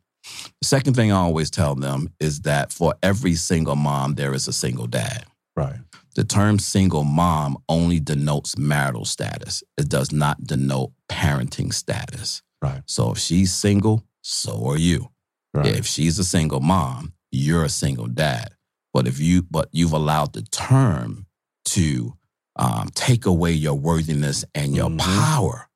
The 0.61 0.67
second 0.69 0.95
thing 0.95 1.11
I 1.11 1.17
always 1.17 1.51
tell 1.51 1.75
them 1.75 2.09
is 2.21 2.41
that 2.43 2.73
for 2.73 2.95
every 3.03 3.35
single 3.35 3.77
mom, 3.77 4.15
there 4.15 4.35
is 4.35 4.47
a 4.47 4.53
single 4.53 4.87
dad. 4.87 5.25
Right. 5.57 5.81
The 6.17 6.25
term 6.25 6.59
single 6.59 7.05
mom 7.05 7.57
only 7.69 7.99
denotes 8.01 8.59
marital 8.59 9.05
status. 9.07 9.63
It 9.79 9.89
does 9.89 10.13
not 10.13 10.45
denote 10.45 10.93
parenting 11.09 11.73
status. 11.73 12.43
Right. 12.61 12.83
So 12.87 13.13
if 13.13 13.19
she's 13.19 13.55
single, 13.55 14.05
so 14.21 14.67
are 14.69 14.77
you. 14.79 15.09
Right. 15.55 15.77
If 15.77 15.87
she's 15.87 16.19
a 16.19 16.25
single 16.25 16.61
mom, 16.61 17.13
you're 17.33 17.65
a 17.65 17.69
single 17.69 18.07
dad. 18.07 18.51
But 18.93 19.07
if 19.07 19.19
you 19.21 19.43
but 19.51 19.69
you've 19.73 19.93
allowed 19.93 20.33
the 20.33 20.43
term 20.43 21.27
to 21.67 22.15
um, 22.57 22.89
take 22.95 23.27
away 23.27 23.53
your 23.53 23.75
worthiness 23.75 24.45
and 24.55 24.75
your 24.75 24.91
Mhm. 24.91 24.99
power 24.99 25.69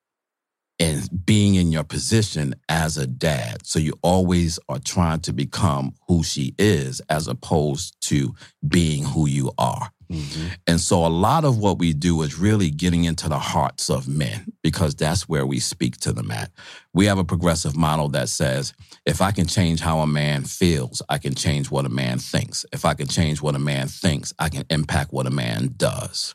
and 0.81 1.09
being 1.25 1.55
in 1.55 1.71
your 1.71 1.85
position 1.85 2.55
as 2.69 2.97
a 2.97 3.07
dad. 3.07 3.65
So 3.65 3.79
you 3.79 3.95
always 4.03 4.59
are 4.69 4.81
trying 4.81 5.21
to 5.21 5.33
become 5.33 5.95
who 6.09 6.25
she 6.25 6.55
is 6.59 7.01
as 7.09 7.29
opposed 7.29 7.95
to 8.03 8.35
being 8.67 9.05
who 9.05 9.27
you 9.29 9.53
are. 9.57 9.93
Mhm. 10.15 10.57
And 10.67 10.81
so 10.81 11.05
a 11.05 11.09
lot 11.09 11.45
of 11.45 11.59
what 11.59 11.79
we 11.79 11.93
do 11.93 12.23
is 12.23 12.39
really 12.39 12.71
getting 12.71 13.05
into 13.05 13.29
the 13.29 13.39
hearts 13.39 13.91
of 13.91 14.09
men 14.09 14.53
because 14.63 14.95
that's 14.95 15.29
where 15.29 15.47
we 15.47 15.61
speak 15.61 15.99
to 15.99 16.13
them 16.13 16.31
at. 16.31 16.51
We 16.93 17.07
have 17.07 17.19
a 17.19 17.25
progressive 17.25 17.77
model 17.77 18.09
that 18.11 18.29
says 18.29 18.73
if 19.05 19.21
I 19.21 19.33
can 19.33 19.47
change 19.47 19.81
how 19.81 20.01
a 20.01 20.07
man 20.07 20.45
feels, 20.45 21.03
I 21.09 21.19
can 21.19 21.35
change 21.35 21.71
what 21.71 21.87
a 21.87 21.91
man 21.91 22.19
thinks. 22.19 22.65
If 22.73 22.85
I 22.85 22.95
can 22.95 23.07
change 23.09 23.43
what 23.43 23.55
a 23.55 23.59
man 23.59 23.89
thinks, 23.89 24.33
I 24.39 24.49
can 24.49 24.65
impact 24.71 25.13
what 25.13 25.27
a 25.27 25.31
man 25.31 25.75
does. 25.77 26.35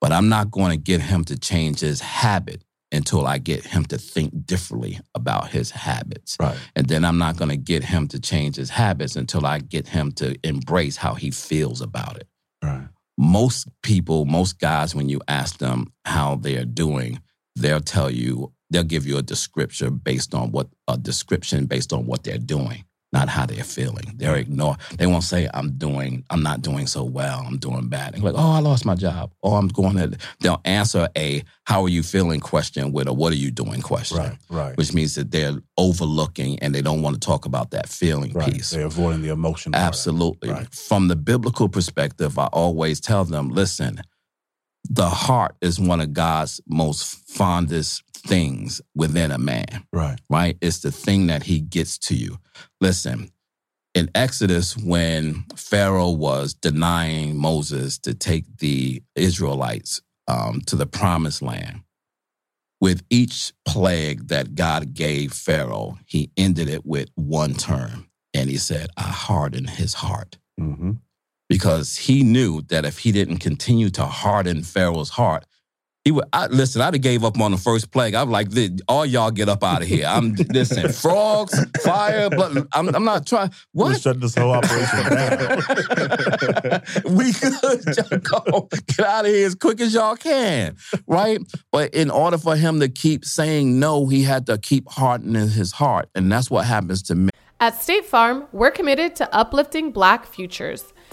But 0.00 0.12
I'm 0.12 0.28
not 0.28 0.50
going 0.50 0.70
to 0.70 0.76
get 0.76 1.00
him 1.00 1.24
to 1.24 1.38
change 1.38 1.80
his 1.80 2.00
habit 2.00 2.62
until 2.92 3.26
I 3.26 3.38
get 3.38 3.64
him 3.64 3.84
to 3.86 3.98
think 3.98 4.46
differently 4.46 5.00
about 5.14 5.48
his 5.50 5.70
habits. 5.70 6.36
Right. 6.38 6.56
And 6.76 6.86
then 6.86 7.04
I'm 7.04 7.18
not 7.18 7.36
going 7.36 7.50
to 7.50 7.56
get 7.56 7.84
him 7.84 8.06
to 8.08 8.20
change 8.20 8.56
his 8.56 8.70
habits 8.70 9.16
until 9.16 9.44
I 9.46 9.58
get 9.58 9.88
him 9.88 10.12
to 10.12 10.36
embrace 10.46 10.96
how 10.96 11.14
he 11.14 11.30
feels 11.30 11.80
about 11.80 12.16
it. 12.16 12.28
Most 13.16 13.68
people, 13.82 14.24
most 14.24 14.58
guys, 14.58 14.94
when 14.94 15.08
you 15.08 15.20
ask 15.28 15.58
them 15.58 15.92
how 16.04 16.36
they're 16.36 16.64
doing, 16.64 17.20
they'll 17.56 17.80
tell 17.80 18.10
you, 18.10 18.52
they'll 18.70 18.82
give 18.82 19.06
you 19.06 19.18
a 19.18 19.22
description 19.22 19.96
based 19.96 20.34
on 20.34 20.50
what 20.50 20.68
a 20.88 20.96
description 20.96 21.66
based 21.66 21.92
on 21.92 22.06
what 22.06 22.24
they're 22.24 22.38
doing, 22.38 22.84
not 23.14 23.28
how 23.30 23.46
they're 23.46 23.64
feeling. 23.64 24.12
They're 24.16 24.36
ignore. 24.36 24.76
They 24.98 25.06
won't 25.06 25.24
say, 25.24 25.48
"I'm 25.54 25.70
doing, 25.78 26.24
I'm 26.28 26.42
not 26.42 26.60
doing 26.60 26.86
so 26.86 27.02
well. 27.04 27.42
I'm 27.46 27.56
doing 27.58 27.88
bad." 27.88 28.14
They're 28.14 28.20
like, 28.22 28.34
"Oh, 28.36 28.52
I 28.52 28.58
lost 28.58 28.84
my 28.84 28.94
job. 28.94 29.30
Oh, 29.42 29.54
I'm 29.54 29.68
going 29.68 29.96
to." 29.96 30.18
They'll 30.40 30.60
answer 30.66 31.08
a 31.16 31.42
"How 31.64 31.82
are 31.84 31.88
you 31.88 32.02
feeling?" 32.02 32.40
question 32.40 32.92
with 32.92 33.06
a 33.08 33.12
"What 33.12 33.32
are 33.32 33.36
you 33.36 33.50
doing?" 33.50 33.80
question, 33.80 34.18
Right. 34.18 34.38
Right. 34.50 34.76
which 34.76 34.92
means 34.92 35.14
that 35.14 35.30
they're 35.30 35.56
overlooking 35.78 36.58
and 36.60 36.74
they 36.74 36.82
don't 36.82 37.02
want 37.02 37.14
to 37.14 37.20
talk 37.20 37.46
about 37.46 37.70
that 37.70 37.88
feeling 37.88 38.32
right. 38.32 38.52
piece. 38.52 38.70
They're 38.70 38.86
avoiding 38.86 39.22
the 39.22 39.30
emotion. 39.30 39.74
Absolutely. 39.74 40.50
Right. 40.50 40.74
From 40.74 41.08
the 41.08 41.16
biblical 41.16 41.68
perspective, 41.68 42.38
I 42.38 42.46
always 42.46 43.00
tell 43.00 43.24
them 43.24 43.48
listen, 43.50 44.00
the 44.88 45.08
heart 45.08 45.56
is 45.60 45.80
one 45.80 46.00
of 46.00 46.12
God's 46.12 46.60
most 46.68 47.04
fondest 47.28 48.02
things 48.14 48.80
within 48.94 49.30
a 49.30 49.38
man, 49.38 49.86
Right. 49.92 50.18
right? 50.30 50.56
It's 50.60 50.80
the 50.80 50.92
thing 50.92 51.26
that 51.26 51.44
he 51.44 51.60
gets 51.60 51.98
to 51.98 52.14
you. 52.14 52.38
Listen, 52.80 53.30
in 53.94 54.10
Exodus, 54.14 54.76
when 54.76 55.44
Pharaoh 55.56 56.10
was 56.10 56.54
denying 56.54 57.36
Moses 57.36 57.98
to 58.00 58.14
take 58.14 58.44
the 58.58 59.02
Israelites 59.14 60.02
um, 60.26 60.60
to 60.66 60.76
the 60.76 60.86
promised 60.86 61.42
land, 61.42 61.80
with 62.80 63.02
each 63.08 63.52
plague 63.64 64.28
that 64.28 64.54
God 64.54 64.94
gave 64.94 65.32
Pharaoh, 65.32 65.98
he 66.06 66.30
ended 66.36 66.68
it 66.68 66.84
with 66.84 67.08
one 67.14 67.54
term. 67.54 68.10
And 68.34 68.50
he 68.50 68.56
said, 68.58 68.88
I 68.96 69.02
hardened 69.04 69.70
his 69.70 69.94
heart. 69.94 70.38
Mm-hmm. 70.60 70.92
Because 71.48 71.96
he 71.96 72.22
knew 72.22 72.62
that 72.68 72.84
if 72.84 72.98
he 72.98 73.12
didn't 73.12 73.38
continue 73.38 73.90
to 73.90 74.06
harden 74.06 74.62
Pharaoh's 74.62 75.10
heart, 75.10 75.44
he 76.04 76.10
would 76.10 76.24
I, 76.34 76.46
listen. 76.48 76.82
I'd 76.82 76.92
have 76.94 77.02
gave 77.02 77.24
up 77.24 77.40
on 77.40 77.50
the 77.50 77.56
first 77.56 77.90
plague. 77.90 78.14
I'm 78.14 78.30
like, 78.30 78.48
all 78.88 79.06
y'all 79.06 79.30
get 79.30 79.48
up 79.48 79.64
out 79.64 79.80
of 79.80 79.88
here. 79.88 80.06
I'm 80.06 80.34
listen, 80.52 80.92
frogs, 80.92 81.58
fire, 81.82 82.28
but 82.28 82.66
I'm, 82.74 82.94
I'm 82.94 83.04
not 83.04 83.26
trying. 83.26 83.50
We're 83.72 83.86
What? 83.92 84.00
shutting 84.02 84.20
this 84.20 84.34
whole 84.34 84.52
operation 84.52 85.04
down. 85.14 85.62
we 87.16 87.32
could 87.32 87.54
just 87.94 88.10
go 88.22 88.68
get 88.86 89.00
out 89.00 89.24
of 89.24 89.32
here 89.32 89.46
as 89.46 89.54
quick 89.54 89.80
as 89.80 89.94
y'all 89.94 90.16
can, 90.16 90.76
right? 91.06 91.40
But 91.72 91.94
in 91.94 92.10
order 92.10 92.36
for 92.36 92.54
him 92.54 92.80
to 92.80 92.88
keep 92.88 93.24
saying 93.24 93.78
no, 93.80 94.06
he 94.06 94.22
had 94.24 94.44
to 94.46 94.58
keep 94.58 94.88
hardening 94.90 95.48
his 95.48 95.72
heart, 95.72 96.10
and 96.14 96.30
that's 96.30 96.50
what 96.50 96.66
happens 96.66 97.02
to 97.04 97.14
me. 97.14 97.30
At 97.60 97.80
State 97.80 98.04
Farm, 98.04 98.44
we're 98.52 98.72
committed 98.72 99.16
to 99.16 99.34
uplifting 99.34 99.90
Black 99.90 100.26
futures. 100.26 100.92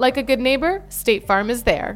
Like 0.00 0.16
a 0.16 0.22
good 0.22 0.40
neighbor, 0.40 0.82
State 0.88 1.26
Farm 1.26 1.50
is 1.50 1.64
there. 1.64 1.94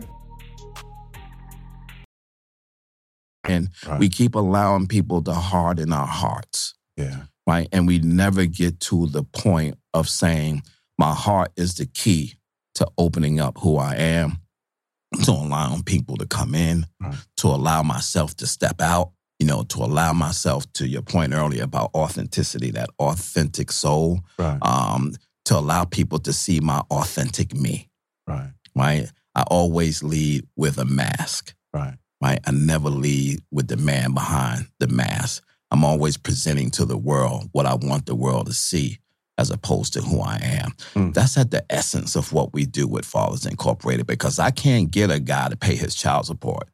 And 3.45 3.71
Right. 3.87 3.99
we 3.99 4.11
keep 4.11 4.35
allowing 4.35 4.89
people 4.89 5.23
to 5.23 5.33
harden 5.33 5.91
our 5.91 6.07
hearts, 6.07 6.75
Yeah. 6.99 7.23
right? 7.47 7.67
And 7.73 7.87
we 7.87 7.99
never 8.01 8.45
get 8.45 8.79
to 8.81 9.07
the 9.07 9.23
point 9.23 9.79
of 9.95 10.07
saying, 10.07 10.63
my 10.99 11.15
heart 11.15 11.53
is 11.57 11.77
the 11.77 11.87
key 11.87 12.35
to 12.75 12.87
opening 12.99 13.41
up 13.41 13.57
who 13.61 13.79
I 13.79 13.95
am, 13.95 14.37
to 15.23 15.31
allowing 15.33 15.83
people 15.83 16.19
to 16.19 16.27
come 16.27 16.55
in, 16.55 16.87
Right. 17.01 17.17
to 17.39 17.47
allow 17.49 17.83
myself 17.83 18.35
to 18.37 18.47
step 18.47 18.83
out, 18.83 19.13
you 19.39 19.47
know, 19.47 19.63
to 19.63 19.79
allow 19.83 20.13
myself 20.13 20.71
to 20.75 20.87
your 20.87 21.01
point 21.03 21.33
earlier 21.33 21.63
about 21.65 21.91
authenticity, 21.95 22.71
that 22.73 22.91
authentic 22.99 23.73
soul, 23.73 24.21
Right. 24.39 24.59
um, 24.61 25.15
to 25.47 25.57
allow 25.59 25.85
people 25.85 26.19
to 26.19 26.33
see 26.35 26.61
my 26.61 26.81
authentic 26.91 27.55
me, 27.55 27.89
Right. 28.27 28.53
right? 28.75 29.11
I 29.35 29.43
always 29.43 30.03
lead 30.03 30.47
with 30.57 30.79
a 30.79 30.85
mask. 30.85 31.55
Right. 31.73 31.97
right? 32.23 32.39
I 32.47 32.53
never 32.53 32.89
lead 32.89 33.41
with 33.51 33.69
the 33.69 33.77
man 33.77 34.15
behind 34.15 34.67
the 34.79 34.89
mask. 34.89 35.43
I'm 35.71 35.85
always 35.85 36.17
presenting 36.17 36.71
to 36.73 36.85
the 36.85 36.97
world 36.97 37.49
what 37.53 37.67
I 37.67 37.75
want 37.75 38.07
the 38.07 38.15
world 38.15 38.47
to 38.47 38.53
see 38.53 38.99
as 39.37 39.51
opposed 39.51 39.93
to 39.95 40.01
who 40.01 40.21
I 40.21 40.39
am. 40.43 40.71
Mm. 40.95 41.15
That's 41.15 41.37
at 41.37 41.51
the 41.51 41.65
essence 41.69 42.15
of 42.15 42.33
what 42.33 42.53
we 42.53 42.65
do 42.67 42.87
with 42.87 43.05
Fathers 43.05 43.47
Incorporated 43.47 44.07
because 44.07 44.39
I 44.39 44.53
can't 44.53 44.91
get 44.91 45.11
a 45.11 45.19
guy 45.19 45.49
to 45.49 45.57
pay 45.57 45.75
his 45.75 45.95
child 45.95 46.27
support 46.27 46.69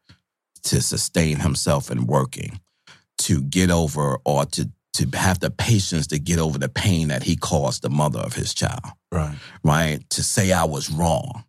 to 0.64 0.82
sustain 0.82 1.38
himself 1.38 1.90
in 1.90 2.06
working, 2.06 2.60
to 3.18 3.40
get 3.42 3.70
over 3.70 4.18
or 4.24 4.44
to 4.46 4.70
to 4.94 5.06
have 5.16 5.40
the 5.40 5.50
patience 5.50 6.06
to 6.08 6.18
get 6.18 6.38
over 6.38 6.58
the 6.58 6.68
pain 6.68 7.08
that 7.08 7.22
he 7.22 7.36
caused 7.36 7.82
the 7.82 7.90
mother 7.90 8.18
of 8.20 8.34
his 8.34 8.52
child 8.54 8.80
Right. 9.12 9.36
right? 9.64 10.10
To 10.10 10.22
say 10.22 10.52
I 10.52 10.64
was 10.64 10.90
wrong. 10.90 11.44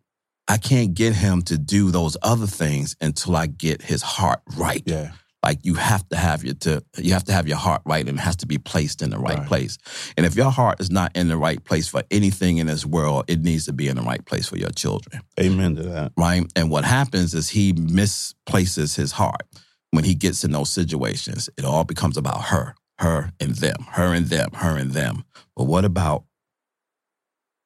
I 0.48 0.58
can't 0.58 0.94
get 0.94 1.14
him 1.14 1.42
to 1.42 1.56
do 1.58 1.90
those 1.90 2.16
other 2.22 2.46
things 2.46 2.96
until 3.00 3.36
I 3.36 3.46
get 3.46 3.82
his 3.82 4.02
heart 4.02 4.40
right. 4.56 4.82
Yeah. 4.86 5.12
Like 5.44 5.58
you 5.64 5.74
have 5.74 6.08
to 6.10 6.16
have 6.16 6.44
your 6.44 6.54
to 6.54 6.84
you 6.98 7.12
have 7.14 7.24
to 7.24 7.32
have 7.32 7.48
your 7.48 7.56
heart 7.56 7.82
right 7.84 8.06
and 8.08 8.16
it 8.16 8.20
has 8.22 8.36
to 8.36 8.46
be 8.46 8.58
placed 8.58 9.02
in 9.02 9.10
the 9.10 9.18
right, 9.18 9.38
Right. 9.38 9.46
place. 9.48 9.76
And 10.16 10.24
if 10.24 10.36
your 10.36 10.50
heart 10.50 10.80
is 10.80 10.90
not 10.90 11.10
in 11.16 11.26
the 11.28 11.36
right 11.36 11.62
place 11.64 11.88
for 11.88 12.02
anything 12.12 12.58
in 12.58 12.68
this 12.68 12.86
world, 12.86 13.24
it 13.26 13.40
needs 13.42 13.64
to 13.66 13.72
be 13.72 13.88
in 13.88 13.96
the 13.96 14.02
right 14.02 14.24
place 14.24 14.48
for 14.48 14.56
your 14.56 14.70
children. 14.70 15.20
Amen 15.40 15.74
to 15.76 15.82
that. 15.84 16.12
Right. 16.16 16.44
And 16.54 16.70
what 16.70 16.84
happens 16.84 17.34
is 17.34 17.48
he 17.48 17.72
misplaces 17.72 18.94
his 18.94 19.12
heart 19.12 19.42
when 19.90 20.04
he 20.04 20.14
gets 20.14 20.44
in 20.44 20.52
those 20.52 20.70
situations. 20.70 21.48
It 21.58 21.64
all 21.64 21.84
becomes 21.84 22.16
about 22.16 22.42
her, 22.44 22.74
her 23.02 23.32
and 23.40 23.56
them, 23.56 23.86
her 23.90 24.14
and 24.14 24.26
them, 24.26 24.50
her 24.54 24.76
and 24.76 24.92
them. 24.92 25.24
But 25.56 25.64
what 25.64 25.84
about 25.84 26.24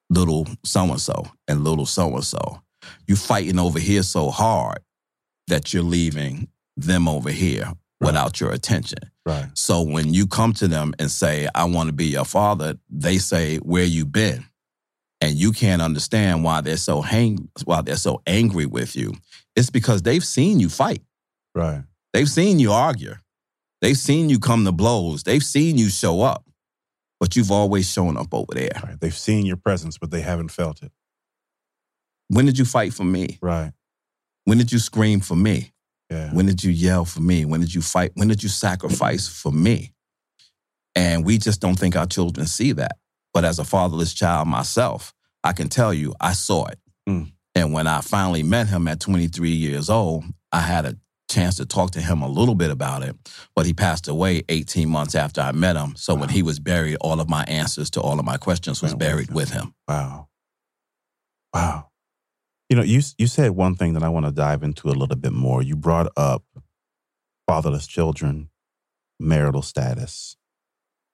little 0.09 0.47
so 0.65 0.83
and 0.83 0.99
so 0.99 1.25
and 1.47 1.63
little 1.63 1.85
so 1.85 2.13
and 2.15 2.23
so? 2.23 2.61
You 3.07 3.15
fighting 3.15 3.59
over 3.59 3.79
here 3.79 4.03
so 4.03 4.29
hard 4.29 4.79
that 5.47 5.73
you're 5.73 5.83
leaving 5.83 6.47
them 6.75 7.07
over 7.07 7.29
here 7.29 7.71
without 7.99 8.39
your 8.39 8.51
attention. 8.51 8.99
Right. 9.25 9.47
So 9.53 9.81
when 9.81 10.13
you 10.13 10.27
come 10.27 10.53
to 10.53 10.67
them 10.67 10.93
and 10.99 11.09
say, 11.09 11.47
I 11.53 11.65
want 11.65 11.87
to 11.87 11.93
be 11.93 12.05
your 12.05 12.25
father, 12.25 12.77
they 12.89 13.17
say, 13.17 13.57
Where 13.57 13.83
you 13.83 14.05
been? 14.05 14.45
And 15.19 15.35
you 15.35 15.51
can't 15.51 15.81
understand 15.81 16.43
why 16.43 16.61
they're 16.61 16.77
so 16.77 17.01
hang 17.01 17.49
why 17.63 17.81
they're 17.81 17.95
so 17.95 18.21
angry 18.25 18.65
with 18.65 18.95
you. 18.95 19.15
It's 19.55 19.69
because 19.69 20.01
they've 20.01 20.23
seen 20.23 20.59
you 20.59 20.69
fight. 20.69 21.01
Right. 21.55 21.83
They've 22.13 22.29
seen 22.29 22.59
you 22.59 22.71
argue. 22.71 23.15
They've 23.81 23.97
seen 23.97 24.29
you 24.29 24.39
come 24.39 24.65
to 24.65 24.71
blows. 24.71 25.23
They've 25.23 25.43
seen 25.43 25.77
you 25.77 25.89
show 25.89 26.21
up. 26.21 26.43
But 27.19 27.35
you've 27.35 27.51
always 27.51 27.91
shown 27.91 28.15
up 28.15 28.33
over 28.33 28.53
there. 28.53 28.69
Right. 28.83 28.99
They've 28.99 29.17
seen 29.17 29.45
your 29.45 29.57
presence, 29.57 29.97
but 29.97 30.11
they 30.11 30.21
haven't 30.21 30.49
felt 30.49 30.83
it. 30.83 30.91
When 32.27 32.45
did 32.45 32.59
you 32.59 32.65
fight 32.65 32.93
for 32.93 33.03
me? 33.03 33.39
Right. 33.41 33.71
When 34.45 34.57
did 34.57 34.71
you 34.71 34.79
scream 34.79 35.19
for 35.19 35.35
me? 35.35 35.71
Yeah. 36.09 36.31
When 36.31 36.45
did 36.45 36.63
you 36.63 36.71
yell 36.71 37.05
for 37.05 37.21
me? 37.21 37.43
When 37.45 37.59
did 37.59 37.73
you 37.73 37.81
fight? 37.81 38.11
When 38.13 38.27
did 38.27 38.43
you 38.43 38.49
sacrifice 38.49 39.27
for 39.27 39.51
me? 39.51 39.93
And 40.95 41.25
we 41.25 41.37
just 41.37 41.59
don't 41.59 41.77
think 41.77 41.95
our 41.95 42.05
children 42.05 42.47
see 42.47 42.71
that. 42.73 42.97
But 43.33 43.45
as 43.45 43.59
a 43.59 43.65
fatherless 43.65 44.13
child 44.13 44.47
myself, 44.47 45.13
I 45.43 45.53
can 45.53 45.69
tell 45.69 45.93
you, 45.93 46.15
I 46.19 46.33
saw 46.33 46.65
it. 46.65 46.79
Mm. 47.07 47.31
And 47.55 47.73
when 47.73 47.87
I 47.87 48.01
finally 48.01 48.43
met 48.43 48.67
him 48.67 48.87
at 48.87 48.99
23 48.99 49.49
years 49.49 49.89
old, 49.89 50.23
I 50.51 50.61
had 50.61 50.85
a 50.85 50.97
chance 51.27 51.55
to 51.55 51.65
talk 51.65 51.91
to 51.91 52.01
him 52.01 52.21
a 52.21 52.27
little 52.27 52.55
bit 52.55 52.71
about 52.71 53.03
it. 53.03 53.15
But 53.55 53.65
he 53.65 53.73
passed 53.73 54.07
away 54.07 54.43
18 54.49 54.89
months 54.89 55.15
after 55.15 55.41
I 55.41 55.51
met 55.51 55.75
him. 55.75 55.95
So 55.95 56.15
when 56.15 56.29
he 56.29 56.41
was 56.41 56.59
buried, 56.59 56.97
all 57.01 57.19
of 57.19 57.29
my 57.29 57.43
answers 57.43 57.89
to 57.91 58.01
all 58.01 58.19
of 58.19 58.25
my 58.25 58.37
questions 58.37 58.81
was 58.81 58.95
buried 58.95 59.31
with 59.31 59.51
him. 59.51 59.73
Wow. 59.87 60.29
Wow. 61.53 61.89
You 62.69 62.75
know, 62.75 62.83
you 62.83 63.01
you 63.17 63.27
said 63.27 63.51
one 63.51 63.75
thing 63.75 63.93
that 63.93 64.03
I 64.03 64.09
want 64.09 64.25
to 64.25 64.31
dive 64.31 64.61
into 64.61 64.89
a 64.89 64.91
little 64.91 65.15
bit 65.15 65.31
more. 65.31 65.63
You 65.63 65.75
brought 65.75 66.11
up 66.17 66.43
fatherless 67.47 67.87
children, 67.87 68.49
marital 69.19 69.61
status. 69.61 70.35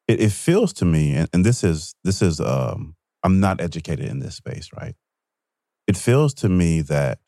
It, 0.07 0.19
it 0.19 0.31
feels 0.31 0.73
to 0.73 0.85
me, 0.85 1.13
and, 1.13 1.29
and 1.31 1.45
this 1.45 1.63
is 1.63 1.95
this 2.03 2.21
is 2.23 2.39
um, 2.39 2.95
I'm 3.23 3.39
not 3.39 3.61
educated 3.61 4.07
in 4.07 4.19
this 4.19 4.35
space, 4.35 4.69
right? 4.75 4.95
It 5.87 5.95
feels 5.95 6.33
to 6.35 6.49
me 6.49 6.81
that 6.81 7.19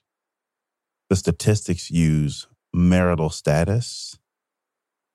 the 1.09 1.15
statistics 1.15 1.91
use 1.91 2.47
marital 2.75 3.29
status 3.29 4.17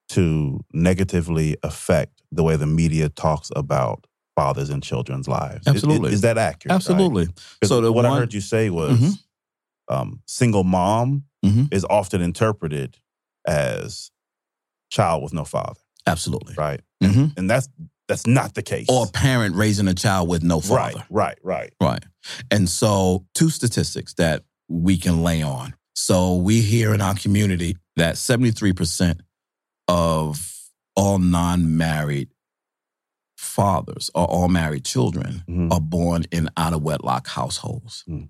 to 0.09 0.65
negatively 0.73 1.57
affect 1.63 2.23
the 2.33 2.43
way 2.43 2.57
the 2.57 2.67
media 2.67 3.09
talks 3.09 3.51
about 3.55 4.07
fathers 4.35 4.71
and 4.71 4.83
children's 4.83 5.29
lives. 5.29 5.67
Is- 5.67 5.75
is- 5.77 5.85
Absolutely. 5.85 6.13
Is, 6.13 6.21
that 6.23 6.39
accurate? 6.39 6.73
right? 6.73 7.29
So 7.65 7.81
the 7.81 7.93
what 7.93 8.07
I 8.07 8.17
heard 8.17 8.33
you 8.33 8.41
say 8.41 8.71
was 8.71 8.99
Mhm. 8.99 9.19
um, 9.89 10.23
single 10.27 10.65
mom 10.65 11.25
Mhm. 11.45 11.73
is 11.73 11.85
often 11.91 12.21
interpreted 12.23 12.97
as 13.47 14.11
child 14.91 15.23
with 15.23 15.33
no 15.33 15.45
father, 15.45 15.81
Absolutely. 16.07 16.55
right? 16.57 16.81
hmm 17.03 17.27
And 17.37 17.49
that's 17.51 17.69
that's 18.09 18.27
not 18.27 18.55
the 18.55 18.63
case. 18.63 18.87
Or 18.89 19.07
a 19.07 19.09
parent 19.11 19.55
raising 19.55 19.87
a 19.87 19.95
child 19.95 20.29
with 20.29 20.43
no 20.43 20.57
right, 20.63 20.93
father. 20.95 21.07
right, 21.11 21.39
right. 21.45 21.73
Right. 21.81 22.05
And 22.51 22.69
so, 22.69 23.25
two 23.37 23.51
statistics 23.51 24.15
that 24.15 24.43
we 24.69 24.97
can 24.99 25.23
lay 25.23 25.43
on. 25.43 25.75
So, 26.03 26.37
we 26.37 26.63
hear 26.63 26.95
in 26.95 27.01
our 27.01 27.15
community 27.15 27.77
that 27.97 28.15
73% 28.17 29.21
of 29.87 30.55
all 30.97 31.19
non 31.19 31.77
married 31.77 32.29
fathers 33.37 34.11
or 34.15 34.25
all 34.27 34.49
married 34.49 34.85
children 34.85 35.43
Mhm. 35.49 35.73
are 35.73 35.81
born 35.81 36.25
in 36.31 36.49
out 36.57 36.73
of 36.73 36.83
wedlock 36.83 37.27
households. 37.29 38.05
Mm. 38.09 38.29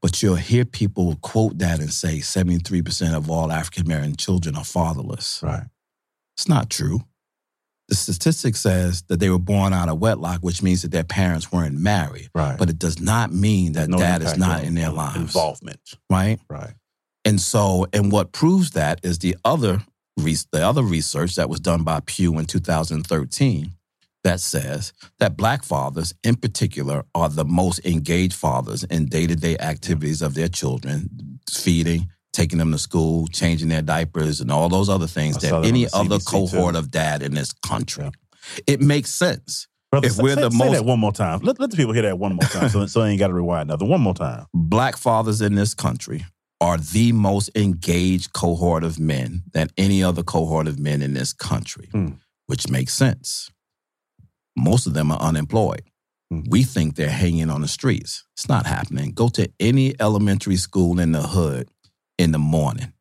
But 0.00 0.22
you'll 0.22 0.36
hear 0.36 0.64
people 0.64 1.16
quote 1.16 1.58
that 1.58 1.80
and 1.80 1.92
say 1.92 2.20
73% 2.20 3.14
of 3.14 3.30
all 3.30 3.52
African 3.52 3.86
American 3.86 4.16
children 4.16 4.56
are 4.56 4.64
fatherless. 4.64 5.40
Right. 5.42 5.66
It's 6.36 6.48
not 6.48 6.70
true. 6.70 7.04
The 7.88 7.94
statistic 7.96 8.56
says 8.56 9.02
that 9.08 9.20
they 9.20 9.28
were 9.30 9.38
born 9.38 9.72
out 9.72 9.88
of 9.88 9.98
wedlock, 9.98 10.40
which 10.40 10.62
means 10.62 10.82
that 10.82 10.92
their 10.92 11.04
parents 11.04 11.52
weren't 11.52 11.76
married. 11.78 12.30
Right. 12.34 12.56
But 12.58 12.70
it 12.70 12.78
does 12.78 13.00
not 13.00 13.32
mean 13.32 13.72
that 13.72 13.88
No 13.88 13.98
dad 13.98 14.22
is 14.22 14.36
not 14.36 14.64
in 14.64 14.74
their 14.74 14.90
lives. 14.90 15.16
Involvement. 15.16 15.80
Right? 16.08 16.40
Right. 16.48 16.74
And 17.24 17.40
so, 17.40 17.86
and 17.92 18.10
what 18.10 18.32
proves 18.32 18.72
that 18.72 19.00
is 19.02 19.18
the 19.20 19.36
other 19.44 19.82
the 20.16 20.62
other 20.62 20.82
research 20.82 21.36
that 21.36 21.48
was 21.48 21.58
done 21.58 21.84
by 21.84 22.00
Pew 22.04 22.38
in 22.38 22.44
2013 22.44 23.72
that 24.24 24.40
says 24.40 24.92
that 25.18 25.36
black 25.36 25.64
fathers 25.64 26.14
in 26.22 26.36
particular 26.36 27.02
are 27.14 27.28
the 27.28 27.44
most 27.44 27.84
engaged 27.84 28.34
fathers 28.34 28.84
in 28.84 29.06
day-to-day 29.06 29.56
activities 29.58 30.22
of 30.22 30.34
their 30.34 30.48
children, 30.48 31.40
feeding, 31.50 32.08
taking 32.32 32.58
them 32.58 32.70
to 32.72 32.78
school, 32.78 33.26
changing 33.28 33.68
their 33.68 33.82
diapers 33.82 34.40
and 34.40 34.52
all 34.52 34.68
those 34.68 34.88
other 34.88 35.06
things 35.06 35.38
than 35.38 35.62
that 35.62 35.66
any 35.66 35.86
other 35.92 36.16
CBC 36.18 36.26
cohort 36.26 36.74
too. 36.74 36.78
of 36.78 36.90
dad 36.90 37.22
in 37.22 37.34
this 37.34 37.52
country. 37.66 38.10
It 38.66 38.80
makes 38.80 39.10
sense. 39.10 39.66
Brother, 39.90 40.06
If 40.06 40.18
we're 40.18 40.34
say- 40.34 40.42
the 40.42 40.50
say 40.50 40.56
most- 40.56 40.72
that 40.72 40.84
one 40.84 41.00
more 41.00 41.12
time. 41.12 41.40
Let, 41.42 41.58
let 41.58 41.70
the 41.70 41.76
people 41.76 41.92
hear 41.94 42.02
that 42.02 42.18
one 42.18 42.34
more 42.34 42.48
time 42.48 42.68
so, 42.68 42.86
so 42.86 43.02
they 43.02 43.10
ain't 43.10 43.18
got 43.18 43.28
to 43.28 43.34
rewind 43.34 43.70
another. 43.70 43.86
One 43.86 44.00
more 44.02 44.14
time. 44.14 44.46
black 44.54 44.96
fathers 44.96 45.40
in 45.40 45.54
this 45.54 45.74
country 45.74 46.24
are 46.62 46.78
the 46.78 47.12
most 47.12 47.50
engaged 47.54 48.32
cohort 48.32 48.84
of 48.84 48.98
men 48.98 49.42
than 49.52 49.68
any 49.76 50.02
other 50.02 50.22
cohort 50.22 50.68
of 50.68 50.78
men 50.78 51.02
in 51.02 51.12
this 51.14 51.32
country, 51.32 51.88
Hmm. 51.92 52.12
which 52.46 52.68
makes 52.70 52.94
sense. 52.94 53.50
Most 54.56 54.86
of 54.86 54.94
them 54.94 55.10
are 55.10 55.20
unemployed. 55.20 55.82
Hmm. 56.30 56.42
We 56.48 56.62
think 56.62 56.94
they're 56.94 57.10
hanging 57.24 57.50
on 57.50 57.62
the 57.62 57.68
streets. 57.68 58.24
It's 58.36 58.48
not 58.48 58.66
happening. 58.66 59.12
Go 59.12 59.28
to 59.30 59.50
any 59.58 59.94
elementary 60.00 60.56
school 60.56 61.00
in 61.00 61.12
the 61.12 61.22
hood 61.22 61.68
in 62.18 62.32
the 62.32 62.38
morning. 62.38 62.92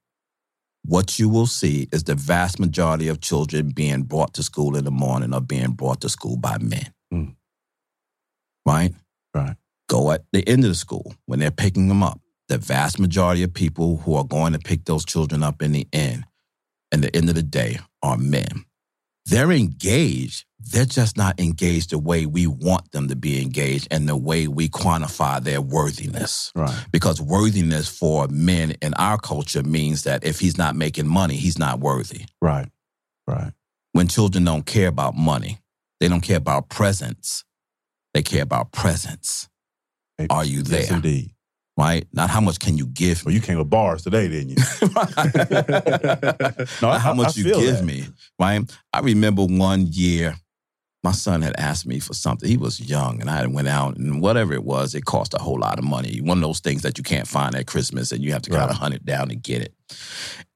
What 0.84 1.20
you 1.20 1.30
will 1.30 1.48
see 1.48 1.88
is 1.92 2.04
the 2.06 2.16
vast 2.16 2.60
majority 2.60 3.08
of 3.10 3.22
children 3.22 3.70
being 3.70 4.04
brought 4.04 4.34
to 4.36 4.44
school 4.44 4.76
in 4.76 4.84
the 4.86 4.92
morning 5.06 5.34
are 5.34 5.42
being 5.56 5.74
brought 5.74 6.02
to 6.02 6.10
school 6.10 6.38
by 6.38 6.58
men. 6.58 6.94
Hmm. 7.12 7.30
Right? 8.66 8.94
Right. 9.34 9.56
go 9.88 10.12
at 10.12 10.24
the 10.32 10.48
end 10.48 10.64
of 10.64 10.70
the 10.70 10.76
school 10.76 11.14
when 11.26 11.40
they're 11.40 11.52
picking 11.52 11.90
them 11.90 12.02
up. 12.02 12.21
The 12.52 12.58
vast 12.58 13.00
majority 13.00 13.44
of 13.44 13.54
people 13.54 13.96
who 13.96 14.14
are 14.16 14.26
going 14.26 14.52
to 14.52 14.60
pick 14.60 14.84
those 14.84 15.06
children 15.06 15.42
up 15.42 15.62
in 15.62 15.72
the 15.72 15.88
end, 15.94 16.26
and 16.92 17.02
the 17.02 17.16
end 17.16 17.30
of 17.30 17.36
the 17.36 17.44
day, 17.44 17.80
are 18.04 18.18
men. 18.18 18.66
They're 19.26 19.54
engaged. 19.54 20.44
They're 20.60 20.84
just 20.84 21.16
not 21.16 21.40
engaged 21.40 21.92
the 21.92 21.98
way 21.98 22.26
we 22.26 22.48
want 22.48 22.92
them 22.92 23.08
to 23.08 23.16
be 23.16 23.42
engaged 23.42 23.88
and 23.90 24.06
the 24.06 24.18
way 24.18 24.50
we 24.50 24.68
quantify 24.68 25.42
their 25.42 25.62
worthiness. 25.62 26.52
Right. 26.54 26.78
Because 26.92 27.22
worthiness 27.22 27.88
for 27.88 28.28
men 28.28 28.72
in 28.82 28.96
our 28.96 29.18
culture 29.18 29.64
means 29.64 30.04
that 30.04 30.26
if 30.26 30.42
he's 30.42 30.58
not 30.58 30.76
making 30.76 31.08
money, 31.08 31.38
he's 31.38 31.58
not 31.58 31.80
worthy. 31.80 32.26
Right. 32.42 32.68
Right. 33.26 33.54
When 33.94 34.10
children 34.10 34.44
don't 34.44 34.66
care 34.66 34.90
about 34.90 35.16
money, 35.16 35.60
they 36.02 36.10
don't 36.10 36.20
care 36.20 36.36
about 36.36 36.68
presence, 36.68 37.46
they 38.14 38.24
care 38.24 38.44
about 38.44 38.74
presence. 38.74 39.48
Are 40.30 40.44
you 40.44 40.64
there? 40.64 40.82
Yes, 40.82 40.92
indeed. 40.92 41.32
Right? 41.78 42.06
Not 42.14 42.30
how 42.30 42.42
much 42.42 42.60
can 42.60 42.78
you 42.78 42.86
give 42.88 43.24
Well, 43.26 43.34
you 43.34 43.42
came 43.42 43.58
with 43.58 43.70
bars 43.70 44.04
today, 44.04 44.28
didn't 44.28 44.50
you? 44.50 44.56
no, 46.82 46.90
I- 46.90 47.00
how 47.00 47.14
much 47.14 47.38
I 47.38 47.42
you 47.42 47.44
give 47.46 47.78
that. 47.78 47.84
me, 47.86 48.06
right? 48.40 48.62
I 48.94 49.00
remember 49.00 49.46
one 49.46 49.88
year, 49.88 50.36
my 51.04 51.12
son 51.12 51.42
had 51.42 51.56
asked 51.58 51.88
me 51.88 52.00
for 52.00 52.14
something. 52.14 52.48
He 52.48 52.58
was 52.58 52.80
young, 52.80 53.22
and 53.22 53.30
I 53.30 53.38
had 53.38 53.52
went 53.54 53.68
out, 53.68 53.98
and 53.98 54.22
whatever 54.22 54.54
it 54.54 54.64
was, 54.64 54.94
it 54.94 55.06
cost 55.06 55.34
a 55.34 55.40
whole 55.40 55.58
lot 55.60 55.80
of 55.80 55.84
money. 55.86 56.20
One 56.22 56.38
of 56.38 56.44
those 56.44 56.60
things 56.60 56.84
that 56.84 56.98
you 57.00 57.04
can't 57.04 57.28
find 57.28 57.56
at 57.56 57.66
Christmas, 57.66 58.12
and 58.12 58.24
you 58.24 58.34
have 58.34 58.44
to 58.44 58.52
kind 58.52 58.70
of 58.70 58.78
hunt 58.78 58.94
it 58.94 59.04
down 59.06 59.30
to 59.30 59.36
get 59.36 59.62
it. 59.64 59.74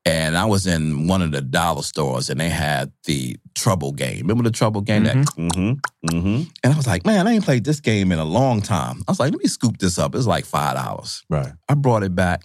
And 0.08 0.38
I 0.38 0.46
was 0.46 0.68
in 0.68 1.08
one 1.08 1.24
of 1.24 1.32
the 1.32 1.42
dollar 1.42 1.82
stores 1.82 2.30
and 2.30 2.40
they 2.40 2.50
had 2.50 2.92
the 3.06 3.38
Trouble 3.56 3.92
game. 3.94 4.20
Remember 4.20 4.44
the 4.44 4.52
Trouble 4.52 4.82
game? 4.82 5.04
That 5.06 5.16
Mm-hmm. 5.16 5.74
Mm-hmm. 6.10 6.44
and 6.64 6.74
I 6.74 6.76
was 6.76 6.88
like, 6.88 7.06
man, 7.06 7.28
I 7.28 7.32
ain't 7.34 7.44
played 7.46 7.64
this 7.64 7.80
game 7.80 8.12
in 8.12 8.20
a 8.20 8.26
long 8.26 8.62
time. 8.62 9.02
I 9.08 9.12
was 9.12 9.20
like, 9.20 9.32
let 9.32 9.42
me 9.42 9.48
scoop 9.48 9.78
this 9.78 9.98
up. 9.98 10.14
It's 10.14 10.28
like 10.28 10.46
five 10.46 10.76
dollars. 10.76 11.24
Right. 11.30 11.52
I 11.70 11.74
brought 11.76 12.04
it 12.04 12.14
back 12.16 12.44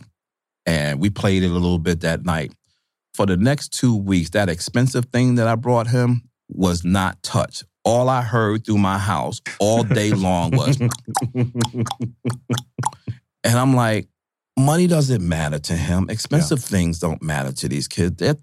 and 0.66 1.00
we 1.00 1.10
played 1.10 1.42
it 1.42 1.50
a 1.50 1.54
little 1.54 1.78
bit 1.78 2.00
that 2.00 2.24
night. 2.24 2.52
For 3.14 3.26
the 3.26 3.36
next 3.36 3.70
two 3.74 3.96
weeks, 3.96 4.30
that 4.30 4.48
expensive 4.48 5.06
thing 5.06 5.34
that 5.34 5.48
I 5.48 5.56
brought 5.56 5.88
him 5.88 6.22
was 6.48 6.84
not 6.84 7.22
touched. 7.22 7.64
All 7.84 8.08
I 8.08 8.22
heard 8.22 8.64
through 8.64 8.78
my 8.78 8.98
house 8.98 9.40
all 9.58 9.82
day 9.82 10.12
long 10.12 10.52
was, 10.52 10.78
and 11.34 11.84
I'm 13.44 13.74
like, 13.74 14.08
money 14.60 14.86
doesn't 14.86 15.26
matter 15.26 15.58
to 15.58 15.72
him. 15.74 16.08
Expensive 16.08 16.62
things 16.62 16.98
don't 16.98 17.22
matter 17.22 17.52
to 17.52 17.68
these 17.68 17.88
kids. 17.88 18.16
That, 18.16 18.38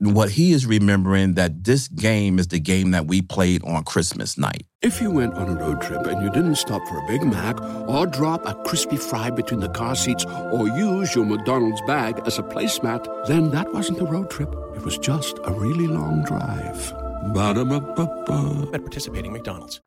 what 0.00 0.30
he 0.30 0.52
is 0.52 0.66
remembering 0.66 1.34
that 1.34 1.64
this 1.64 1.88
game 1.88 2.38
is 2.38 2.48
the 2.48 2.60
game 2.60 2.92
that 2.92 3.06
we 3.06 3.22
played 3.22 3.62
on 3.64 3.84
Christmas 3.84 4.38
night. 4.38 4.64
If 4.80 5.00
you 5.00 5.10
went 5.10 5.34
on 5.34 5.48
a 5.48 5.54
road 5.54 5.82
trip 5.82 6.06
and 6.06 6.22
you 6.22 6.30
didn't 6.30 6.54
stop 6.54 6.86
for 6.88 6.98
a 6.98 7.06
Big 7.06 7.22
Mac 7.24 7.60
or 7.88 8.06
drop 8.06 8.46
a 8.46 8.54
crispy 8.64 8.96
fry 8.96 9.30
between 9.30 9.60
the 9.60 9.68
car 9.68 9.96
seats 9.96 10.24
or 10.24 10.68
use 10.68 11.14
your 11.14 11.26
McDonald's 11.26 11.80
bag 11.82 12.20
as 12.26 12.38
a 12.38 12.42
placemat, 12.42 13.26
then 13.26 13.50
that 13.50 13.72
wasn't 13.72 14.00
a 14.00 14.04
road 14.04 14.30
trip. 14.30 14.54
It 14.76 14.84
was 14.84 14.96
just 14.98 15.38
a 15.44 15.52
really 15.52 15.88
long 15.88 16.24
drive. 16.24 16.92
Ba-da-ba-ba-ba. 17.34 18.70
At 18.72 18.82
participating 18.82 19.32
McDonald's. 19.32 19.80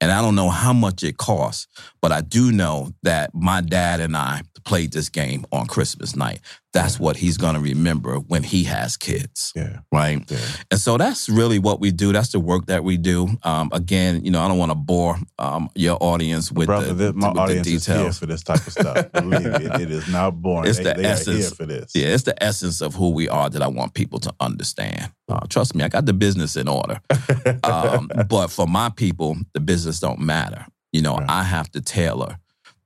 And 0.00 0.12
I 0.12 0.22
don't 0.22 0.36
know 0.36 0.48
how 0.48 0.72
much 0.72 1.02
it 1.02 1.16
costs, 1.16 1.66
but 2.00 2.12
I 2.12 2.20
do 2.20 2.52
know 2.52 2.90
that 3.02 3.34
my 3.34 3.60
dad 3.60 4.00
and 4.00 4.16
I 4.16 4.42
played 4.68 4.92
this 4.92 5.08
game 5.08 5.46
on 5.50 5.66
Christmas 5.66 6.14
night. 6.14 6.40
That's 6.74 7.00
what 7.00 7.16
he's 7.16 7.38
going 7.38 7.54
to 7.54 7.60
remember 7.60 8.16
when 8.16 8.42
he 8.42 8.64
has 8.64 8.98
kids. 8.98 9.50
Yeah. 9.56 9.78
Right. 9.90 10.22
Yeah. 10.30 10.38
And 10.70 10.78
so 10.78 10.98
that's 10.98 11.26
really 11.30 11.58
what 11.58 11.80
we 11.80 11.90
do. 11.90 12.12
That's 12.12 12.32
the 12.32 12.38
work 12.38 12.66
that 12.66 12.84
we 12.84 12.98
do. 12.98 13.28
Um, 13.42 13.70
again, 13.72 14.22
you 14.26 14.30
know, 14.30 14.42
I 14.42 14.46
don't 14.48 14.58
want 14.58 14.70
to 14.70 14.74
bore 14.76 15.16
um, 15.38 15.70
your 15.74 15.96
audience 16.00 16.52
with 16.52 16.66
Brother, 16.66 16.88
the, 16.88 16.94
this, 16.94 17.14
my 17.14 17.28
with 17.28 17.36
the 17.36 17.40
audience 17.40 17.66
is 17.66 17.86
here 17.86 17.96
details. 17.96 18.18
for 18.18 18.26
this 18.26 18.42
type 18.42 18.66
of 18.66 18.72
stuff. 18.74 19.12
Believe 19.12 19.42
me, 19.44 19.64
it, 19.64 19.80
it 19.80 19.90
is 19.90 20.06
not 20.08 20.42
boring. 20.42 20.68
It's 20.68 20.76
they, 20.76 20.84
the 20.84 20.94
they 20.94 21.04
essence. 21.06 21.52
for 21.54 21.64
this. 21.64 21.92
Yeah, 21.94 22.08
it's 22.08 22.24
the 22.24 22.40
essence 22.42 22.82
of 22.82 22.94
who 22.94 23.08
we 23.10 23.26
are 23.30 23.48
that 23.48 23.62
I 23.62 23.68
want 23.68 23.94
people 23.94 24.20
to 24.20 24.34
understand. 24.38 25.10
Uh, 25.30 25.40
trust 25.48 25.74
me, 25.74 25.82
I 25.84 25.88
got 25.88 26.04
the 26.04 26.12
business 26.12 26.54
in 26.56 26.68
order. 26.68 27.00
um, 27.64 28.10
but 28.28 28.48
for 28.48 28.66
my 28.66 28.90
people, 28.90 29.38
the 29.54 29.60
business 29.60 30.00
don't 30.00 30.20
matter. 30.20 30.66
You 30.92 31.00
know, 31.02 31.16
Right. 31.16 31.30
I 31.30 31.42
have 31.44 31.70
to 31.72 31.80
tailor 31.80 32.38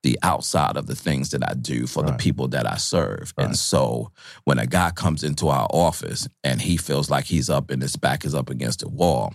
the 0.02 0.18
outside 0.22 0.76
of 0.76 0.86
the 0.86 0.94
things 0.96 1.30
that 1.30 1.48
I 1.48 1.54
do 1.54 1.86
for 1.86 2.02
the 2.02 2.12
people 2.14 2.48
that 2.48 2.66
I 2.66 2.76
serve. 2.76 3.32
Right. 3.38 3.46
And 3.46 3.56
so 3.56 4.10
when 4.44 4.58
a 4.58 4.66
guy 4.66 4.90
comes 4.90 5.22
into 5.22 5.48
our 5.48 5.68
office 5.70 6.28
and 6.42 6.60
he 6.60 6.76
feels 6.76 7.08
like 7.08 7.24
he's 7.26 7.48
up 7.48 7.70
and 7.70 7.80
his 7.80 7.96
back 7.96 8.24
is 8.24 8.34
up 8.34 8.50
against 8.50 8.80
the 8.80 8.88
wall, 8.88 9.32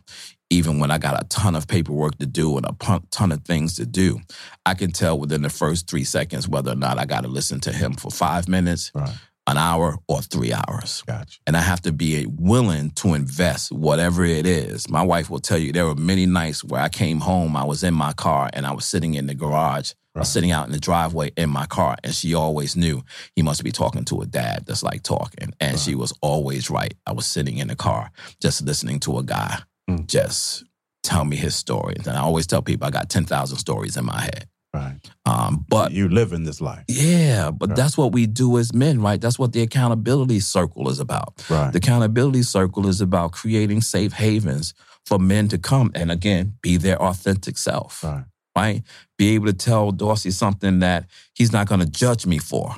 even 0.50 0.80
when 0.80 0.92
I 0.92 0.98
got 0.98 1.22
a 1.22 1.26
ton 1.28 1.56
of 1.56 1.68
paperwork 1.68 2.18
to 2.20 2.26
do 2.26 2.58
and 2.58 2.66
a 2.66 3.02
ton 3.12 3.32
of 3.32 3.44
things 3.46 3.76
to 3.78 3.86
do, 3.86 4.20
I 4.66 4.74
can 4.74 4.92
tell 4.92 5.18
within 5.18 5.42
the 5.42 5.50
first 5.50 5.90
three 5.90 6.04
seconds 6.06 6.48
whether 6.48 6.72
or 6.72 6.76
not 6.76 6.98
I 7.00 7.06
got 7.06 7.22
to 7.22 7.30
listen 7.30 7.60
to 7.62 7.72
him 7.72 7.94
for 7.94 8.12
five 8.12 8.48
minutes, 8.50 8.92
Right. 8.94 9.14
an 9.48 9.58
hour, 9.58 9.98
or 10.10 10.22
three 10.22 10.52
hours 10.52 11.04
Gotcha. 11.08 11.40
and 11.48 11.56
I 11.56 11.62
have 11.62 11.82
to 11.84 11.94
be 11.94 12.26
willing 12.28 12.92
to 12.92 13.14
invest 13.14 13.72
whatever 13.72 14.26
it 14.26 14.46
is. 14.46 14.90
My 14.90 15.02
wife 15.04 15.30
will 15.30 15.40
tell 15.40 15.58
you 15.58 15.72
there 15.72 15.86
were 15.86 15.96
many 15.96 16.26
nights 16.26 16.64
where 16.66 16.82
I 16.82 16.90
came 16.90 17.22
home, 17.22 17.56
I 17.56 17.64
was 17.64 17.82
in 17.84 17.94
my 17.94 18.12
car, 18.12 18.50
and 18.52 18.66
I 18.68 18.74
was 18.74 18.86
sitting 18.86 19.14
in 19.16 19.28
the 19.28 19.34
garage, 19.36 19.92
Right. 20.18 20.28
sitting 20.28 20.52
out 20.52 20.66
in 20.68 20.72
the 20.72 20.80
driveway 20.80 21.32
in 21.38 21.50
my 21.50 21.66
car, 21.66 21.96
and 22.04 22.14
she 22.14 22.34
always 22.34 22.76
knew 22.76 23.04
he 23.36 23.42
must 23.42 23.64
be 23.64 23.72
talking 23.72 24.04
to 24.06 24.22
a 24.22 24.26
dad 24.26 24.66
that's 24.66 24.84
like 24.84 25.04
talking, 25.04 25.54
and 25.60 25.80
she 25.80 25.96
was 25.96 26.14
always 26.22 26.70
right. 26.70 26.94
I 27.06 27.14
was 27.14 27.26
sitting 27.26 27.58
in 27.58 27.68
the 27.68 27.76
car 27.76 28.12
just 28.42 28.64
listening 28.66 29.00
to 29.02 29.18
a 29.20 29.24
guy 29.24 29.60
Mm. 29.90 30.06
just 30.08 30.66
tell 31.04 31.24
me 31.24 31.38
his 31.38 31.56
stories, 31.56 32.06
and 32.08 32.18
I 32.18 32.22
always 32.22 32.46
tell 32.48 32.62
people 32.62 32.86
I 32.88 32.92
got 32.92 33.10
ten 33.10 33.24
thousand 33.26 33.58
stories 33.60 33.96
in 33.96 34.06
my 34.06 34.20
head. 34.22 34.48
Right. 34.74 35.00
Um, 35.26 35.66
but 35.70 35.92
you 35.94 36.10
live 36.10 36.34
in 36.34 36.44
this 36.44 36.60
life. 36.60 36.84
yeah, 36.90 37.52
but 37.52 37.70
Right. 37.70 37.76
that's 37.78 37.98
what 37.98 38.12
we 38.12 38.28
do 38.28 38.58
as 38.58 38.74
men, 38.74 39.02
right? 39.02 39.20
That's 39.20 39.40
what 39.40 39.54
the 39.54 39.62
accountability 39.62 40.40
circle 40.42 40.90
is 40.90 41.00
about. 41.00 41.42
Right. 41.50 41.72
The 41.72 41.78
accountability 41.78 42.44
circle 42.44 42.86
is 42.88 43.00
about 43.02 43.32
creating 43.32 43.82
safe 43.82 44.12
havens 44.14 44.74
for 45.06 45.18
men 45.20 45.48
to 45.48 45.58
come 45.58 45.90
and 45.96 46.12
again 46.12 46.56
be 46.62 46.76
their 46.78 47.02
authentic 47.02 47.58
self, 47.58 48.04
Right. 48.04 48.26
right? 48.58 48.84
Be 49.18 49.36
able 49.36 49.48
to 49.48 49.54
tell 49.54 49.92
Dorsey 49.92 50.32
something 50.32 50.80
that 50.80 51.08
he's 51.34 51.52
not 51.52 51.68
going 51.68 51.80
to 51.82 51.88
judge 51.90 52.26
me 52.26 52.38
for, 52.38 52.76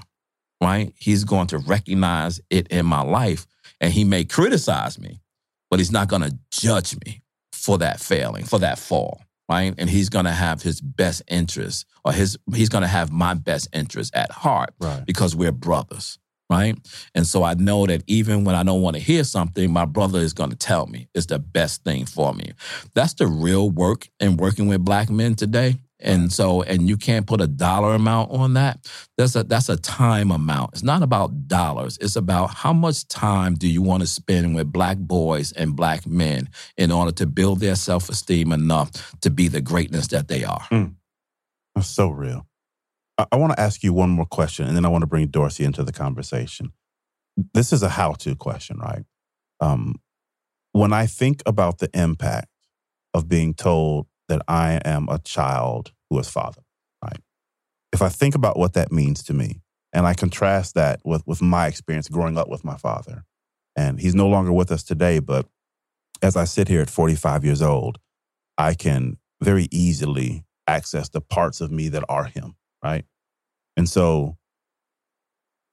right? 0.61 0.93
He's 0.97 1.23
going 1.23 1.47
to 1.47 1.57
recognize 1.57 2.39
it 2.49 2.67
in 2.69 2.85
my 2.85 3.01
life 3.01 3.45
and 3.81 3.91
he 3.93 4.03
may 4.03 4.23
criticize 4.25 4.99
me, 4.99 5.21
but 5.69 5.79
he's 5.79 5.91
not 5.91 6.07
going 6.07 6.21
to 6.21 6.37
judge 6.51 6.95
me 7.05 7.21
for 7.53 7.77
that 7.79 7.99
failing, 7.99 8.45
for 8.45 8.59
that 8.59 8.79
fall, 8.79 9.21
right? 9.49 9.73
And 9.77 9.89
he's 9.89 10.09
going 10.09 10.25
to 10.25 10.31
have 10.31 10.61
his 10.61 10.79
best 10.81 11.21
interest 11.27 11.85
or 12.05 12.13
his 12.13 12.37
he's 12.53 12.69
going 12.69 12.83
to 12.83 12.87
have 12.87 13.11
my 13.11 13.33
best 13.33 13.67
interest 13.73 14.15
at 14.15 14.31
heart 14.31 14.69
Right. 14.79 15.05
because 15.05 15.35
we're 15.35 15.51
brothers, 15.51 16.19
right? 16.49 16.77
And 17.13 17.27
so 17.27 17.43
I 17.43 17.55
know 17.55 17.85
that 17.85 18.03
even 18.07 18.45
when 18.45 18.55
I 18.55 18.63
don't 18.63 18.81
want 18.81 18.95
to 18.95 19.01
hear 19.01 19.25
something, 19.25 19.71
my 19.71 19.85
brother 19.85 20.19
is 20.19 20.31
going 20.33 20.51
to 20.51 20.55
tell 20.55 20.87
me 20.87 21.09
it's 21.13 21.25
the 21.27 21.39
best 21.39 21.83
thing 21.83 22.05
for 22.05 22.33
me. 22.33 22.53
That's 22.95 23.13
the 23.15 23.27
real 23.27 23.69
work 23.69 24.07
in 24.21 24.37
working 24.37 24.67
with 24.69 24.85
black 24.85 25.09
men 25.09 25.35
today. 25.35 25.75
And 26.01 26.31
so, 26.31 26.61
and 26.61 26.87
you 26.87 26.95
can't 26.95 27.27
put 27.27 27.41
a 27.41 27.47
dollar 27.47 27.93
amount 27.93 28.31
on 28.31 28.53
that. 28.53 28.89
That's 29.17 29.35
a 29.35 29.43
that's 29.43 29.67
a 29.67 29.75
time 29.75 30.31
amount. 30.31 30.71
It's 30.73 30.83
not 30.83 31.03
about 31.03 31.47
dollars. 31.47 31.97
It's 31.99 32.15
about 32.15 32.53
how 32.53 32.71
much 32.71 33.07
time 33.07 33.55
do 33.55 33.67
you 33.67 33.81
want 33.81 34.01
to 34.01 34.07
spend 34.07 34.55
with 34.55 34.71
black 34.71 34.97
boys 34.97 35.51
and 35.51 35.75
black 35.75 36.07
men 36.07 36.49
in 36.77 36.91
order 36.91 37.11
to 37.13 37.27
build 37.27 37.59
their 37.59 37.75
self 37.75 38.07
esteem 38.09 38.53
enough 38.53 39.19
to 39.21 39.29
be 39.29 39.49
the 39.49 39.61
greatness 39.61 40.07
that 40.07 40.29
they 40.29 40.43
are. 40.43 40.65
That's 41.75 41.89
so 41.89 42.09
real. 42.09 42.47
I, 43.17 43.25
I 43.33 43.35
want 43.35 43.53
to 43.53 43.59
ask 43.59 43.83
you 43.83 43.93
one 43.93 44.09
more 44.09 44.25
question, 44.25 44.67
and 44.67 44.75
then 44.75 44.85
I 44.85 44.89
want 44.89 45.01
to 45.01 45.07
bring 45.07 45.27
Dorsey 45.27 45.65
into 45.65 45.83
the 45.83 45.91
conversation. 45.93 46.71
This 47.53 47.71
is 47.73 47.83
a 47.83 47.89
how-to 47.89 48.35
question, 48.35 48.79
right? 48.79 49.03
Um, 49.59 49.95
when 50.71 50.93
I 50.93 51.05
think 51.05 51.41
about 51.45 51.79
the 51.79 51.89
impact 51.93 52.47
of 53.13 53.27
being 53.27 53.53
told 53.53 54.07
that 54.29 54.41
I 54.47 54.79
am 54.85 55.07
a 55.09 55.19
child 55.19 55.91
who 56.09 56.17
is 56.19 56.29
fathered, 56.29 56.63
right? 57.03 57.19
If 57.91 58.01
I 58.01 58.09
think 58.09 58.35
about 58.35 58.57
what 58.57 58.73
that 58.73 58.91
means 58.91 59.23
to 59.23 59.33
me, 59.33 59.61
and 59.91 60.05
I 60.07 60.13
contrast 60.13 60.75
that 60.75 61.01
with 61.03 61.25
with 61.27 61.41
my 61.41 61.67
experience 61.67 62.07
growing 62.07 62.37
up 62.37 62.47
with 62.47 62.63
my 62.63 62.77
father, 62.77 63.25
and 63.75 63.99
he's 63.99 64.15
no 64.15 64.27
longer 64.27 64.53
with 64.53 64.71
us 64.71 64.83
today, 64.83 65.19
but 65.19 65.47
as 66.21 66.35
I 66.35 66.45
sit 66.45 66.67
here 66.67 66.81
at 66.81 66.89
45 66.89 67.45
years 67.45 67.61
old, 67.61 67.97
I 68.57 68.73
can 68.73 69.17
very 69.41 69.67
easily 69.71 70.45
access 70.67 71.09
the 71.09 71.21
parts 71.21 71.61
of 71.61 71.71
me 71.71 71.89
that 71.89 72.03
are 72.09 72.25
him, 72.25 72.55
right? 72.83 73.05
And 73.77 73.89
so 73.89 74.37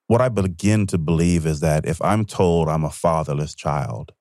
what 0.07 0.21
I 0.21 0.29
begin 0.29 0.87
to 0.89 0.99
believe 0.99 1.47
is 1.47 1.61
that 1.61 1.87
if 1.87 2.01
I'm 2.01 2.25
told 2.25 2.69
I'm 2.69 2.85
a 2.85 2.91
fatherless 2.91 3.55
child, 3.55 4.13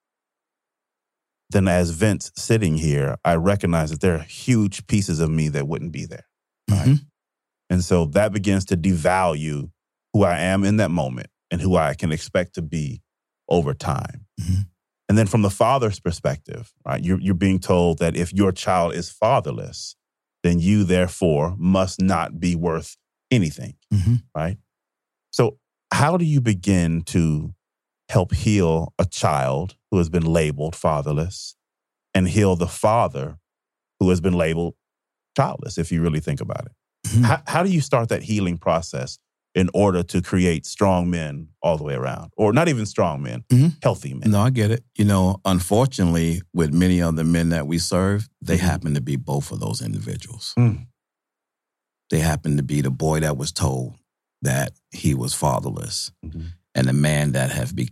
then 1.50 1.68
as 1.68 1.91
Vince 1.91 2.32
sitting 2.36 2.76
here, 2.78 3.18
I 3.24 3.36
recognize 3.36 3.91
that 3.91 4.02
there 4.02 4.16
are 4.16 4.24
huge 4.24 4.88
pieces 4.88 5.20
of 5.20 5.30
me 5.30 5.50
that 5.50 5.68
wouldn't 5.68 5.91
be 5.91 6.06
there. 6.06 6.26
Mhm. 6.70 7.06
And 7.70 7.84
so 7.84 8.06
that 8.08 8.32
begins 8.34 8.66
to 8.66 8.78
devalue 8.78 9.70
who 10.14 10.24
I 10.24 10.39
am 10.39 10.64
in 10.64 10.78
that 10.78 10.91
moment 10.91 11.28
and 11.52 11.62
who 11.62 11.76
I 11.76 11.93
can 11.93 12.12
expect 12.12 12.56
to 12.56 12.62
be 12.62 13.02
over 13.48 13.74
time. 13.74 14.26
Mhm. 14.41 14.68
And 15.08 15.18
then 15.18 15.28
from 15.28 15.43
the 15.43 15.52
father's 15.52 16.00
perspective, 16.00 16.74
right, 16.86 17.04
you're, 17.04 17.20
you're 17.20 17.36
being 17.36 17.60
told 17.60 18.00
that 18.00 18.16
if 18.16 18.34
your 18.34 18.52
child 18.52 18.93
is 18.93 19.10
fatherless, 19.10 19.96
then 20.43 20.60
you 20.60 20.84
therefore 20.84 21.56
must 21.58 22.02
not 22.02 22.39
be 22.39 22.56
worth 22.56 22.98
anything, 23.32 23.76
Mhm. 23.93 24.24
right? 24.36 24.58
So, 25.32 25.60
how 25.93 26.18
do 26.18 26.26
you 26.26 26.41
begin 26.41 27.04
to 27.04 27.54
help 28.10 28.34
heal 28.34 28.93
a 29.00 29.06
child 29.06 29.76
who 29.96 30.00
has 30.00 30.10
been 30.10 30.26
labeled 30.26 30.76
fatherless 30.76 31.56
and 32.14 32.28
heal 32.28 32.58
the 32.58 32.68
father 32.68 33.38
who 34.02 34.10
has 34.10 34.20
been 34.20 34.34
labeled 34.34 34.74
childless, 35.38 35.78
if 35.78 35.89
you 35.89 36.02
really 36.02 36.20
think 36.20 36.41
about 36.41 36.66
it? 36.66 36.74
How, 37.24 37.41
how 37.48 37.64
do 37.64 37.70
you 37.70 37.80
start 37.80 38.10
that 38.10 38.22
healing 38.24 38.58
process 38.58 39.20
in 39.54 39.70
order 39.74 40.04
to 40.04 40.22
create 40.22 40.66
strong 40.66 41.10
men 41.10 41.48
all 41.62 41.78
the 41.78 41.86
way 41.86 41.93
around? 41.93 42.32
Or 42.36 42.52
not 42.52 42.68
even 42.68 42.86
strong 42.86 43.22
men, 43.22 43.46
Mhm. 43.50 43.78
healthy 43.82 44.14
men? 44.14 44.32
No, 44.32 44.41
I 44.41 44.50
get 44.50 44.70
it. 44.70 44.84
You 44.98 45.06
know, 45.06 45.39
unfortunately, 45.46 46.41
with 46.54 46.74
many 46.74 47.02
of 47.02 47.16
the 47.16 47.24
men 47.24 47.48
that 47.50 47.66
we 47.66 47.78
serve, 47.78 48.28
they 48.41 48.58
Mhm. 48.58 48.68
happen 48.72 48.93
to 48.96 49.02
be 49.02 49.16
both 49.16 49.50
of 49.54 49.62
those 49.62 49.82
individuals. 49.82 50.54
Mm. 50.60 50.88
They 52.10 52.20
happen 52.20 52.58
to 52.58 52.64
be 52.64 52.82
the 52.82 52.91
boy 52.91 53.22
that 53.22 53.38
was 53.38 53.54
told 53.54 53.96
that 54.41 54.74
he 54.91 55.14
was 55.16 55.34
fatherless, 55.34 56.12
Mhm. 56.26 56.48
and 56.76 56.88
the 56.89 56.93
man 56.93 57.32
that 57.32 57.52
have 57.52 57.74
be, 57.74 57.91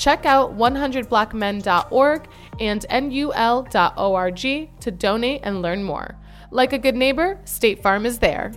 Check 0.00 0.24
out 0.24 0.56
100blackmen.org 0.56 2.28
and 2.58 2.86
nul.org 2.90 4.40
to 4.80 4.90
donate 4.90 5.40
and 5.44 5.60
learn 5.60 5.84
more. 5.84 6.16
Like 6.50 6.72
a 6.72 6.78
good 6.78 6.96
neighbor, 6.96 7.38
State 7.44 7.82
Farm 7.82 8.06
is 8.06 8.18
there. 8.18 8.52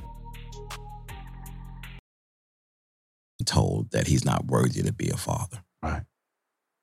told 3.45 3.91
that 3.91 4.07
he's 4.07 4.23
not 4.23 4.45
worthy 4.45 4.81
to 4.83 4.93
be 4.93 5.09
a 5.09 5.17
father. 5.17 5.61
Right. 5.83 6.03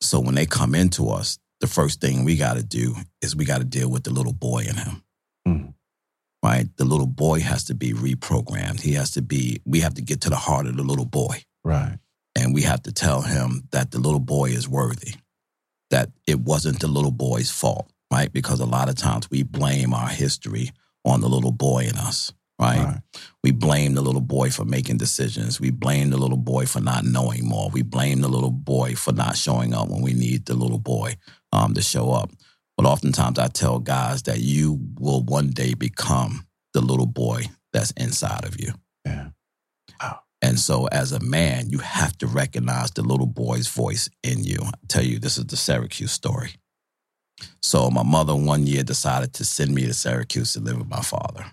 So 0.02 0.20
when 0.20 0.34
they 0.34 0.44
come 0.44 0.74
into 0.74 1.08
us, 1.08 1.38
the 1.60 1.66
first 1.66 2.02
thing 2.02 2.24
we 2.24 2.36
got 2.36 2.58
to 2.58 2.62
do 2.62 2.96
is 3.22 3.34
we 3.34 3.46
got 3.46 3.58
to 3.58 3.64
deal 3.64 3.90
with 3.90 4.04
the 4.04 4.12
little 4.12 4.34
boy 4.34 4.66
in 4.68 4.76
him. 4.76 5.02
Mm. 5.48 5.74
Right? 6.44 6.68
The 6.76 6.84
little 6.84 7.06
boy 7.06 7.40
has 7.40 7.64
to 7.64 7.74
be 7.74 7.94
reprogrammed. 7.94 8.82
He 8.82 8.92
has 8.92 9.12
to 9.12 9.22
be, 9.22 9.62
we 9.64 9.80
have 9.80 9.94
to 9.94 10.02
get 10.02 10.20
to 10.22 10.28
the 10.28 10.36
heart 10.36 10.66
of 10.66 10.76
the 10.76 10.82
little 10.82 11.06
boy. 11.06 11.44
Right. 11.64 11.98
And 12.40 12.54
we 12.54 12.62
have 12.62 12.82
to 12.84 12.92
tell 12.92 13.22
him 13.22 13.68
that 13.70 13.90
the 13.90 13.98
little 13.98 14.20
boy 14.20 14.46
is 14.46 14.68
worthy, 14.68 15.14
that 15.90 16.10
it 16.26 16.40
wasn't 16.40 16.80
the 16.80 16.88
little 16.88 17.10
boy's 17.10 17.50
fault, 17.50 17.90
right? 18.10 18.32
Because 18.32 18.60
a 18.60 18.66
lot 18.66 18.88
of 18.88 18.94
times 18.94 19.30
we 19.30 19.42
blame 19.42 19.92
our 19.92 20.08
history 20.08 20.70
on 21.04 21.20
the 21.20 21.28
little 21.28 21.52
boy 21.52 21.84
in 21.84 21.96
us, 21.96 22.32
right? 22.58 22.84
Right. 22.84 23.00
We 23.44 23.50
blame 23.50 23.94
the 23.94 24.00
little 24.00 24.20
boy 24.20 24.50
for 24.50 24.64
making 24.64 24.96
decisions. 24.96 25.60
We 25.60 25.70
blame 25.70 26.10
the 26.10 26.16
little 26.16 26.38
boy 26.38 26.66
for 26.66 26.80
not 26.80 27.04
knowing 27.04 27.46
more. 27.46 27.68
We 27.70 27.82
blame 27.82 28.22
the 28.22 28.28
little 28.28 28.50
boy 28.50 28.94
for 28.94 29.12
not 29.12 29.36
showing 29.36 29.74
up 29.74 29.88
when 29.88 30.02
we 30.02 30.14
need 30.14 30.46
the 30.46 30.54
little 30.54 30.78
boy 30.78 31.16
um, 31.52 31.74
to 31.74 31.82
show 31.82 32.10
up. 32.10 32.30
But 32.76 32.86
oftentimes 32.86 33.38
I 33.38 33.48
tell 33.48 33.78
guys 33.78 34.22
that 34.22 34.40
you 34.40 34.80
will 34.98 35.22
one 35.22 35.50
day 35.50 35.74
become 35.74 36.46
the 36.72 36.80
little 36.80 37.06
boy 37.06 37.44
that's 37.72 37.90
inside 37.92 38.44
of 38.46 38.58
you. 38.58 38.72
Yeah. 39.04 39.28
And 40.42 40.58
so, 40.58 40.86
as 40.86 41.12
a 41.12 41.20
man, 41.20 41.68
you 41.68 41.78
have 41.78 42.16
to 42.18 42.26
recognize 42.26 42.90
the 42.92 43.02
little 43.02 43.26
boy's 43.26 43.68
voice 43.68 44.08
in 44.22 44.42
you. 44.44 44.60
I 44.62 44.72
tell 44.88 45.04
you, 45.04 45.18
this 45.18 45.36
is 45.36 45.46
the 45.46 45.56
Syracuse 45.56 46.12
story. 46.12 46.54
So, 47.62 47.90
my 47.90 48.02
mother 48.02 48.34
one 48.34 48.66
year 48.66 48.82
decided 48.82 49.34
to 49.34 49.44
send 49.44 49.74
me 49.74 49.86
to 49.86 49.92
Syracuse 49.92 50.54
to 50.54 50.60
live 50.60 50.78
with 50.78 50.88
my 50.88 51.02
father, 51.02 51.44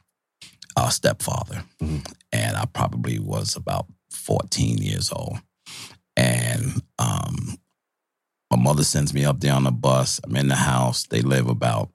our 0.78 0.92
stepfather. 0.92 1.64
And 2.32 2.58
I 2.58 2.66
probably 2.66 3.20
was 3.20 3.56
about 3.56 3.88
14 4.12 4.78
years 4.78 5.12
old. 5.12 5.40
And 6.16 6.82
um, 6.98 7.58
my 8.50 8.58
mother 8.58 8.84
sends 8.84 9.14
me 9.14 9.26
up 9.26 9.40
there 9.40 9.54
on 9.54 9.66
the 9.66 9.72
bus. 9.72 10.20
I'm 10.24 10.36
in 10.36 10.48
the 10.48 10.56
house. 10.56 11.06
They 11.08 11.22
live 11.22 11.48
about 11.50 11.90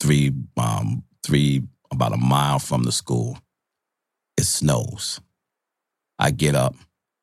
three, 0.00 0.32
um, 0.56 1.04
three, 1.22 1.62
about 1.90 2.12
a 2.12 2.18
mile 2.18 2.58
from 2.58 2.82
the 2.82 2.92
school. 2.92 3.38
It 4.36 4.44
snows. 4.44 5.20
I 6.22 6.30
get 6.30 6.54
up. 6.54 6.76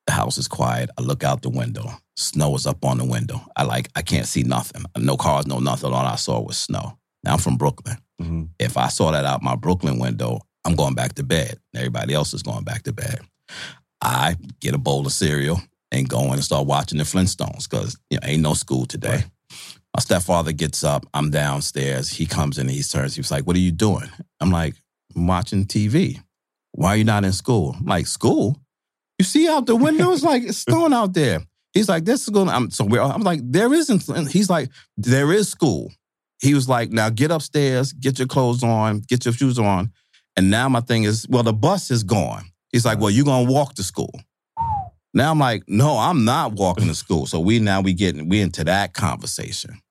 The 0.08 0.12
house 0.12 0.38
is 0.38 0.50
quiet. 0.50 0.90
I 0.98 1.02
look 1.02 1.24
out 1.24 1.42
the 1.42 1.50
window. 1.50 1.90
Snow 2.18 2.54
is 2.56 2.68
up 2.68 2.84
on 2.84 2.98
the 2.98 3.06
window. 3.06 3.42
I 3.56 3.64
like 3.64 3.90
I 3.96 4.02
can't 4.02 4.28
see 4.28 4.44
nothing. 4.44 4.84
No 4.98 5.16
cars, 5.16 5.48
no 5.48 5.60
nothing. 5.60 5.94
All 5.94 6.06
I 6.06 6.18
saw 6.18 6.42
was 6.42 6.58
snow. 6.58 6.98
Now 7.24 7.34
I'm 7.34 7.40
from 7.40 7.56
Brooklyn. 7.56 7.98
hmm 8.20 8.44
If 8.60 8.76
I 8.76 8.90
saw 8.90 9.12
that 9.12 9.24
out 9.24 9.42
my 9.42 9.56
Brooklyn 9.56 10.00
window, 10.00 10.42
I'm 10.66 10.76
going 10.76 10.96
back 10.96 11.14
to 11.14 11.24
bed. 11.24 11.60
Everybody 11.74 12.14
else 12.14 12.34
is 12.34 12.44
going 12.44 12.66
back 12.66 12.84
to 12.84 12.92
bed. 12.94 13.22
I 14.02 14.36
get 14.60 14.76
a 14.76 14.78
bowl 14.78 15.06
of 15.06 15.14
cereal 15.14 15.62
and 15.94 16.10
go 16.10 16.24
in 16.26 16.34
and 16.34 16.44
start 16.44 16.68
watching 16.68 16.98
the 16.98 17.06
Flintstones 17.06 17.70
because 17.70 17.98
you 18.10 18.18
know 18.18 18.28
ain't 18.28 18.42
no 18.42 18.54
school 18.54 18.86
today. 18.86 19.24
My 19.96 20.02
stepfather 20.02 20.52
gets 20.52 20.84
up. 20.84 21.06
I'm 21.14 21.30
downstairs. 21.32 22.10
He 22.10 22.26
comes 22.26 22.58
in 22.58 22.68
and 22.68 22.76
he 22.76 22.84
turns. 22.84 23.16
He 23.16 23.22
was 23.22 23.32
like, 23.32 23.48
"What 23.48 23.56
are 23.56 23.60
you 23.60 23.72
doing?" 23.72 24.10
I'm 24.42 24.52
like, 24.52 24.76
"I'm 25.16 25.26
watching 25.26 25.66
TV." 25.66 26.22
Why 26.74 26.90
are 26.90 26.98
you 26.98 27.06
not 27.06 27.24
in 27.24 27.32
school? 27.32 27.76
I'm 27.80 27.86
like, 27.86 28.06
"School? 28.08 28.60
You 29.20 29.26
see 29.26 29.48
out 29.50 29.66
the 29.66 29.76
window? 29.76 30.12
It's 30.12 30.24
like 30.24 30.44
it's 30.44 30.58
snowing 30.68 30.94
out 30.94 31.14
there." 31.14 31.42
He's 31.74 31.90
like, 31.90 32.06
"This 32.06 32.24
is 32.24 32.30
going." 32.30 32.50
I'm 32.50 32.72
so 32.72 32.86
we're, 32.86 33.02
I'm 33.02 33.22
like, 33.22 33.42
"There 33.44 33.74
isn't." 33.74 34.30
He's 34.30 34.50
like, 34.50 34.72
"There 34.98 35.32
is 35.32 35.50
school." 35.50 35.92
He 36.42 36.54
was 36.54 36.68
like, 36.68 36.92
"Now 36.92 37.10
get 37.10 37.30
upstairs, 37.30 37.94
get 37.94 38.18
your 38.18 38.28
clothes 38.28 38.64
on, 38.64 39.02
get 39.02 39.26
your 39.26 39.34
shoes 39.34 39.60
on." 39.60 39.92
And 40.36 40.50
now 40.50 40.70
my 40.70 40.80
thing 40.80 41.04
is, 41.04 41.28
well, 41.30 41.44
the 41.44 41.54
bus 41.54 41.92
is 41.92 42.04
gone. 42.04 42.46
He's 42.72 42.86
like, 42.86 43.00
"Well, 43.00 43.12
you're 43.12 43.26
gonna 43.26 43.52
walk 43.52 43.76
to 43.76 43.84
school." 43.84 44.14
Now 45.14 45.32
I'm 45.32 45.40
like, 45.40 45.64
"No, 45.68 45.98
I'm 45.98 46.24
not 46.24 46.54
walking 46.54 46.88
to 46.88 46.96
school." 46.96 47.26
So 47.26 47.40
we 47.40 47.60
now 47.60 47.82
we 47.82 47.94
getting 47.94 48.30
we 48.30 48.40
into 48.40 48.64
that 48.64 48.94
conversation. 48.94 49.82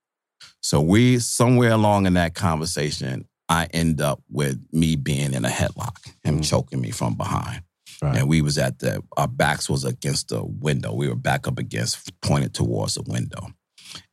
So 0.63 0.81
we 0.81 1.19
somewhere 1.19 1.73
along 1.73 2.07
in 2.07 2.15
that 2.15 2.35
conversation, 2.35 3.29
I 3.49 3.67
end 3.67 4.01
up 4.01 4.23
with 4.31 4.61
me 4.73 4.97
being 4.97 5.33
in 5.35 5.45
a 5.45 5.49
headlock, 5.49 5.97
him 6.25 6.41
mm. 6.41 6.49
choking 6.49 6.81
me 6.81 6.91
from 6.91 7.15
behind. 7.15 7.63
Right. 8.01 8.19
And 8.19 8.29
we 8.29 8.43
was 8.43 8.59
at 8.59 8.79
the 8.79 9.03
our 9.17 9.29
backs 9.29 9.69
was 9.69 9.85
against 9.85 10.29
the 10.29 10.45
window. 10.45 10.93
We 10.93 11.09
were 11.09 11.17
back 11.17 11.49
up 11.49 11.59
against 11.59 12.13
pointed 12.21 12.55
towards 12.55 12.95
the 12.95 13.03
window. 13.07 13.49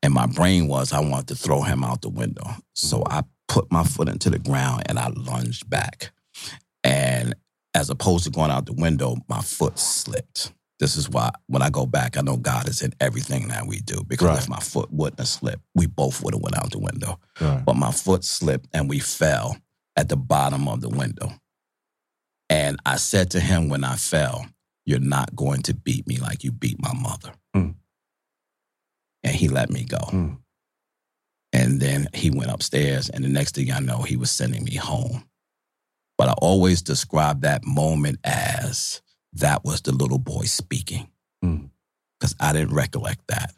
And 0.02 0.14
my 0.14 0.26
brain 0.26 0.68
was 0.68 0.94
I 0.94 1.02
wanted 1.02 1.28
to 1.30 1.36
throw 1.36 1.62
him 1.62 1.84
out 1.84 2.02
the 2.02 2.10
window. 2.10 2.50
So 2.74 3.00
mm-hmm. 3.00 3.14
I 3.14 3.24
put 3.48 3.72
my 3.72 3.84
foot 3.84 4.10
into 4.10 4.30
the 4.30 4.40
ground 4.40 4.84
and 4.88 4.98
I 4.98 5.10
lunged 5.10 5.70
back. 5.70 6.12
And 6.84 7.36
as 7.74 7.90
opposed 7.90 8.24
to 8.24 8.30
going 8.32 8.52
out 8.52 8.66
the 8.66 8.74
window, 8.74 9.18
my 9.28 9.42
foot 9.42 9.78
slipped. 9.78 10.52
This 10.80 10.98
is 10.98 11.10
why 11.10 11.32
when 11.48 11.62
I 11.62 11.70
go 11.70 11.86
back, 11.86 12.18
I 12.18 12.22
know 12.22 12.38
God 12.38 12.68
is 12.68 12.82
in 12.82 12.94
everything 13.00 13.48
that 13.50 13.66
we 13.68 13.80
do. 13.80 14.04
Because 14.08 14.28
Right. 14.28 14.38
if 14.40 14.50
my 14.50 14.60
foot 14.60 14.92
wouldn't 14.92 15.20
have 15.20 15.28
slipped, 15.28 15.64
we 15.74 15.86
both 15.86 16.24
would 16.24 16.34
have 16.34 16.42
went 16.42 16.58
out 16.58 16.72
the 16.72 16.80
window. 16.80 17.20
Right. 17.40 17.64
But 17.64 17.76
my 17.76 17.92
foot 17.92 18.24
slipped 18.24 18.68
and 18.74 18.90
we 18.90 19.00
fell 19.00 19.58
at 19.96 20.10
the 20.10 20.18
bottom 20.18 20.68
of 20.68 20.82
the 20.82 20.90
window. 20.90 21.32
And 22.50 22.80
I 22.86 22.98
said 22.98 23.32
to 23.32 23.40
him 23.40 23.70
when 23.70 23.84
I 23.84 23.96
fell, 23.96 24.46
You're 24.86 25.00
not 25.00 25.36
going 25.36 25.62
to 25.64 25.74
beat 25.74 26.08
me 26.08 26.18
like 26.18 26.44
you 26.44 26.52
beat 26.52 26.82
my 26.82 26.94
mother. 26.94 27.34
Mm. 27.56 27.76
And 29.24 29.36
he 29.36 29.48
let 29.48 29.70
me 29.70 29.84
go. 29.84 29.98
Mm. 29.98 30.38
And 31.54 31.80
then 31.80 32.08
he 32.14 32.30
went 32.30 32.52
upstairs, 32.52 33.10
and 33.10 33.24
the 33.24 33.30
next 33.30 33.56
thing 33.56 33.72
I 33.72 33.80
know, 33.80 34.02
he 34.02 34.18
was 34.18 34.30
sending 34.30 34.64
me 34.64 34.76
home. 34.76 35.24
But 36.18 36.30
I 36.30 36.34
always 36.34 36.82
describe 36.82 37.42
that 37.42 37.64
moment 37.66 38.20
as 38.24 39.02
that 39.34 39.64
was 39.64 39.82
the 39.82 39.92
little 39.92 40.20
boy 40.20 40.44
speaking. 40.44 41.10
Mm. 41.44 41.70
Because 42.20 42.36
I 42.40 42.54
didn't 42.54 42.74
recollect 42.74 43.28
that. 43.28 43.54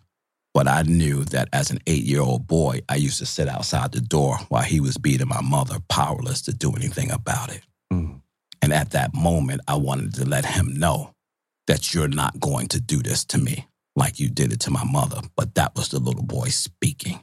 But 0.54 0.68
I 0.68 0.82
knew 0.82 1.24
that 1.26 1.50
as 1.54 1.70
an 1.70 1.80
eight 1.86 2.04
year 2.04 2.22
old 2.22 2.48
boy, 2.48 2.82
I 2.90 2.96
used 2.96 3.20
to 3.20 3.26
sit 3.26 3.48
outside 3.48 3.92
the 3.92 4.02
door 4.02 4.38
while 4.50 4.64
he 4.64 4.80
was 4.80 4.98
beating 4.98 5.28
my 5.28 5.42
mother, 5.42 5.78
powerless 5.88 6.42
to 6.44 6.54
do 6.54 6.74
anything 6.74 7.12
about 7.12 7.52
it. 7.54 7.62
And 8.62 8.74
at 8.74 8.92
that 8.92 9.14
moment, 9.14 9.62
I 9.68 9.76
wanted 9.76 10.14
to 10.16 10.26
let 10.26 10.46
him 10.46 10.78
know 10.78 11.14
that 11.68 11.94
you're 11.94 12.08
not 12.08 12.40
going 12.40 12.68
to 12.70 12.82
do 12.82 13.02
this 13.02 13.26
to 13.26 13.38
me 13.38 13.68
like 13.96 14.20
you 14.20 14.30
did 14.30 14.54
it 14.54 14.60
to 14.62 14.72
my 14.72 14.84
mother. 14.84 15.22
But 15.36 15.56
that 15.56 15.76
was 15.76 15.90
the 15.90 16.00
little 16.00 16.24
boy 16.24 16.50
speaking. 16.50 17.20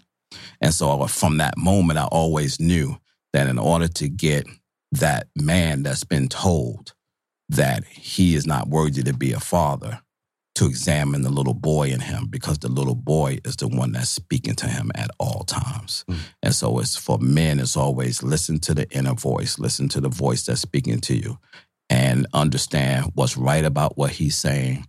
And 0.61 0.74
so 0.74 1.07
from 1.07 1.39
that 1.39 1.57
moment, 1.57 1.99
I 1.99 2.05
always 2.05 2.61
knew 2.61 2.99
that 3.32 3.49
in 3.49 3.59
order 3.59 3.89
to 3.89 4.09
get 4.09 4.47
that 4.93 5.28
man 5.35 5.82
that's 5.82 6.05
been 6.05 6.28
told 6.28 6.95
that 7.49 7.85
he 7.85 8.35
is 8.35 8.47
not 8.47 8.68
worthy 8.68 9.03
to 9.03 9.12
be 9.12 9.32
a 9.32 9.41
father, 9.41 10.01
to 10.55 10.66
examine 10.66 11.22
the 11.22 11.30
little 11.30 11.55
boy 11.55 11.88
in 11.88 12.00
him 12.00 12.26
because 12.30 12.59
the 12.59 12.68
little 12.68 12.94
boy 12.94 13.38
is 13.44 13.57
the 13.57 13.66
one 13.66 13.92
that's 13.92 14.09
speaking 14.11 14.55
to 14.55 14.66
him 14.68 14.90
at 14.94 15.11
all 15.18 15.42
times. 15.44 16.05
Mm. 16.09 16.18
And 16.44 16.55
so 16.55 16.78
it's 16.78 16.96
for 16.96 17.18
men, 17.18 17.59
it's 17.59 17.76
always 17.76 18.22
listen 18.22 18.61
to 18.61 18.74
the 18.74 18.88
inner 18.90 19.14
voice, 19.14 19.59
listen 19.59 19.88
to 19.90 20.00
the 20.00 20.09
voice 20.09 20.46
that's 20.46 20.61
speaking 20.61 21.00
to 21.02 21.16
you, 21.16 21.38
and 21.90 22.26
understand 22.32 23.11
what's 23.14 23.36
right 23.36 23.64
about 23.64 23.98
what 23.98 24.12
he's 24.12 24.36
saying 24.36 24.86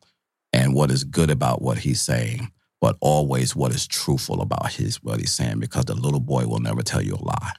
and 0.53 0.75
what 0.75 0.91
is 0.91 1.03
good 1.03 1.31
about 1.31 1.61
what 1.61 1.79
he's 1.79 1.99
saying, 2.01 2.51
but 2.79 2.95
always 3.01 3.55
what 3.55 3.73
is 3.73 3.87
truthful 3.87 4.41
about 4.41 4.71
his 4.73 5.01
what 5.03 5.19
he's 5.19 5.33
saying, 5.33 5.59
because 5.59 5.85
the 5.85 5.95
little 5.95 6.19
boy 6.19 6.45
will 6.45 6.59
never 6.59 6.83
tell 6.83 7.01
you 7.01 7.15
a 7.15 7.23
lie. 7.23 7.51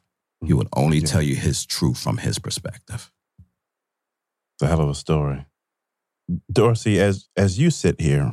He 0.44 0.52
would 0.52 0.68
only 0.76 0.98
Yeah. 0.98 1.07
tell 1.07 1.22
you 1.22 1.34
his 1.34 1.66
truth 1.66 1.98
from 1.98 2.18
his 2.18 2.38
perspective. 2.38 3.11
It's 4.54 4.62
a 4.62 4.68
hell 4.68 4.80
of 4.82 4.90
a 4.90 4.94
story. 4.94 5.44
Dorsey, 6.52 6.98
as 7.00 7.28
as 7.36 7.58
you 7.58 7.70
sit 7.70 8.00
here 8.00 8.32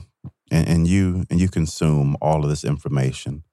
and, 0.51 0.67
and 0.67 0.87
you 0.87 1.25
and 1.29 1.39
you 1.39 1.47
consume 1.47 2.17
all 2.21 2.43
of 2.43 2.49
this 2.49 2.63
information, 2.63 3.43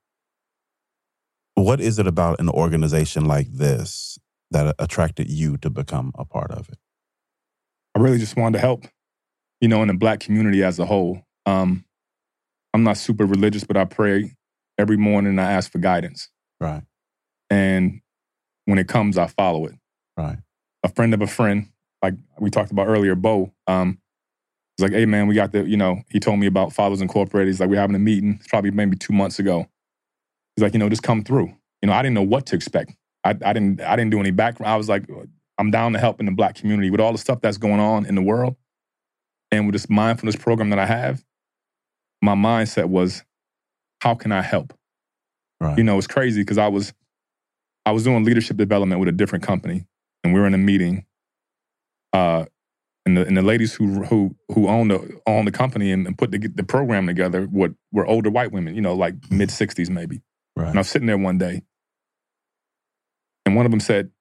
what 1.55 1.79
is 1.79 1.99
it 1.99 2.07
about 2.07 2.39
an 2.39 2.49
organization 2.49 3.25
like 3.25 3.51
this 3.51 4.17
that 4.49 4.75
attracted 4.79 5.29
you 5.29 5.57
to 5.57 5.69
become 5.69 6.11
a 6.17 6.25
part 6.25 6.51
of 6.51 6.69
it? 6.69 6.77
I 7.95 7.99
really 7.99 8.17
just 8.17 8.35
wanted 8.37 8.57
to 8.57 8.61
help, 8.61 8.85
you 9.59 9.67
know, 9.67 9.81
in 9.81 9.89
the 9.89 9.93
black 9.93 10.19
community 10.19 10.63
as 10.63 10.79
a 10.79 10.85
whole. 10.85 11.21
Um, 11.45 11.85
I'm 12.73 12.83
not 12.83 12.97
super 12.97 13.25
religious, 13.25 13.63
but 13.63 13.77
I 13.77 13.85
pray 13.85 14.35
every 14.77 14.97
morning. 14.97 15.37
I 15.39 15.51
ask 15.51 15.71
for 15.71 15.77
guidance, 15.79 16.29
Right, 16.59 16.83
and 17.49 18.01
when 18.65 18.77
it 18.79 18.87
comes, 18.87 19.17
I 19.17 19.27
follow 19.27 19.65
it. 19.65 19.75
right, 20.17 20.37
A 20.83 20.89
friend 20.89 21.13
of 21.13 21.21
a 21.21 21.27
friend 21.27 21.67
like 22.01 22.15
we 22.39 22.49
talked 22.49 22.71
about 22.71 22.87
earlier, 22.87 23.13
Bo. 23.15 23.53
Um, 23.67 23.99
he's 24.81 24.89
like, 24.89 24.97
hey 24.97 25.05
man, 25.05 25.27
we 25.27 25.35
got 25.35 25.51
the, 25.51 25.67
you 25.67 25.77
know, 25.77 26.01
he 26.09 26.19
told 26.19 26.39
me 26.39 26.47
about 26.47 26.73
Fathers 26.73 27.01
Incorporated. 27.01 27.49
He's 27.49 27.59
like, 27.59 27.69
we're 27.69 27.79
having 27.79 27.95
a 27.95 27.99
meeting. 27.99 28.37
It's 28.39 28.47
probably 28.47 28.71
maybe 28.71 28.97
two 28.97 29.13
months 29.13 29.39
ago. 29.39 29.67
He's 30.55 30.63
like, 30.63 30.73
you 30.73 30.79
know, 30.79 30.89
just 30.89 31.03
come 31.03 31.23
through. 31.23 31.53
You 31.81 31.87
know, 31.87 31.93
I 31.93 32.01
didn't 32.01 32.15
know 32.15 32.23
what 32.23 32.47
to 32.47 32.55
expect. 32.55 32.95
I, 33.23 33.29
I 33.29 33.53
didn't 33.53 33.81
I 33.81 33.95
didn't 33.95 34.11
do 34.11 34.19
any 34.19 34.31
background. 34.31 34.73
I 34.73 34.77
was 34.77 34.89
like, 34.89 35.05
I'm 35.57 35.71
down 35.71 35.93
to 35.93 35.99
help 35.99 36.19
in 36.19 36.25
the 36.25 36.31
black 36.31 36.55
community 36.55 36.89
with 36.89 36.99
all 36.99 37.11
the 37.11 37.17
stuff 37.17 37.41
that's 37.41 37.57
going 37.57 37.79
on 37.79 38.05
in 38.05 38.15
the 38.15 38.21
world. 38.21 38.55
And 39.51 39.67
with 39.67 39.73
this 39.73 39.89
mindfulness 39.89 40.35
program 40.35 40.69
that 40.69 40.79
I 40.79 40.85
have, 40.85 41.23
my 42.21 42.35
mindset 42.35 42.85
was, 42.85 43.23
how 43.99 44.15
can 44.15 44.31
I 44.31 44.41
help? 44.41 44.73
Right. 45.59 45.77
You 45.77 45.83
know, 45.83 45.97
it's 45.97 46.07
crazy 46.07 46.41
because 46.41 46.57
I 46.57 46.67
was 46.67 46.93
I 47.85 47.91
was 47.91 48.03
doing 48.03 48.23
leadership 48.23 48.57
development 48.57 48.99
with 48.99 49.09
a 49.09 49.11
different 49.11 49.43
company, 49.43 49.85
and 50.23 50.33
we 50.33 50.39
were 50.39 50.47
in 50.47 50.53
a 50.53 50.59
meeting. 50.59 51.05
Uh, 52.13 52.45
and 53.05 53.17
the 53.17 53.25
and 53.25 53.35
the 53.35 53.41
ladies 53.41 53.73
who 53.73 54.03
who 54.03 54.35
who 54.49 54.67
own 54.67 54.89
the 54.89 55.19
own 55.25 55.45
the 55.45 55.51
company 55.51 55.91
and, 55.91 56.05
and 56.05 56.17
put 56.17 56.31
the 56.31 56.37
the 56.37 56.63
program 56.63 57.07
together 57.07 57.47
were 57.51 57.73
were 57.91 58.05
older 58.05 58.29
white 58.29 58.51
women, 58.51 58.75
you 58.75 58.81
know, 58.81 58.93
like 58.93 59.15
mid 59.31 59.49
sixties 59.49 59.89
maybe. 59.89 60.21
Right. 60.55 60.67
And 60.67 60.77
I 60.77 60.81
was 60.81 60.89
sitting 60.89 61.07
there 61.07 61.17
one 61.17 61.37
day, 61.37 61.63
and 63.45 63.55
one 63.55 63.65
of 63.65 63.71
them 63.71 63.79
said, 63.79 64.11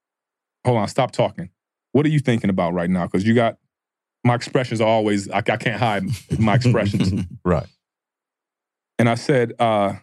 "Hold 0.65 0.79
on, 0.79 0.89
stop 0.89 1.11
talking. 1.11 1.51
What 1.93 2.07
are 2.07 2.09
you 2.09 2.21
thinking 2.21 2.51
about 2.51 2.73
right 2.73 2.89
now? 2.89 3.07
Because 3.07 3.27
you 3.27 3.35
got 3.35 3.59
my 4.25 4.35
expressions 4.35 4.81
are 4.81 4.89
always 4.89 5.31
I, 5.31 5.39
I 5.39 5.41
can't 5.41 5.79
hide 5.79 6.05
my 6.39 6.55
expressions." 6.55 7.27
right. 7.45 7.67
And 8.99 9.09
I 9.09 9.15
said, 9.15 9.53
uh, 9.59 9.95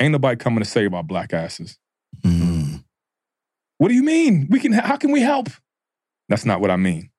"Ain't 0.00 0.12
nobody 0.12 0.36
coming 0.36 0.60
to 0.60 0.68
save 0.68 0.94
our 0.94 1.02
black 1.02 1.34
asses." 1.34 1.78
Mm. 2.22 2.84
What 3.78 3.88
do 3.88 3.94
you 3.94 4.02
mean? 4.02 4.46
We 4.50 4.60
can. 4.60 4.72
How 4.72 4.96
can 4.96 5.12
we 5.12 5.20
help? 5.20 5.48
That's 6.28 6.44
not 6.44 6.60
what 6.60 6.70
I 6.70 6.76
mean. 6.76 7.10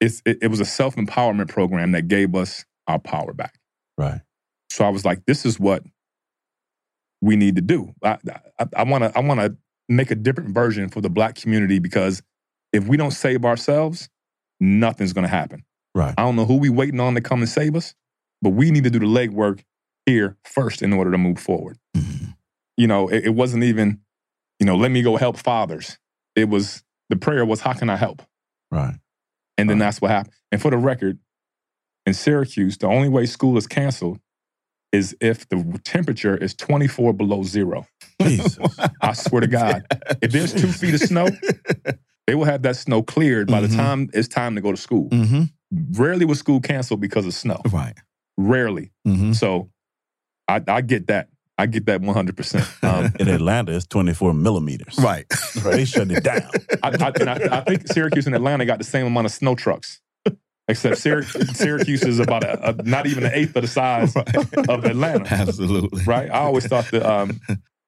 It's 0.00 0.22
it, 0.24 0.38
it 0.42 0.48
was 0.48 0.60
a 0.60 0.64
self 0.64 0.96
empowerment 0.96 1.48
program 1.48 1.92
that 1.92 2.08
gave 2.08 2.34
us 2.34 2.64
our 2.86 2.98
power 2.98 3.32
back. 3.32 3.58
Right. 3.96 4.20
So 4.70 4.84
I 4.84 4.88
was 4.88 5.04
like, 5.04 5.24
this 5.26 5.46
is 5.46 5.60
what 5.60 5.84
we 7.20 7.36
need 7.36 7.56
to 7.56 7.62
do. 7.62 7.94
I 8.02 8.82
want 8.82 9.04
to 9.04 9.12
I 9.16 9.20
want 9.20 9.40
to 9.40 9.56
make 9.88 10.10
a 10.10 10.14
different 10.14 10.50
version 10.50 10.88
for 10.88 11.00
the 11.00 11.10
black 11.10 11.36
community 11.36 11.78
because 11.78 12.22
if 12.72 12.86
we 12.86 12.96
don't 12.96 13.12
save 13.12 13.44
ourselves, 13.44 14.08
nothing's 14.60 15.12
going 15.12 15.24
to 15.24 15.30
happen. 15.30 15.64
Right. 15.94 16.14
I 16.18 16.22
don't 16.22 16.36
know 16.36 16.44
who 16.44 16.56
we 16.56 16.70
waiting 16.70 17.00
on 17.00 17.14
to 17.14 17.20
come 17.20 17.40
and 17.40 17.48
save 17.48 17.76
us, 17.76 17.94
but 18.42 18.50
we 18.50 18.70
need 18.70 18.84
to 18.84 18.90
do 18.90 18.98
the 18.98 19.06
legwork 19.06 19.62
here 20.06 20.36
first 20.44 20.82
in 20.82 20.92
order 20.92 21.10
to 21.12 21.18
move 21.18 21.38
forward. 21.38 21.78
Mm-hmm. 21.96 22.30
You 22.76 22.86
know, 22.86 23.08
it, 23.08 23.26
it 23.26 23.34
wasn't 23.34 23.64
even, 23.64 24.00
you 24.58 24.66
know, 24.66 24.76
let 24.76 24.90
me 24.90 25.02
go 25.02 25.16
help 25.16 25.36
fathers. 25.36 25.98
It 26.34 26.48
was 26.48 26.82
the 27.10 27.16
prayer 27.16 27.44
was, 27.44 27.60
how 27.60 27.72
can 27.72 27.90
I 27.90 27.96
help? 27.96 28.22
Right. 28.70 28.94
And 29.58 29.70
then 29.70 29.78
that's 29.78 30.00
what 30.00 30.10
happened. 30.10 30.34
And 30.50 30.60
for 30.60 30.70
the 30.70 30.78
record, 30.78 31.18
in 32.06 32.14
Syracuse, 32.14 32.76
the 32.78 32.86
only 32.88 33.08
way 33.08 33.24
school 33.26 33.56
is 33.56 33.66
canceled 33.66 34.18
is 34.92 35.16
if 35.20 35.48
the 35.48 35.80
temperature 35.84 36.36
is 36.36 36.54
24 36.54 37.12
below 37.14 37.42
zero. 37.42 37.86
Jesus. 38.20 38.58
I 39.00 39.12
swear 39.12 39.40
to 39.40 39.46
God. 39.46 39.84
If 40.22 40.32
there's 40.32 40.52
two 40.52 40.68
feet 40.72 40.94
of 40.94 41.00
snow, 41.00 41.28
they 42.26 42.34
will 42.34 42.44
have 42.44 42.62
that 42.62 42.76
snow 42.76 43.02
cleared 43.02 43.48
by 43.48 43.60
Mhm. 43.60 43.68
the 43.70 43.76
time 43.76 44.10
it's 44.12 44.28
time 44.28 44.54
to 44.54 44.60
go 44.60 44.70
to 44.70 44.76
school. 44.76 45.08
Mm-hmm. 45.10 45.44
Rarely 46.00 46.24
was 46.24 46.38
school 46.38 46.60
canceled 46.60 47.00
because 47.00 47.26
of 47.26 47.34
snow. 47.34 47.60
Right. 47.72 47.94
Rarely. 48.36 48.92
Mm-hmm. 49.06 49.32
So 49.32 49.70
I, 50.48 50.62
I 50.68 50.80
get 50.82 51.06
that. 51.08 51.28
I 51.56 51.66
get 51.66 51.86
that 51.86 52.00
100%. 52.00 52.82
Um, 52.84 53.12
In 53.20 53.28
Atlanta, 53.28 53.72
it's 53.76 53.86
24 53.86 54.34
millimeters. 54.34 54.98
Right. 54.98 55.26
Right, 55.64 55.76
They 55.76 55.84
shut 55.84 56.10
it 56.10 56.24
down. 56.24 56.42
I, 56.82 56.88
I, 56.88 57.12
and 57.20 57.30
I, 57.30 57.58
I 57.58 57.60
think 57.62 57.86
Syracuse 57.86 58.26
and 58.26 58.34
Atlanta 58.34 58.64
got 58.66 58.78
the 58.78 58.84
same 58.84 59.06
amount 59.06 59.26
of 59.26 59.32
snow 59.32 59.54
trucks. 59.54 60.00
Except 60.66 60.96
Syrac- 60.96 61.54
Syracuse 61.54 62.02
is 62.04 62.18
about 62.18 62.42
a, 62.42 62.70
a 62.70 62.72
not 62.84 63.06
even 63.06 63.24
an 63.24 63.32
eighth 63.34 63.54
of 63.54 63.62
the 63.62 63.68
size 63.68 64.16
of 64.16 64.84
Atlanta, 64.86 65.26
Absolutely. 65.32 66.02
right? 66.04 66.30
I 66.30 66.38
always 66.38 66.66
thought 66.66 66.90
the 66.90 67.06
um 67.06 67.38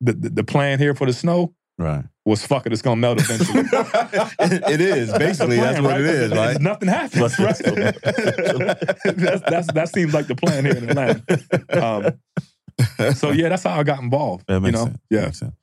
the, 0.02 0.12
the, 0.12 0.28
the 0.28 0.44
plan 0.44 0.78
here 0.78 0.94
for 0.94 1.06
the 1.06 1.14
snow 1.14 1.54
Right. 1.78 2.04
was 2.26 2.44
fuck 2.46 2.66
it, 2.66 2.74
it's 2.74 2.82
gonna 2.82 2.96
melt 2.96 3.18
eventually. 3.18 3.60
it, 3.70 4.70
it 4.72 4.80
is. 4.82 5.10
Basically, 5.12 5.56
that's 5.56 5.80
plan, 5.80 5.84
what 5.84 5.92
right? 5.92 6.00
it 6.02 6.06
is, 6.06 6.32
right? 6.32 6.60
Nothing 6.60 6.88
happens, 6.90 7.38
right? 7.38 7.56
that's, 8.04 9.40
that's, 9.40 9.72
that 9.72 9.88
seems 9.94 10.12
like 10.12 10.26
the 10.26 10.34
plan 10.36 10.66
here 10.66 10.76
in 10.76 10.90
Atlanta. 10.90 11.22
Um, 11.70 12.12
so 13.14 13.30
yeah, 13.30 13.48
that's 13.48 13.62
how 13.62 13.78
I 13.78 13.82
got 13.82 14.00
involved. 14.00 14.46
That 14.46 14.54
you 14.54 14.60
makes 14.60 14.78
know, 14.78 14.84
sense. 14.84 14.98
yeah. 15.10 15.24
Makes 15.26 15.38
sense. 15.40 15.54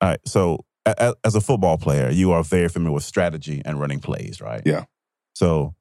All 0.00 0.08
right. 0.10 0.20
So, 0.26 0.64
a- 0.84 0.94
a- 0.98 1.14
as 1.24 1.34
a 1.34 1.40
football 1.40 1.78
player, 1.78 2.10
you 2.10 2.32
are 2.32 2.42
very 2.44 2.68
familiar 2.68 2.94
with 2.94 3.04
strategy 3.04 3.62
and 3.64 3.80
running 3.80 4.00
plays, 4.00 4.40
right? 4.40 4.62
Yeah. 4.64 4.84
So, 5.34 5.74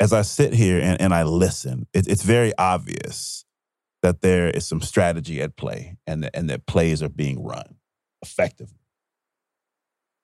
as 0.00 0.12
I 0.12 0.22
sit 0.22 0.52
here 0.52 0.78
and, 0.80 1.00
and 1.00 1.14
I 1.14 1.22
listen, 1.24 1.86
it, 1.92 2.06
it's 2.06 2.22
very 2.22 2.52
obvious 2.58 3.44
that 4.02 4.20
there 4.22 4.48
is 4.48 4.66
some 4.66 4.80
strategy 4.80 5.40
at 5.42 5.56
play 5.56 5.96
and, 6.06 6.22
that- 6.24 6.36
and 6.36 6.48
that 6.50 6.66
plays 6.66 7.02
are 7.02 7.08
being 7.08 7.42
run 7.42 7.76
effectively. 8.22 8.74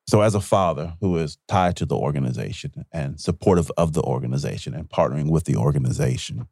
So, 0.07 0.21
as 0.21 0.35
a 0.35 0.41
father 0.41 0.95
who 1.01 1.17
is 1.17 1.39
tied 1.49 1.77
to 1.77 1.87
the 1.87 1.97
organization 1.97 2.85
and 2.93 3.19
supportive 3.19 3.71
of 3.79 3.95
the 3.95 4.03
organization 4.03 4.75
and 4.75 4.89
partnering 4.89 5.31
with 5.31 5.45
the 5.45 5.57
organization, 5.57 6.47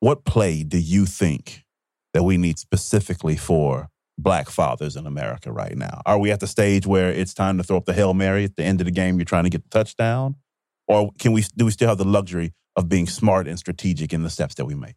what 0.00 0.24
play 0.26 0.62
do 0.62 0.78
you 0.78 1.06
think 1.06 1.64
that 2.14 2.22
we 2.24 2.36
need 2.36 2.58
specifically 2.58 3.36
for 3.36 3.88
black 4.16 4.50
fathers 4.50 4.96
in 4.96 5.06
America 5.06 5.52
right 5.52 5.76
now? 5.76 6.02
Are 6.06 6.18
we 6.18 6.30
at 6.30 6.40
the 6.40 6.46
stage 6.46 6.86
where 6.86 7.10
it's 7.10 7.34
time 7.34 7.56
to 7.58 7.64
throw 7.64 7.76
up 7.76 7.84
the 7.84 7.92
Hail 7.92 8.14
Mary 8.14 8.44
at 8.44 8.56
the 8.56 8.64
end 8.64 8.80
of 8.80 8.86
the 8.86 8.90
game? 8.90 9.16
You're 9.18 9.24
trying 9.24 9.44
to 9.44 9.50
get 9.50 9.62
the 9.64 9.70
touchdown? 9.70 10.36
Or 10.86 11.12
can 11.18 11.32
we 11.32 11.42
do 11.56 11.66
we 11.66 11.70
still 11.70 11.88
have 11.88 11.98
the 11.98 12.04
luxury 12.04 12.54
of 12.76 12.88
being 12.88 13.06
smart 13.06 13.46
and 13.46 13.58
strategic 13.58 14.12
in 14.12 14.22
the 14.22 14.30
steps 14.30 14.54
that 14.56 14.64
we 14.64 14.74
make? 14.74 14.94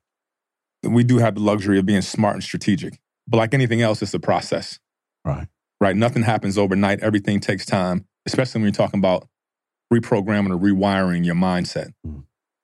we 0.84 1.04
do 1.04 1.20
have 1.20 1.36
the 1.36 1.42
luxury 1.42 1.78
of 1.78 1.86
being 1.86 2.02
smart 2.02 2.34
and 2.34 2.44
strategic. 2.44 3.00
But 3.28 3.38
like 3.38 3.54
anything 3.54 3.82
else, 3.82 4.02
it's 4.02 4.14
a 4.14 4.20
process. 4.20 4.80
Right. 5.24 5.48
Right. 5.80 5.96
Nothing 5.96 6.24
happens 6.24 6.58
overnight. 6.58 7.02
Everything 7.02 7.40
takes 7.40 7.66
time, 7.66 8.06
especially 8.26 8.60
when 8.60 8.66
you're 8.66 8.74
talking 8.74 9.00
about 9.00 9.28
reprogramming 9.94 10.52
or 10.52 10.58
rewiring 10.58 11.26
your 11.26 11.36
mindset. 11.36 11.92
Mm. 12.06 12.24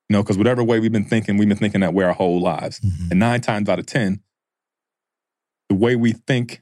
You 0.09 0.13
know, 0.13 0.23
because 0.23 0.37
whatever 0.37 0.63
way 0.63 0.79
we've 0.79 0.91
been 0.91 1.05
thinking, 1.05 1.37
we've 1.37 1.49
been 1.49 1.57
thinking 1.57 1.81
that 1.81 1.93
way 1.93 2.05
our 2.05 2.13
whole 2.13 2.41
lives. 2.41 2.79
Mhm. 2.79 3.11
And 3.11 3.19
nine 3.19 3.41
times 3.41 3.67
out 3.67 3.77
of 3.77 3.85
10, 3.85 4.21
the 5.69 5.75
way 5.75 5.95
we 5.95 6.13
think 6.13 6.61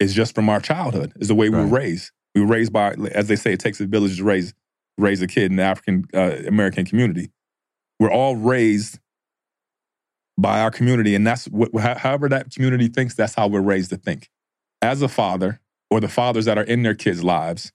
is 0.00 0.14
just 0.14 0.34
from 0.34 0.48
our 0.48 0.60
childhood, 0.60 1.12
is 1.16 1.28
the 1.28 1.34
way 1.34 1.48
we 1.48 1.56
were 1.56 1.66
raised. 1.66 2.10
We 2.34 2.40
were 2.40 2.46
raised 2.46 2.72
by, 2.72 2.94
as 3.12 3.28
they 3.28 3.36
say, 3.36 3.52
it 3.52 3.60
takes 3.60 3.80
a 3.80 3.86
village 3.86 4.18
to 4.18 4.24
raise, 4.24 4.54
raise 4.98 5.22
a 5.22 5.26
kid 5.26 5.50
in 5.50 5.56
the 5.56 5.62
African 5.62 6.04
uh, 6.14 6.36
American 6.46 6.84
community. 6.84 7.30
We're 8.00 8.12
all 8.12 8.36
raised 8.36 8.98
by 10.36 10.60
our 10.60 10.70
community, 10.70 11.14
and 11.14 11.26
that's 11.26 11.46
what, 11.46 11.70
however 11.98 12.28
that 12.28 12.50
community 12.50 12.88
thinks, 12.88 13.14
that's 13.14 13.34
how 13.34 13.46
we're 13.46 13.60
raised 13.60 13.90
to 13.90 13.96
think. 13.96 14.28
As 14.82 15.00
a 15.00 15.08
father, 15.08 15.60
or 15.90 16.00
the 16.00 16.08
fathers 16.08 16.44
that 16.46 16.58
are 16.58 16.64
in 16.64 16.82
their 16.82 16.94
kids' 16.94 17.22
lives, 17.22 17.72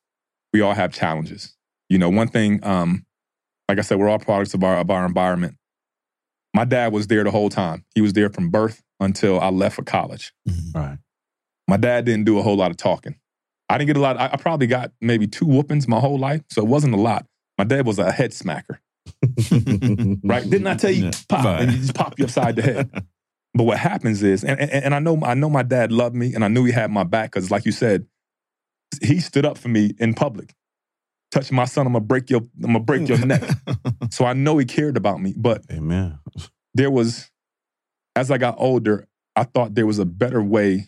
we 0.51 0.61
all 0.61 0.73
have 0.73 0.91
challenges. 0.91 1.55
You 1.87 1.97
know, 1.97 2.09
one 2.09 2.27
thing, 2.27 2.59
um, 2.63 3.05
like 3.69 3.77
I 3.79 3.81
said, 3.81 3.97
we're 3.97 4.09
all 4.09 4.19
products 4.19 4.53
of 4.53 4.63
our 4.63 4.77
of 4.77 4.89
our 4.89 5.05
environment. 5.05 5.55
My 6.53 6.65
dad 6.65 6.91
was 6.91 7.07
there 7.07 7.23
the 7.23 7.31
whole 7.31 7.49
time. 7.49 7.85
He 7.95 8.01
was 8.01 8.13
there 8.13 8.29
from 8.29 8.49
birth 8.49 8.81
until 8.99 9.39
I 9.39 9.49
left 9.49 9.75
for 9.75 9.83
college. 9.83 10.33
Mhm. 10.47 10.75
Right. 10.75 10.97
My 11.67 11.77
dad 11.77 12.05
didn't 12.05 12.25
do 12.25 12.39
a 12.39 12.41
whole 12.41 12.55
lot 12.57 12.71
of 12.71 12.77
talking. 12.77 13.15
I 13.69 13.77
didn't 13.77 13.87
get 13.87 13.97
a 13.97 14.01
lot. 14.01 14.17
I, 14.17 14.29
I 14.33 14.37
probably 14.37 14.67
got 14.67 14.91
maybe 15.01 15.27
two 15.27 15.45
whoopings 15.45 15.87
my 15.87 15.99
whole 15.99 16.17
life, 16.17 16.41
so 16.49 16.61
it 16.61 16.67
wasn't 16.67 16.93
a 16.95 16.97
lot. 16.97 17.25
My 17.57 17.63
dad 17.63 17.85
was 17.85 17.99
a 17.99 18.11
head 18.11 18.31
smacker, 18.31 18.79
right? 20.23 20.49
Didn't 20.49 20.67
I 20.67 20.75
tell 20.75 20.91
you 20.91 21.05
Yeah. 21.05 21.11
pop 21.27 21.45
Right. 21.45 21.61
and 21.61 21.71
he 21.71 21.77
just 21.79 21.93
pop 21.95 22.17
you 22.17 22.25
upside 22.25 22.55
the 22.55 22.61
head? 22.61 22.89
But 23.55 23.63
what 23.63 23.79
happens 23.79 24.21
is, 24.21 24.43
and, 24.43 24.59
and, 24.59 24.69
and 24.71 24.93
I 24.95 24.99
know 24.99 25.19
I 25.23 25.33
know 25.33 25.49
my 25.49 25.63
dad 25.63 25.91
loved 25.91 26.15
me, 26.15 26.35
and 26.35 26.45
I 26.45 26.49
knew 26.49 26.65
he 26.65 26.71
had 26.71 26.91
my 26.91 27.03
back 27.03 27.31
because, 27.31 27.49
like 27.49 27.65
you 27.65 27.71
said, 27.71 28.05
he 29.01 29.19
stood 29.19 29.43
up 29.43 29.57
for 29.57 29.69
me 29.69 29.95
in 29.97 30.13
public. 30.13 30.53
Touch 31.31 31.51
my 31.51 31.65
son, 31.65 31.87
I'm 31.87 31.93
gonna 31.93 32.05
break 32.05 32.29
your 32.29 32.41
I'm 32.63 32.73
gonna 32.73 32.79
break 32.79 33.07
your 33.09 33.17
neck. 33.25 33.41
So 34.11 34.25
I 34.25 34.33
know 34.33 34.59
he 34.59 34.65
cared 34.65 34.97
about 34.97 35.19
me. 35.19 35.33
But 35.35 35.63
Amen. 35.71 36.19
there 36.75 36.91
was, 36.91 37.28
as 38.19 38.29
I 38.29 38.37
got 38.37 38.55
older, 38.57 39.07
I 39.37 39.45
thought 39.45 39.75
there 39.75 39.85
was 39.85 39.97
a 39.97 40.05
better 40.05 40.43
way 40.43 40.87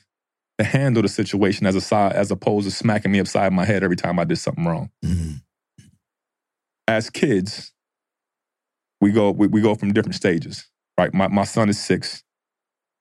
to 0.57 0.65
handle 0.65 1.01
the 1.01 1.07
situation 1.07 1.65
as 1.65 1.75
a 1.75 1.81
side, 1.81 2.11
as 2.11 2.29
opposed 2.29 2.67
to 2.67 2.71
smacking 2.75 3.11
me 3.11 3.21
upside 3.21 3.53
my 3.53 3.63
head 3.63 3.83
every 3.83 3.95
time 3.95 4.19
I 4.19 4.25
did 4.25 4.37
something 4.37 4.65
wrong. 4.65 4.89
Mhm. 5.03 5.41
As 6.89 7.09
kids, 7.09 7.71
we 8.99 9.11
go 9.13 9.31
we, 9.31 9.47
we 9.47 9.61
go 9.61 9.75
from 9.75 9.93
different 9.93 10.15
stages. 10.15 10.67
Right. 10.99 11.13
My 11.13 11.29
my 11.29 11.45
son 11.45 11.69
is 11.69 11.79
six. 11.79 12.21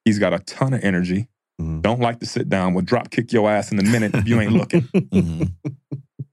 He's 0.05 0.21
got 0.21 0.33
a 0.33 0.39
ton 0.39 0.75
of 0.75 0.85
energy. 0.85 1.29
Mhm. 1.61 1.83
Don't 1.83 2.01
like 2.01 2.21
to 2.21 2.27
sit 2.27 2.49
down. 2.49 2.73
Will 2.75 2.83
drop 2.83 3.11
kick 3.11 3.33
your 3.33 3.51
ass 3.51 3.73
in 3.73 3.81
a 3.81 3.83
minute 3.83 4.15
if 4.15 4.29
you 4.29 4.41
ain't 4.41 4.53
looking. 4.53 4.83
Mhm. 5.11 5.53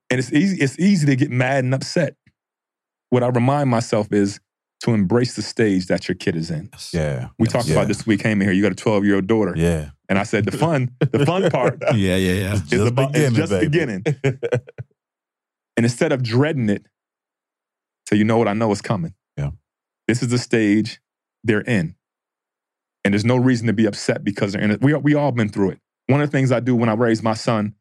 And 0.09 0.19
it's 0.19 0.31
easy, 0.31 0.61
it's 0.61 0.79
easy 0.79 1.05
to 1.07 1.15
get 1.17 1.31
mad 1.31 1.65
and 1.65 1.73
upset. 1.73 2.15
What 3.09 3.23
I 3.23 3.27
remind 3.27 3.69
myself 3.69 4.13
is 4.13 4.39
to 4.81 4.91
embrace 4.93 5.35
the 5.35 5.41
stage 5.41 5.87
that 5.87 6.07
your 6.07 6.15
kid 6.15 6.35
is 6.35 6.51
in. 6.51 6.69
Yeah. 6.93 7.29
We 7.39 7.45
Yes. 7.45 7.53
talked 7.53 7.67
Yeah. 7.67 7.75
about 7.75 7.87
this 7.87 8.05
week 8.05 8.21
came 8.21 8.41
in 8.41 8.47
here. 8.47 8.53
You 8.55 8.61
got 8.61 8.71
a 8.71 8.75
12 8.75 9.05
year 9.05 9.15
old 9.15 9.27
daughter. 9.27 9.53
Yeah. 9.57 9.89
And 10.09 10.19
I 10.19 10.23
said 10.23 10.45
the 10.45 10.51
fun, 10.55 10.91
the 10.99 11.25
fun 11.25 11.49
part 11.51 11.81
Yeah, 11.95 12.15
yeah, 12.15 12.33
yeah. 12.33 12.53
is, 12.71 12.81
about, 12.85 13.15
is 13.15 13.33
just 13.33 13.51
beginning. 13.59 14.03
And 15.75 15.85
instead 15.85 16.11
of 16.11 16.23
dreading 16.23 16.69
it, 16.69 16.87
so 18.09 18.15
you 18.15 18.23
know 18.23 18.37
what, 18.39 18.47
I 18.47 18.53
know 18.53 18.71
is 18.71 18.81
coming. 18.81 19.13
Yeah. 19.37 19.51
This 20.07 20.23
is 20.23 20.29
the 20.29 20.39
stage 20.39 20.99
they're 21.43 21.61
in. 21.61 21.93
And 23.05 23.13
there's 23.13 23.23
no 23.25 23.37
reason 23.37 23.67
to 23.67 23.73
be 23.73 23.85
upset 23.85 24.23
because 24.23 24.53
they're 24.53 24.61
in 24.61 24.71
it. 24.71 24.81
We, 24.81 24.95
we 24.95 25.13
all 25.13 25.31
been 25.31 25.49
through 25.49 25.71
it. 25.71 25.79
One 26.07 26.19
of 26.19 26.31
the 26.31 26.35
things 26.35 26.51
I 26.51 26.61
do 26.61 26.75
when 26.75 26.89
I 26.89 26.93
raise 26.93 27.21
my 27.21 27.35
son 27.35 27.75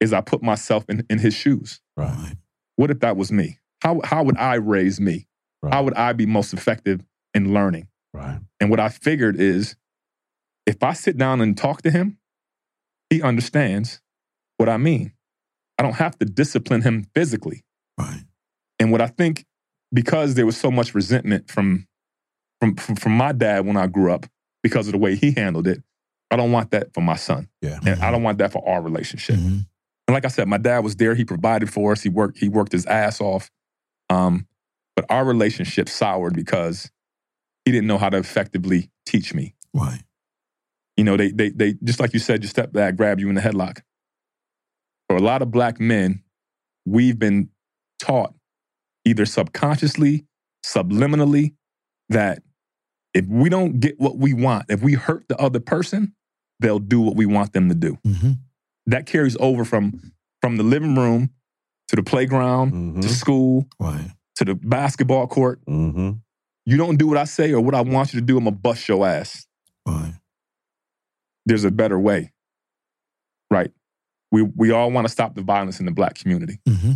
is 0.00 0.12
I 0.12 0.22
put 0.22 0.42
myself 0.42 0.84
in, 0.88 1.06
in 1.08 1.18
his 1.20 1.32
shoes. 1.34 1.80
Right. 1.96 2.34
What 2.74 2.90
if 2.90 2.98
that 2.98 3.16
was 3.16 3.30
me? 3.30 3.58
How, 3.80 4.00
how 4.02 4.24
would 4.24 4.36
I 4.36 4.54
raise 4.56 5.00
me? 5.00 5.28
Right. 5.62 5.74
How 5.74 5.84
would 5.84 5.94
I 5.94 6.12
be 6.12 6.26
most 6.26 6.52
effective 6.52 7.04
in 7.34 7.52
learning? 7.52 7.88
Right. 8.12 8.40
And 8.60 8.70
what 8.70 8.80
I 8.80 8.88
figured 8.88 9.38
is 9.38 9.76
if 10.66 10.82
I 10.82 10.92
sit 10.92 11.16
down 11.16 11.40
and 11.40 11.56
talk 11.56 11.82
to 11.82 11.90
him, 11.90 12.18
he 13.08 13.22
understands 13.22 14.00
what 14.56 14.68
I 14.68 14.76
mean. 14.76 15.12
I 15.78 15.82
don't 15.82 15.94
have 15.94 16.18
to 16.18 16.24
discipline 16.24 16.82
him 16.82 17.06
physically. 17.14 17.64
Right. 17.98 18.24
And 18.78 18.92
what 18.92 19.00
I 19.00 19.08
think, 19.08 19.44
because 19.92 20.34
there 20.34 20.46
was 20.46 20.56
so 20.56 20.70
much 20.70 20.94
resentment 20.94 21.50
from, 21.50 21.86
from, 22.60 22.76
from, 22.76 23.12
my 23.12 23.32
dad 23.32 23.66
when 23.66 23.76
I 23.76 23.86
grew 23.86 24.12
up 24.12 24.26
because 24.62 24.86
of 24.86 24.92
the 24.92 24.98
way 24.98 25.16
he 25.16 25.32
handled 25.32 25.66
it, 25.66 25.82
I 26.30 26.36
don't 26.36 26.52
want 26.52 26.70
that 26.70 26.94
for 26.94 27.00
my 27.00 27.16
son. 27.16 27.48
Yeah. 27.62 27.78
And 27.84 28.00
I 28.02 28.10
don't 28.10 28.22
want 28.22 28.38
that 28.38 28.52
for 28.52 28.66
our 28.68 28.80
relationship. 28.80 29.36
Mhm. 29.36 29.66
And 30.06 30.14
like 30.14 30.24
I 30.24 30.28
said, 30.28 30.48
my 30.48 30.58
dad 30.58 30.80
was 30.80 30.96
there. 30.96 31.14
He 31.14 31.24
provided 31.24 31.72
for 31.72 31.92
us. 31.92 32.02
He 32.02 32.08
worked. 32.08 32.38
He 32.38 32.48
worked 32.48 32.72
his 32.72 32.86
ass 32.86 33.20
off. 33.20 33.50
Um, 34.08 34.46
but 35.00 35.14
our 35.14 35.24
relationship 35.24 35.88
soured 35.88 36.34
because 36.34 36.90
he 37.64 37.72
didn't 37.72 37.86
know 37.86 37.96
how 37.96 38.10
to 38.10 38.18
effectively 38.18 38.90
teach 39.06 39.32
me. 39.32 39.54
Why? 39.72 40.00
You 40.98 41.04
know, 41.04 41.16
they 41.16 41.30
they 41.30 41.48
they 41.48 41.74
just 41.82 42.00
like 42.00 42.12
you 42.12 42.18
said, 42.18 42.42
your 42.42 42.52
stepdad 42.52 42.96
grabbed 42.96 43.18
you 43.20 43.30
in 43.30 43.34
the 43.34 43.40
headlock. 43.40 43.80
For 45.08 45.16
a 45.16 45.20
lot 45.20 45.40
of 45.40 45.50
black 45.50 45.80
men, 45.80 46.22
we've 46.84 47.18
been 47.18 47.48
taught 47.98 48.34
either 49.06 49.24
subconsciously, 49.24 50.26
subliminally, 50.66 51.54
that 52.10 52.42
if 53.14 53.24
we 53.26 53.48
don't 53.48 53.80
get 53.80 53.98
what 53.98 54.18
we 54.18 54.34
want, 54.34 54.66
if 54.68 54.82
we 54.82 54.92
hurt 54.92 55.24
the 55.28 55.36
other 55.38 55.60
person, 55.60 56.14
they'll 56.58 56.78
do 56.78 57.00
what 57.00 57.16
we 57.16 57.24
want 57.24 57.54
them 57.54 57.70
to 57.70 57.74
do. 57.74 57.96
Mm-hmm. 58.06 58.32
That 58.88 59.06
carries 59.06 59.36
over 59.40 59.64
from 59.64 60.12
from 60.42 60.58
the 60.58 60.62
living 60.62 60.94
room 60.94 61.30
to 61.88 61.96
the 61.96 62.02
playground 62.02 62.72
Mm-hmm. 62.72 63.00
to 63.00 63.08
school 63.08 63.66
Right. 63.78 64.10
To 64.40 64.44
the 64.46 64.54
basketball 64.54 65.26
court. 65.26 65.60
Mm-hmm. 65.66 66.12
You 66.64 66.76
don't 66.76 66.96
do 66.96 67.06
what 67.06 67.18
I 67.18 67.24
say 67.24 67.52
or 67.52 67.60
what 67.60 67.74
I 67.74 67.82
want 67.82 68.12
you 68.14 68.20
to 68.20 68.24
do, 68.26 68.38
I'm 68.38 68.44
gonna 68.44 68.56
bust 68.56 68.88
your 68.88 69.06
ass. 69.06 69.46
Right. 69.86 70.14
There's 71.46 71.64
a 71.64 71.70
better 71.70 71.98
way. 71.98 72.32
Right. 73.50 73.70
We 74.32 74.42
we 74.42 74.70
all 74.70 74.90
want 74.90 75.06
to 75.06 75.12
stop 75.12 75.34
the 75.34 75.42
violence 75.42 75.78
in 75.80 75.86
the 75.86 75.92
black 75.92 76.14
community. 76.14 76.58
Mm-hmm. 76.68 76.92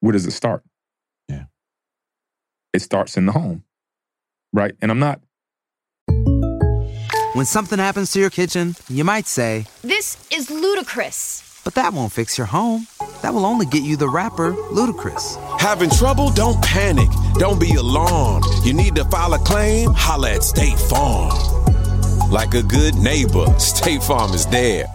Where 0.00 0.12
does 0.12 0.26
it 0.26 0.32
start? 0.32 0.64
Yeah. 1.28 1.44
It 2.72 2.82
starts 2.82 3.16
in 3.16 3.26
the 3.26 3.32
home. 3.32 3.62
Right. 4.52 4.74
And 4.82 4.90
I'm 4.90 4.98
not 4.98 5.20
When 7.34 7.46
something 7.46 7.78
happens 7.78 8.10
to 8.12 8.20
your 8.20 8.30
kitchen, 8.30 8.74
you 8.88 9.04
might 9.04 9.26
say, 9.26 9.66
This 9.82 10.16
is 10.32 10.50
ludicrous. 10.50 11.60
but 11.64 11.74
that 11.74 11.92
won't 11.92 12.12
fix 12.12 12.36
your 12.36 12.48
home. 12.48 12.86
That 13.22 13.34
will 13.34 13.46
only 13.46 13.66
get 13.66 13.82
you 13.84 13.96
the 13.96 14.08
rapper, 14.08 14.52
Ludacris. 14.52 15.36
Having 15.62 15.90
trouble? 15.90 16.28
Don't 16.32 16.60
panic. 16.60 17.08
Don't 17.34 17.60
be 17.60 17.72
alarmed. 17.76 18.44
You 18.64 18.72
need 18.72 18.96
to 18.96 19.04
file 19.04 19.32
a 19.34 19.38
claim? 19.38 19.92
Holla 19.94 20.32
at 20.32 20.42
State 20.42 20.76
Farm. 20.76 21.30
Like 22.32 22.54
a 22.54 22.64
good 22.64 22.96
neighbor, 22.96 23.46
State 23.60 24.02
Farm 24.02 24.32
is 24.32 24.44
there. 24.46 24.86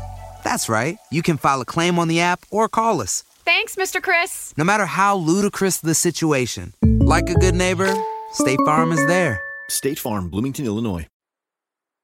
That's 0.43 0.67
right. 0.67 0.97
You 1.09 1.21
can 1.21 1.37
file 1.37 1.61
a 1.61 1.65
claim 1.65 1.97
on 1.97 2.09
the 2.09 2.19
app 2.19 2.41
or 2.51 2.67
call 2.67 2.99
us. 2.99 3.23
Thanks, 3.45 3.77
Mr. 3.77 4.03
Chris. 4.03 4.53
No 4.57 4.65
matter 4.65 4.85
how 4.85 5.15
ludicrous 5.15 5.77
the 5.77 5.95
situation, 5.95 6.73
like 6.83 7.29
a 7.29 7.35
good 7.35 7.55
neighbor, 7.55 7.95
State 8.33 8.59
Farm 8.65 8.91
is 8.91 9.05
there. 9.07 9.41
State 9.69 9.99
Farm, 9.99 10.27
Bloomington, 10.27 10.65
Illinois. 10.65 11.07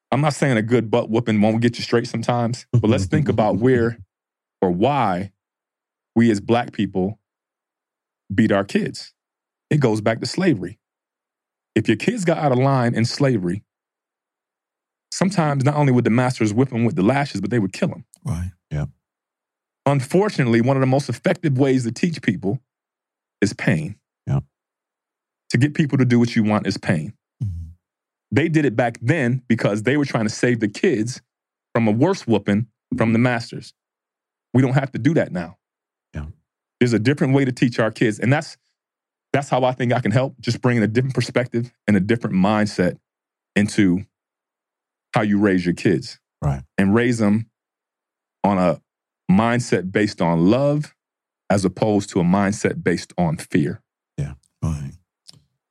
I'm 0.09 0.21
not 0.21 0.35
saying 0.35 0.55
a 0.55 0.61
good 0.61 0.89
butt 0.89 1.09
whooping 1.09 1.41
won't 1.41 1.59
get 1.59 1.77
you 1.77 1.83
straight 1.83 2.07
sometimes, 2.07 2.65
but 2.71 2.89
let's 2.89 3.07
think 3.07 3.27
about 3.27 3.57
where 3.57 3.97
or 4.61 4.71
why 4.71 5.33
we 6.15 6.31
as 6.31 6.39
black 6.39 6.71
people 6.71 7.19
beat 8.35 8.51
our 8.51 8.63
kids. 8.63 9.13
It 9.69 9.79
goes 9.79 10.01
back 10.01 10.19
to 10.19 10.25
slavery. 10.25 10.79
If 11.75 11.87
your 11.87 11.97
kids 11.97 12.25
got 12.25 12.37
out 12.37 12.51
of 12.51 12.59
line 12.59 12.93
in 12.93 13.05
slavery, 13.05 13.63
sometimes 15.11 15.63
not 15.63 15.75
only 15.75 15.91
would 15.91 16.05
the 16.05 16.11
masters 16.11 16.53
whip 16.53 16.69
them 16.69 16.85
with 16.85 16.95
the 16.95 17.03
lashes, 17.03 17.41
but 17.41 17.49
they 17.49 17.59
would 17.59 17.73
kill 17.73 17.89
them. 17.89 18.05
Right. 18.23 18.51
Yeah. 18.71 18.85
Unfortunately, 19.85 20.61
one 20.61 20.77
of 20.77 20.81
the 20.81 20.87
most 20.87 21.09
effective 21.09 21.57
ways 21.57 21.83
to 21.83 21.91
teach 21.91 22.21
people 22.21 22.59
is 23.41 23.53
pain. 23.53 23.95
Yeah. 24.27 24.39
To 25.49 25.57
get 25.57 25.73
people 25.73 25.97
to 25.97 26.05
do 26.05 26.19
what 26.19 26.35
you 26.35 26.43
want 26.43 26.67
is 26.67 26.77
pain. 26.77 27.13
Mm-hmm. 27.43 27.69
They 28.31 28.49
did 28.49 28.65
it 28.65 28.75
back 28.75 28.97
then 29.01 29.43
because 29.47 29.83
they 29.83 29.97
were 29.97 30.05
trying 30.05 30.25
to 30.25 30.33
save 30.33 30.59
the 30.59 30.67
kids 30.67 31.21
from 31.73 31.87
a 31.87 31.91
worse 31.91 32.25
whooping 32.25 32.67
from 32.97 33.13
the 33.13 33.19
masters. 33.19 33.73
We 34.53 34.61
don't 34.61 34.73
have 34.73 34.91
to 34.91 34.99
do 34.99 35.13
that 35.15 35.31
now. 35.31 35.57
Yeah. 36.83 36.87
There's 36.87 36.93
a 36.93 36.99
different 36.99 37.33
way 37.33 37.45
to 37.45 37.51
teach 37.51 37.79
our 37.79 37.91
kids. 37.91 38.19
And 38.19 38.31
that's 38.31 38.57
that's 39.31 39.49
how 39.49 39.63
I 39.63 39.71
think 39.71 39.91
I 39.93 39.99
can 39.99 40.11
help, 40.11 40.39
just 40.39 40.61
bringing 40.61 40.83
a 40.83 40.87
different 40.87 41.15
perspective 41.15 41.73
and 41.87 41.97
a 41.97 41.99
different 41.99 42.35
mindset 42.35 42.99
into 43.55 44.05
how 45.13 45.21
you 45.21 45.39
raise 45.39 45.65
your 45.65 45.73
kids. 45.73 46.19
Right. 46.41 46.61
And 46.77 46.93
raise 46.93 47.17
them 47.17 47.49
on 48.43 48.57
a 48.57 48.81
mindset 49.31 49.91
based 49.91 50.21
on 50.21 50.51
love 50.51 50.93
as 51.49 51.65
opposed 51.65 52.09
to 52.09 52.19
a 52.19 52.23
mindset 52.23 52.83
based 52.83 53.13
on 53.17 53.37
fear. 53.37 53.81
Yeah. 54.17 54.33
Right. 54.61 54.91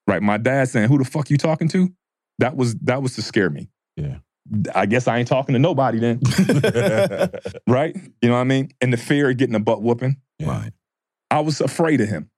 Right. 0.06 0.22
My 0.22 0.38
dad 0.38 0.68
saying, 0.68 0.88
Who 0.88 0.98
the 0.98 1.04
fuck 1.04 1.30
you 1.30 1.38
talking 1.38 1.68
to? 1.68 1.92
That 2.38 2.56
was 2.56 2.74
that 2.76 3.02
was 3.02 3.14
to 3.16 3.22
scare 3.22 3.50
me. 3.50 3.68
Yeah. 3.96 4.18
I 4.74 4.86
guess 4.86 5.06
I 5.06 5.18
ain't 5.18 5.28
talking 5.28 5.52
to 5.52 5.58
nobody 5.58 6.00
then. 6.00 6.20
right? 7.68 7.94
You 8.20 8.28
know 8.28 8.34
what 8.34 8.40
I 8.40 8.44
mean? 8.44 8.72
And 8.80 8.92
the 8.92 8.96
fear 8.96 9.30
of 9.30 9.36
getting 9.36 9.54
a 9.54 9.60
butt 9.60 9.82
whooping. 9.82 10.16
Yeah. 10.38 10.48
Right. 10.48 10.72
I 11.32 11.40
was 11.40 11.62
afraid 11.62 12.02
of 12.02 12.08
him. 12.08 12.30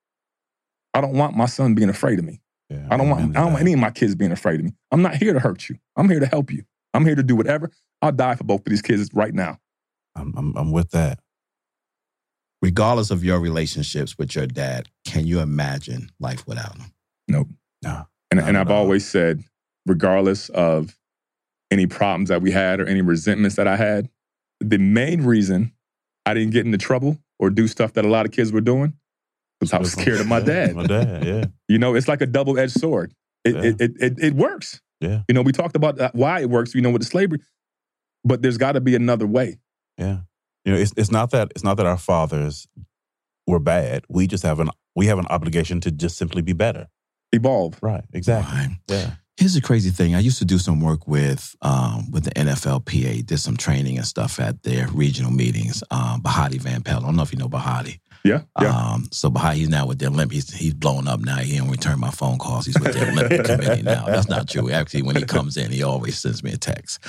I 0.95 1.01
don't 1.01 1.15
want 1.15 1.37
my 1.37 1.47
son 1.47 1.75
being 1.75 1.89
afraid 1.89 2.21
of 2.21 2.25
me. 2.25 2.41
Yeah. 2.71 2.87
I 2.91 2.97
don't 2.97 3.11
want 3.11 3.37
I 3.37 3.41
don't 3.41 3.53
want 3.53 3.63
any 3.63 3.73
of 3.73 3.81
my 3.81 3.91
kids 3.91 4.15
being 4.15 4.31
afraid 4.31 4.61
of 4.61 4.67
me. 4.67 4.73
I'm 4.93 5.03
not 5.03 5.17
here 5.17 5.33
to 5.33 5.41
hurt 5.41 5.69
you. 5.69 5.77
I'm 5.97 6.09
here 6.09 6.21
to 6.21 6.27
help 6.27 6.53
you. 6.53 6.63
I'm 6.95 7.05
here 7.05 7.17
to 7.17 7.23
do 7.25 7.35
whatever. 7.35 7.73
I'll 8.01 8.13
die 8.13 8.37
for 8.37 8.45
both 8.45 8.61
of 8.61 8.67
these 8.67 8.83
kids 8.83 9.11
right 9.13 9.35
now. 9.35 9.59
I'm, 10.15 10.33
I'm, 10.37 10.57
I'm 10.57 10.71
with 10.71 10.93
that. 10.93 11.19
Regardless 12.63 13.11
of 13.11 13.25
your 13.25 13.41
relationships 13.41 14.17
with 14.17 14.37
your 14.37 14.47
dad, 14.47 14.89
can 15.05 15.27
you 15.27 15.41
imagine 15.41 16.13
life 16.21 16.47
without 16.47 16.77
him? 16.77 16.93
Nope. 17.27 17.49
No. 17.83 18.07
And, 18.31 18.39
and 18.39 18.57
I've 18.57 18.71
all. 18.71 18.83
always 18.83 19.07
said, 19.07 19.43
regardless 19.87 20.51
of 20.51 20.97
any 21.73 21.87
problems 21.87 22.29
that 22.29 22.43
we 22.43 22.53
had 22.53 22.81
or 22.81 22.87
any 22.87 23.03
resentments 23.03 23.57
that 23.57 23.67
I 23.67 23.77
had, 23.77 24.09
the 24.61 24.79
main 24.79 25.25
reason 25.25 25.73
I 26.27 26.35
didn't 26.35 26.53
get 26.53 26.65
into 26.67 26.79
trouble 26.79 27.19
or 27.39 27.51
do 27.51 27.69
stuff 27.69 27.93
that 27.95 28.05
a 28.05 28.09
lot 28.09 28.27
of 28.27 28.33
kids 28.33 28.53
were 28.53 28.61
doing 28.61 28.95
because 29.61 29.73
I 29.73 29.79
was 29.79 29.93
scared 29.93 30.21
of 30.21 30.27
my 30.27 30.39
Yeah, 30.39 30.45
dad. 30.45 30.77
My 30.77 30.87
dad, 30.87 31.25
yeah. 31.25 31.45
You 31.69 31.79
know, 31.79 31.95
it's 31.95 32.09
like 32.09 32.21
a 32.21 32.27
double 32.27 32.59
edged 32.59 32.79
sword. 32.79 33.13
It, 33.45 33.55
Yeah. 33.55 33.63
it, 33.63 33.81
it, 33.81 33.93
it, 34.01 34.13
it 34.19 34.35
works. 34.35 34.81
Yeah. 35.01 35.23
You 35.29 35.35
know, 35.35 35.43
we 35.43 35.53
talked 35.53 35.77
about 35.77 36.01
uh, 36.01 36.11
why 36.15 36.41
it 36.41 36.49
works, 36.51 36.75
you 36.75 36.81
know, 36.81 36.91
with 36.91 37.03
the 37.03 37.07
slavery, 37.09 37.41
but 38.25 38.41
there's 38.43 38.57
got 38.59 38.73
to 38.73 38.81
be 38.81 38.95
another 38.95 39.27
way. 39.27 39.59
Yeah. 39.99 40.21
You 40.65 40.73
know, 40.73 40.79
it's 40.79 40.95
it's 40.97 41.11
not 41.11 41.31
that 41.33 41.51
it's 41.51 41.63
not 41.65 41.77
that 41.77 41.85
our 41.87 41.99
fathers 41.99 42.67
were 43.47 43.59
bad. 43.59 44.05
We 44.09 44.27
just 44.27 44.43
have 44.45 44.61
an 44.61 44.71
we 44.97 45.07
have 45.07 45.19
an 45.19 45.27
obligation 45.29 45.81
to 45.83 45.91
just 45.91 46.17
simply 46.17 46.41
be 46.41 46.55
better. 46.55 46.89
Evolve. 47.33 47.79
Right. 47.83 48.05
Exactly. 48.15 48.57
Right. 48.59 48.71
Yeah. 48.89 49.11
Here's 49.37 49.55
the 49.55 49.61
crazy 49.61 49.91
thing. 49.91 50.15
I 50.15 50.21
used 50.21 50.39
to 50.39 50.45
do 50.45 50.59
some 50.59 50.81
work 50.81 51.09
with 51.09 51.57
um, 51.61 52.11
with 52.13 52.25
the 52.25 52.31
NFLPA, 52.31 53.27
did 53.27 53.39
some 53.39 53.57
training 53.57 53.97
and 53.99 54.07
stuff 54.07 54.39
at 54.39 54.63
their 54.63 54.87
regional 54.89 55.33
meetings. 55.33 55.83
Um, 55.91 56.23
Bahati 56.23 56.61
Van 56.61 56.83
Pelt. 56.83 57.03
I 57.03 57.07
don't 57.07 57.17
know 57.17 57.23
if 57.23 57.33
you 57.33 57.39
know 57.39 57.49
Bahati. 57.49 57.99
Yeah. 58.25 58.43
Yeah. 58.61 58.75
Um, 58.75 59.09
so 59.11 59.31
Bahati, 59.31 59.55
he's 59.55 59.69
now 59.69 59.87
with 59.87 59.99
the 59.99 60.07
Olympic. 60.07 60.35
He's, 60.35 60.53
he's 60.55 60.73
blown 60.73 61.07
up 61.09 61.21
now. 61.21 61.37
He 61.37 61.59
don't 61.59 61.69
return 61.69 62.01
my 62.01 62.11
phone 62.11 62.39
calls. 62.39 62.65
He's 62.65 62.79
with 62.81 62.95
the 62.95 63.09
Olympic 63.09 63.45
Committee 63.45 63.83
now. 63.83 64.07
That's 64.07 64.29
not 64.29 64.49
true. 64.49 64.71
Actually, 64.71 65.03
when 65.03 65.17
he 65.17 65.25
comes 65.25 65.57
in, 65.57 65.71
he 65.71 65.83
always 65.83 66.19
sends 66.19 66.43
me 66.43 66.53
a 66.53 66.57
text. 66.57 67.01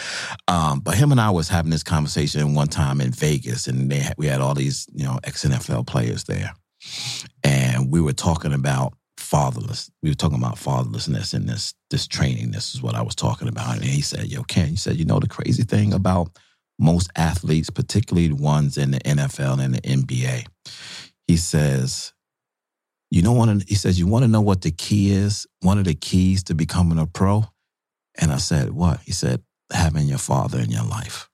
Um, 0.47 0.81
but 0.81 0.95
him 0.95 1.11
and 1.11 1.21
I 1.21 1.29
was 1.29 1.47
having 1.47 1.71
this 1.71 1.83
conversation 1.83 2.53
one 2.53 2.67
time 2.67 2.99
in 2.99 3.11
Vegas, 3.11 3.67
and 3.67 3.89
they 3.89 3.99
had, 3.99 4.15
we 4.17 4.27
had 4.27 4.41
all 4.41 4.55
these 4.55 4.87
you 4.93 5.05
know 5.05 5.19
ex 5.23 5.45
NFL 5.45 5.87
players 5.87 6.25
there, 6.25 6.53
and 7.43 7.91
we 7.91 8.01
were 8.01 8.13
talking 8.13 8.53
about 8.53 8.93
fatherless. 9.35 9.91
We 10.01 10.09
were 10.09 10.15
talking 10.15 10.37
about 10.37 10.55
fatherlessness 10.55 11.33
and 11.33 11.49
this 11.49 11.73
this 11.89 12.07
training. 12.07 12.51
This 12.51 12.73
is 12.73 12.81
what 12.81 12.95
I 12.95 13.01
was 13.01 13.15
talking 13.15 13.49
about. 13.49 13.75
And 13.75 13.83
he 13.83 14.01
said, 14.01 14.27
"Yo, 14.27 14.43
Ken," 14.43 14.69
he 14.69 14.77
said, 14.77 14.97
"You 14.97 15.03
know 15.03 15.19
the 15.19 15.27
crazy 15.27 15.63
thing 15.63 15.93
about 15.93 16.39
most 16.79 17.09
athletes, 17.17 17.69
particularly 17.69 18.29
the 18.29 18.35
ones 18.35 18.77
in 18.77 18.91
the 18.91 18.99
NFL 18.99 19.59
and 19.59 19.75
the 19.75 19.81
NBA." 19.81 20.45
He 21.27 21.35
says, 21.35 22.13
"You 23.11 23.23
know 23.23 23.33
one." 23.33 23.61
He 23.67 23.75
says, 23.75 23.99
"You 23.99 24.07
want 24.07 24.23
to 24.23 24.29
know 24.29 24.39
what 24.39 24.61
the 24.61 24.71
key 24.71 25.11
is? 25.11 25.45
One 25.59 25.79
of 25.79 25.85
the 25.85 25.95
keys 25.95 26.41
to 26.43 26.55
becoming 26.55 26.97
a 26.97 27.05
pro." 27.05 27.43
And 28.17 28.31
I 28.31 28.37
said, 28.37 28.69
"What?" 28.71 29.01
He 29.01 29.11
said, 29.11 29.43
"Having 29.69 30.07
your 30.07 30.17
father 30.31 30.61
in 30.61 30.71
your 30.71 30.85
life." 30.85 31.29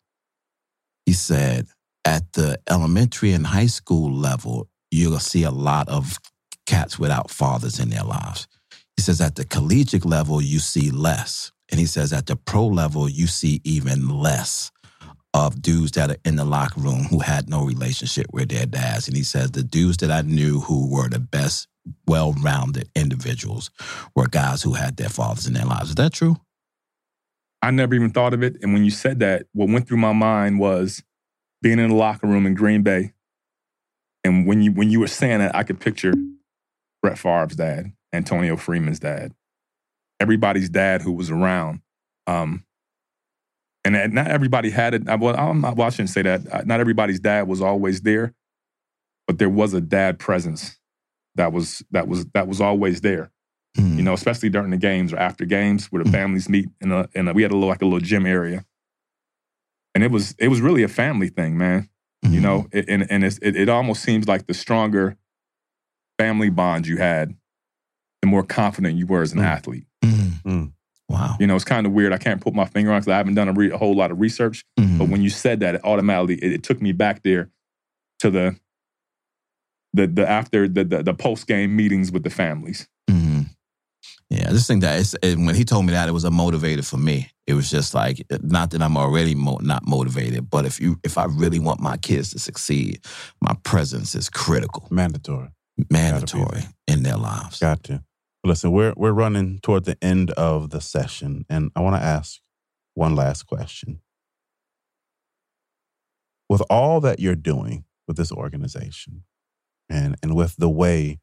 He 1.05 1.13
said, 1.13 1.67
"At 2.03 2.33
the 2.33 2.59
elementary 2.67 3.31
and 3.31 3.45
high 3.45 3.67
school 3.67 4.11
level, 4.11 4.69
you'll 4.89 5.19
see 5.19 5.43
a 5.43 5.51
lot 5.51 5.87
of 5.87 6.17
cats 6.71 6.97
without 6.97 7.29
fathers 7.29 7.79
in 7.79 7.89
their 7.89 8.03
lives. 8.03 8.47
He 8.95 9.01
says 9.03 9.19
at 9.19 9.35
the 9.35 9.43
collegiate 9.43 10.05
level, 10.05 10.41
you 10.41 10.59
see 10.59 10.89
less. 10.89 11.51
And 11.69 11.79
he 11.79 11.85
says 11.85 12.13
at 12.13 12.27
the 12.27 12.37
pro 12.37 12.65
level, 12.65 13.09
you 13.09 13.27
see 13.27 13.59
even 13.65 14.07
less 14.07 14.71
of 15.33 15.61
dudes 15.61 15.91
that 15.91 16.11
are 16.11 16.17
in 16.23 16.37
the 16.37 16.45
locker 16.45 16.79
room 16.79 17.03
who 17.03 17.19
had 17.19 17.49
no 17.49 17.65
relationship 17.65 18.27
with 18.31 18.49
their 18.49 18.65
dads. 18.65 19.07
And 19.09 19.17
he 19.17 19.23
says 19.23 19.51
the 19.51 19.63
dudes 19.63 19.97
that 19.97 20.11
I 20.11 20.21
knew 20.21 20.61
who 20.61 20.89
were 20.89 21.09
the 21.09 21.19
best, 21.19 21.67
well 22.07 22.33
rounded 22.33 22.89
individuals 22.95 23.69
were 24.15 24.27
guys 24.27 24.63
who 24.63 24.73
had 24.73 24.95
their 24.95 25.09
fathers 25.09 25.47
in 25.47 25.53
their 25.53 25.65
lives. 25.65 25.89
Is 25.89 25.95
that 25.95 26.13
true? 26.13 26.37
I 27.61 27.71
never 27.71 27.95
even 27.95 28.11
thought 28.11 28.33
of 28.33 28.43
it. 28.43 28.57
And 28.61 28.73
when 28.73 28.85
you 28.85 28.91
said 28.91 29.19
that, 29.19 29.45
what 29.53 29.69
went 29.69 29.87
through 29.89 29.97
my 29.97 30.13
mind 30.13 30.59
was 30.59 31.03
being 31.61 31.79
in 31.79 31.89
the 31.89 31.95
locker 31.95 32.27
room 32.27 32.45
in 32.45 32.53
Green 32.53 32.81
Bay. 32.81 33.11
And 34.23 34.47
when 34.47 34.61
you 34.61 34.71
when 34.71 34.89
you 34.89 34.99
were 34.99 35.07
saying 35.07 35.39
that, 35.39 35.55
I 35.55 35.63
could 35.63 35.79
picture 35.79 36.13
Brett 37.01 37.17
Favre's 37.17 37.55
dad, 37.55 37.91
Antonio 38.13 38.55
Freeman's 38.57 38.99
dad, 38.99 39.33
everybody's 40.19 40.69
dad 40.69 41.01
who 41.01 41.11
was 41.11 41.29
around. 41.31 41.81
Um, 42.27 42.65
and 43.83 44.13
not 44.13 44.27
everybody 44.27 44.69
had 44.69 44.93
it. 44.93 45.09
I- 45.09 45.15
Well, 45.15 45.35
I'm 45.35 45.61
not, 45.61 45.75
well, 45.75 45.87
I 45.87 45.89
shouldn't 45.89 46.11
say 46.11 46.21
that. 46.21 46.67
Not 46.67 46.79
everybody's 46.79 47.19
dad 47.19 47.47
was 47.47 47.61
always 47.61 48.01
there, 48.01 48.33
but 49.27 49.39
there 49.39 49.49
was 49.49 49.73
a 49.73 49.81
dad 49.81 50.19
presence 50.19 50.77
that 51.35 51.51
was 51.51 51.81
that 51.91 52.07
was 52.07 52.25
that 52.33 52.47
was 52.47 52.61
always 52.61 53.01
there. 53.01 53.31
Hmm. 53.75 53.97
You 53.97 54.03
know, 54.03 54.13
especially 54.13 54.49
during 54.49 54.69
the 54.69 54.77
games 54.77 55.13
or 55.13 55.17
after 55.17 55.45
games 55.45 55.87
where 55.87 56.03
the 56.03 56.09
hmm. 56.09 56.15
families 56.15 56.49
meet 56.49 56.69
in 56.81 56.91
a, 56.91 57.07
in 57.15 57.27
a 57.27 57.33
we 57.33 57.41
had 57.41 57.51
a 57.51 57.55
little 57.55 57.69
like 57.69 57.81
a 57.81 57.85
little 57.85 57.99
gym 57.99 58.25
area, 58.25 58.65
and 59.95 60.03
it 60.03 60.11
was 60.11 60.35
it 60.37 60.49
was 60.49 60.61
really 60.61 60.83
a 60.83 60.87
family 60.87 61.29
thing, 61.29 61.57
man. 61.57 61.89
You 62.21 62.37
hmm. 62.37 62.41
know, 62.41 62.67
It- 62.71 62.87
and 62.87 63.09
and 63.09 63.23
it's, 63.23 63.39
it 63.41 63.55
it 63.55 63.69
almost 63.69 64.03
seems 64.03 64.27
like 64.27 64.45
the 64.45 64.53
stronger 64.53 65.17
family 66.21 66.49
bond 66.49 66.85
you 66.85 66.97
had, 66.97 67.35
the 68.21 68.27
more 68.27 68.43
confident 68.43 68.97
you 68.97 69.07
were 69.07 69.21
as 69.21 69.33
an 69.33 69.39
mm. 69.39 69.45
athlete. 69.45 69.85
Mm. 70.03 70.43
Mm. 70.43 70.73
Wow. 71.09 71.35
You 71.39 71.47
know, 71.47 71.55
it's 71.55 71.65
kind 71.65 71.87
of 71.87 71.93
weird. 71.93 72.13
I 72.13 72.17
can't 72.17 72.39
put 72.39 72.53
my 72.53 72.65
finger 72.65 72.91
on 72.91 72.97
it 72.97 72.99
because 73.01 73.13
I 73.13 73.17
haven't 73.17 73.33
done 73.33 73.49
a, 73.49 73.53
re- 73.53 73.71
a 73.71 73.77
whole 73.77 73.95
lot 73.95 74.11
of 74.11 74.19
research. 74.19 74.63
Mm-hmm. 74.79 74.97
But 74.99 75.09
when 75.09 75.21
you 75.21 75.29
said 75.29 75.59
that, 75.61 75.75
it 75.75 75.81
automatically 75.83 76.35
it, 76.35 76.53
it 76.53 76.63
took 76.63 76.81
me 76.81 76.91
back 76.91 77.23
there 77.23 77.49
to 78.19 78.29
the 78.29 78.55
the 79.93 80.07
the 80.07 80.29
after 80.29 80.67
the 80.67 80.83
the, 80.83 81.03
the 81.03 81.13
post 81.13 81.47
game 81.47 81.75
meetings 81.75 82.11
with 82.11 82.23
the 82.23 82.29
families. 82.29 82.87
Mm-hmm. 83.09 83.41
Yeah, 84.29 84.47
I 84.47 84.51
just 84.51 84.67
think 84.67 84.81
that 84.83 84.97
it's, 84.97 85.13
and 85.15 85.45
when 85.45 85.55
he 85.55 85.65
told 85.65 85.85
me 85.85 85.91
that, 85.91 86.07
it 86.07 86.13
was 86.13 86.23
a 86.23 86.29
motivator 86.29 86.87
for 86.87 86.95
me. 86.95 87.29
It 87.47 87.53
was 87.53 87.69
just 87.69 87.93
like, 87.93 88.25
not 88.41 88.71
that 88.71 88.81
I'm 88.81 88.95
already 88.95 89.35
mo- 89.35 89.59
not 89.61 89.85
motivated, 89.85 90.49
but 90.49 90.65
if 90.65 90.79
you, 90.79 90.97
if 91.03 91.17
I 91.17 91.25
really 91.25 91.59
want 91.59 91.81
my 91.81 91.97
kids 91.97 92.31
to 92.31 92.39
succeed, 92.39 93.03
my 93.41 93.53
presence 93.63 94.15
is 94.15 94.29
critical, 94.29 94.87
mandatory, 94.89 95.49
mandatory 95.89 96.63
in 96.87 97.03
their 97.03 97.17
lives. 97.17 97.59
Got 97.59 97.83
to. 97.83 98.03
Listen, 98.43 98.71
we're 98.71 98.93
we're 98.97 99.11
running 99.11 99.59
toward 99.59 99.85
the 99.85 99.97
end 100.01 100.31
of 100.31 100.71
the 100.71 100.81
session, 100.81 101.45
and 101.49 101.71
I 101.75 101.81
want 101.81 101.95
to 101.95 102.01
ask 102.01 102.39
one 102.95 103.15
last 103.15 103.43
question. 103.43 104.01
With 106.49 106.61
all 106.69 106.99
that 107.01 107.19
you're 107.19 107.35
doing 107.35 107.85
with 108.07 108.17
this 108.17 108.31
organization, 108.31 109.23
and 109.89 110.15
and 110.23 110.35
with 110.35 110.55
the 110.57 110.69
way 110.69 111.19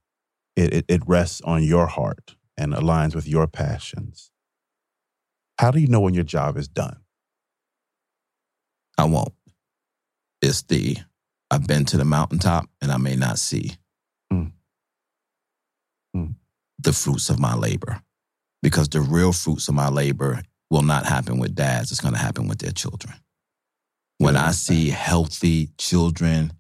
it, 0.56 0.72
it, 0.72 0.84
it 0.88 1.02
rests 1.06 1.40
on 1.42 1.62
your 1.62 1.86
heart 1.86 2.36
and 2.56 2.72
aligns 2.72 3.14
with 3.14 3.26
your 3.26 3.46
passions, 3.46 4.30
how 5.58 5.70
do 5.70 5.80
you 5.80 5.88
know 5.88 6.00
when 6.00 6.14
your 6.14 6.24
job 6.24 6.56
is 6.56 6.68
done? 6.68 6.98
I 8.96 9.04
won't. 9.04 9.34
It's 10.40 10.62
the 10.62 10.98
I've 11.50 11.66
been 11.66 11.84
to 11.86 11.96
the 11.96 12.04
mountaintop 12.04 12.68
and 12.80 12.92
I 12.92 12.96
may 12.98 13.16
not 13.16 13.38
see 13.38 13.76
the 16.80 16.92
fruits 16.92 17.28
of 17.30 17.38
my 17.38 17.54
labor. 17.54 18.00
Because 18.62 18.88
the 18.88 19.00
real 19.00 19.32
fruits 19.32 19.68
of 19.68 19.74
my 19.74 19.88
labor 19.88 20.42
will 20.70 20.82
not 20.82 21.06
happen 21.06 21.38
with 21.38 21.54
dads, 21.54 21.90
it's 21.92 22.00
going 22.00 22.14
to 22.14 22.20
happen 22.20 22.48
with 22.48 22.58
their 22.58 22.72
children. 22.72 23.14
When 24.18 24.36
I 24.36 24.50
see 24.50 24.90
healthy 24.90 25.70
children 25.78 26.52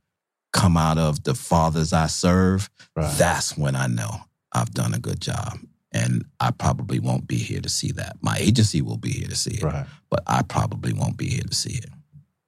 come 0.52 0.76
out 0.76 0.96
of 0.98 1.24
the 1.24 1.34
fathers 1.34 1.92
I 1.92 2.06
serve, 2.06 2.70
that's 2.94 3.56
when 3.56 3.74
I 3.74 3.86
know 3.88 4.10
I've 4.52 4.72
done 4.72 4.94
a 4.94 4.98
good 4.98 5.20
job. 5.20 5.58
And 5.92 6.24
I 6.38 6.50
probably 6.52 7.00
won't 7.00 7.26
be 7.26 7.36
here 7.36 7.60
to 7.60 7.68
see 7.68 7.92
that. 7.92 8.16
My 8.20 8.36
agency 8.38 8.80
will 8.82 8.98
be 8.98 9.10
here 9.10 9.28
to 9.28 9.36
see 9.36 9.54
it, 9.56 9.62
Right. 9.62 9.86
but 10.10 10.22
I 10.26 10.42
probably 10.42 10.92
won't 10.92 11.16
be 11.16 11.28
here 11.28 11.42
to 11.44 11.54
see 11.54 11.74
it. 11.78 11.90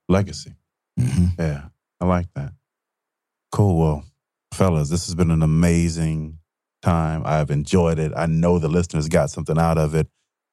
Legacy. 0.09 0.55
Mm-hmm. 0.99 1.41
Yeah, 1.41 1.63
I 2.01 2.05
like 2.05 2.27
that. 2.35 2.53
Cool. 3.51 3.79
Well, 3.79 4.05
fellas, 4.61 4.91
this 4.91 5.07
has 5.07 5.15
been 5.15 5.31
an 5.31 5.43
amazing 5.43 6.39
time. 6.83 7.23
I've 7.25 7.51
enjoyed 7.51 7.99
it. 7.99 8.13
I 8.15 8.27
know 8.27 8.59
the 8.59 8.69
listeners 8.69 9.09
got 9.09 9.31
something 9.31 9.57
out 9.57 9.79
of 9.79 9.95
it. 9.95 10.07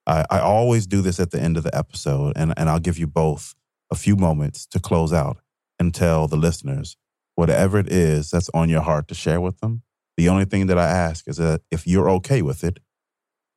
I, 0.05 0.24
I 0.30 0.39
always 0.39 0.88
do 0.88 1.01
this 1.01 1.20
at 1.20 1.32
the 1.32 1.41
end 1.41 1.58
of 1.58 1.64
the 1.64 1.76
episode, 1.76 2.32
and, 2.38 2.53
and 2.55 2.70
I'll 2.70 2.80
give 2.80 2.97
you 2.97 3.05
both 3.05 3.53
a 3.91 3.95
few 3.95 4.16
moments 4.16 4.66
to 4.68 4.80
close 4.80 5.12
out 5.12 5.39
and 5.78 5.93
tell 5.93 6.30
the 6.30 6.38
listeners 6.38 6.95
whatever 7.36 7.80
it 7.80 7.91
is 7.91 8.30
that's 8.30 8.49
on 8.53 8.70
your 8.70 8.80
heart 8.80 9.10
to 9.10 9.14
share 9.14 9.41
with 9.41 9.60
them. 9.60 9.82
The 10.16 10.30
only 10.30 10.45
thing 10.45 10.68
that 10.68 10.78
I 10.78 10.88
ask 10.88 11.28
is 11.28 11.36
that 11.36 11.64
if 11.70 11.86
you're 11.86 12.10
okay 12.12 12.41
with 12.41 12.64
it, 12.64 12.80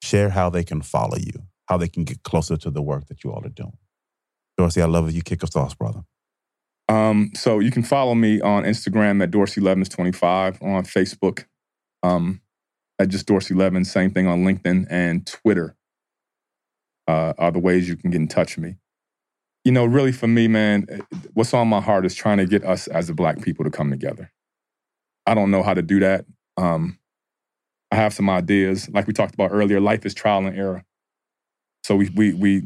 share 0.02 0.30
how 0.30 0.50
they 0.50 0.64
can 0.64 0.82
follow 0.82 1.16
you, 1.16 1.44
how 1.66 1.76
they 1.76 1.88
can 1.88 2.02
get 2.02 2.24
closer 2.24 2.56
to 2.56 2.70
the 2.70 2.82
work 2.82 3.06
that 3.06 3.22
you 3.22 3.30
all 3.30 3.46
are 3.46 3.50
doing. 3.50 3.78
Dorsey, 4.58 4.82
I 4.82 4.86
love. 4.86 5.12
You 5.12 5.22
kick 5.22 5.44
us 5.44 5.54
off, 5.54 5.78
brother. 5.78 6.00
Um, 6.90 7.30
so 7.34 7.60
you 7.60 7.70
can 7.70 7.84
follow 7.84 8.14
me 8.14 8.40
on 8.40 8.64
Instagram 8.64 9.22
at 9.22 9.30
Dorsey 9.30 9.60
Levens 9.60 9.88
twenty 9.88 10.12
five, 10.12 10.60
on 10.60 10.82
Facebook 10.82 11.44
um, 12.02 12.40
at 12.98 13.08
just 13.08 13.26
Dorsey 13.26 13.54
Levens. 13.54 13.90
Same 13.90 14.10
thing 14.10 14.26
on 14.26 14.44
LinkedIn 14.44 14.86
and 14.90 15.26
Twitter. 15.26 15.76
Uh, 17.08 17.32
are 17.38 17.50
the 17.50 17.58
ways 17.58 17.88
you 17.88 17.96
can 17.96 18.10
get 18.10 18.20
in 18.20 18.28
touch 18.28 18.56
with 18.56 18.64
me. 18.64 18.76
You 19.64 19.72
know, 19.72 19.84
really 19.84 20.12
for 20.12 20.28
me, 20.28 20.46
man, 20.48 20.86
what's 21.34 21.52
on 21.52 21.66
my 21.68 21.80
heart 21.80 22.06
is 22.06 22.14
trying 22.14 22.38
to 22.38 22.46
get 22.46 22.64
us 22.64 22.86
as 22.86 23.08
a 23.08 23.14
black 23.14 23.42
people 23.42 23.64
to 23.64 23.70
come 23.70 23.90
together. 23.90 24.30
I 25.26 25.34
don't 25.34 25.50
know 25.50 25.62
how 25.62 25.74
to 25.74 25.82
do 25.82 26.00
that. 26.00 26.24
Um, 26.56 26.98
I 27.90 27.96
have 27.96 28.14
some 28.14 28.30
ideas, 28.30 28.88
like 28.90 29.06
we 29.06 29.12
talked 29.12 29.34
about 29.34 29.50
earlier. 29.52 29.80
Life 29.80 30.06
is 30.06 30.14
trial 30.14 30.46
and 30.46 30.56
error. 30.56 30.84
So 31.82 31.96
we 31.96 32.10
we 32.10 32.32
we 32.32 32.62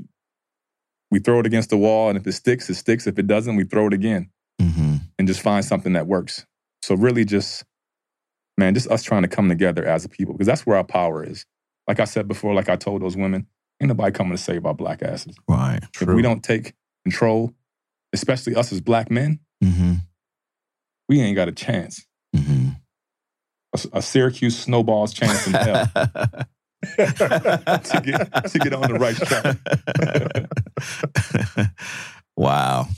we 1.14 1.20
throw 1.20 1.38
it 1.38 1.46
against 1.46 1.70
the 1.70 1.76
wall, 1.76 2.08
and 2.08 2.18
if 2.18 2.26
it 2.26 2.32
sticks, 2.32 2.68
it 2.68 2.74
sticks. 2.74 3.06
If 3.06 3.20
it 3.20 3.28
doesn't, 3.28 3.54
we 3.54 3.62
throw 3.62 3.86
it 3.86 3.92
again, 3.92 4.30
and 5.16 5.28
just 5.28 5.40
find 5.42 5.64
something 5.64 5.92
that 5.92 6.08
works. 6.08 6.44
So 6.82 6.96
really, 6.96 7.24
just 7.24 7.62
man, 8.58 8.74
just 8.74 8.90
us 8.90 9.02
trying 9.04 9.22
to 9.22 9.28
come 9.28 9.48
together 9.48 9.84
as 9.84 10.04
a 10.04 10.08
people, 10.08 10.34
because 10.34 10.48
that's 10.48 10.66
where 10.66 10.76
our 10.76 10.82
power 10.84 11.22
is. 11.24 11.46
Like 11.86 12.00
I 12.00 12.04
said 12.04 12.26
before, 12.26 12.52
like 12.52 12.68
I 12.68 12.74
told 12.76 13.00
those 13.00 13.16
women, 13.16 13.46
ain't 13.80 13.88
nobody 13.88 14.10
coming 14.10 14.36
to 14.36 14.42
save 14.42 14.66
our 14.66 14.74
black 14.74 15.02
asses. 15.02 15.36
Right. 15.48 15.80
True. 15.92 16.08
If 16.10 16.16
we 16.16 16.22
don't 16.22 16.42
take 16.42 16.74
control, 17.04 17.52
especially 18.12 18.56
us 18.56 18.72
as 18.72 18.80
black 18.80 19.10
men, 19.10 19.38
Mm-hmm. 19.62 19.94
we 21.08 21.20
ain't 21.20 21.36
got 21.36 21.48
a 21.48 21.52
chance. 21.52 22.04
A, 23.76 23.98
a 23.98 24.02
Syracuse 24.02 24.58
snowball's 24.58 25.12
chance 25.14 25.46
in 25.46 25.52
hell 25.54 25.90
to 26.96 28.02
get 28.04 28.44
to 28.52 28.58
get 28.58 28.72
on 28.72 28.82
the 28.82 28.98
right 28.98 29.16
track. 29.16 29.56
Wow. 32.36 32.88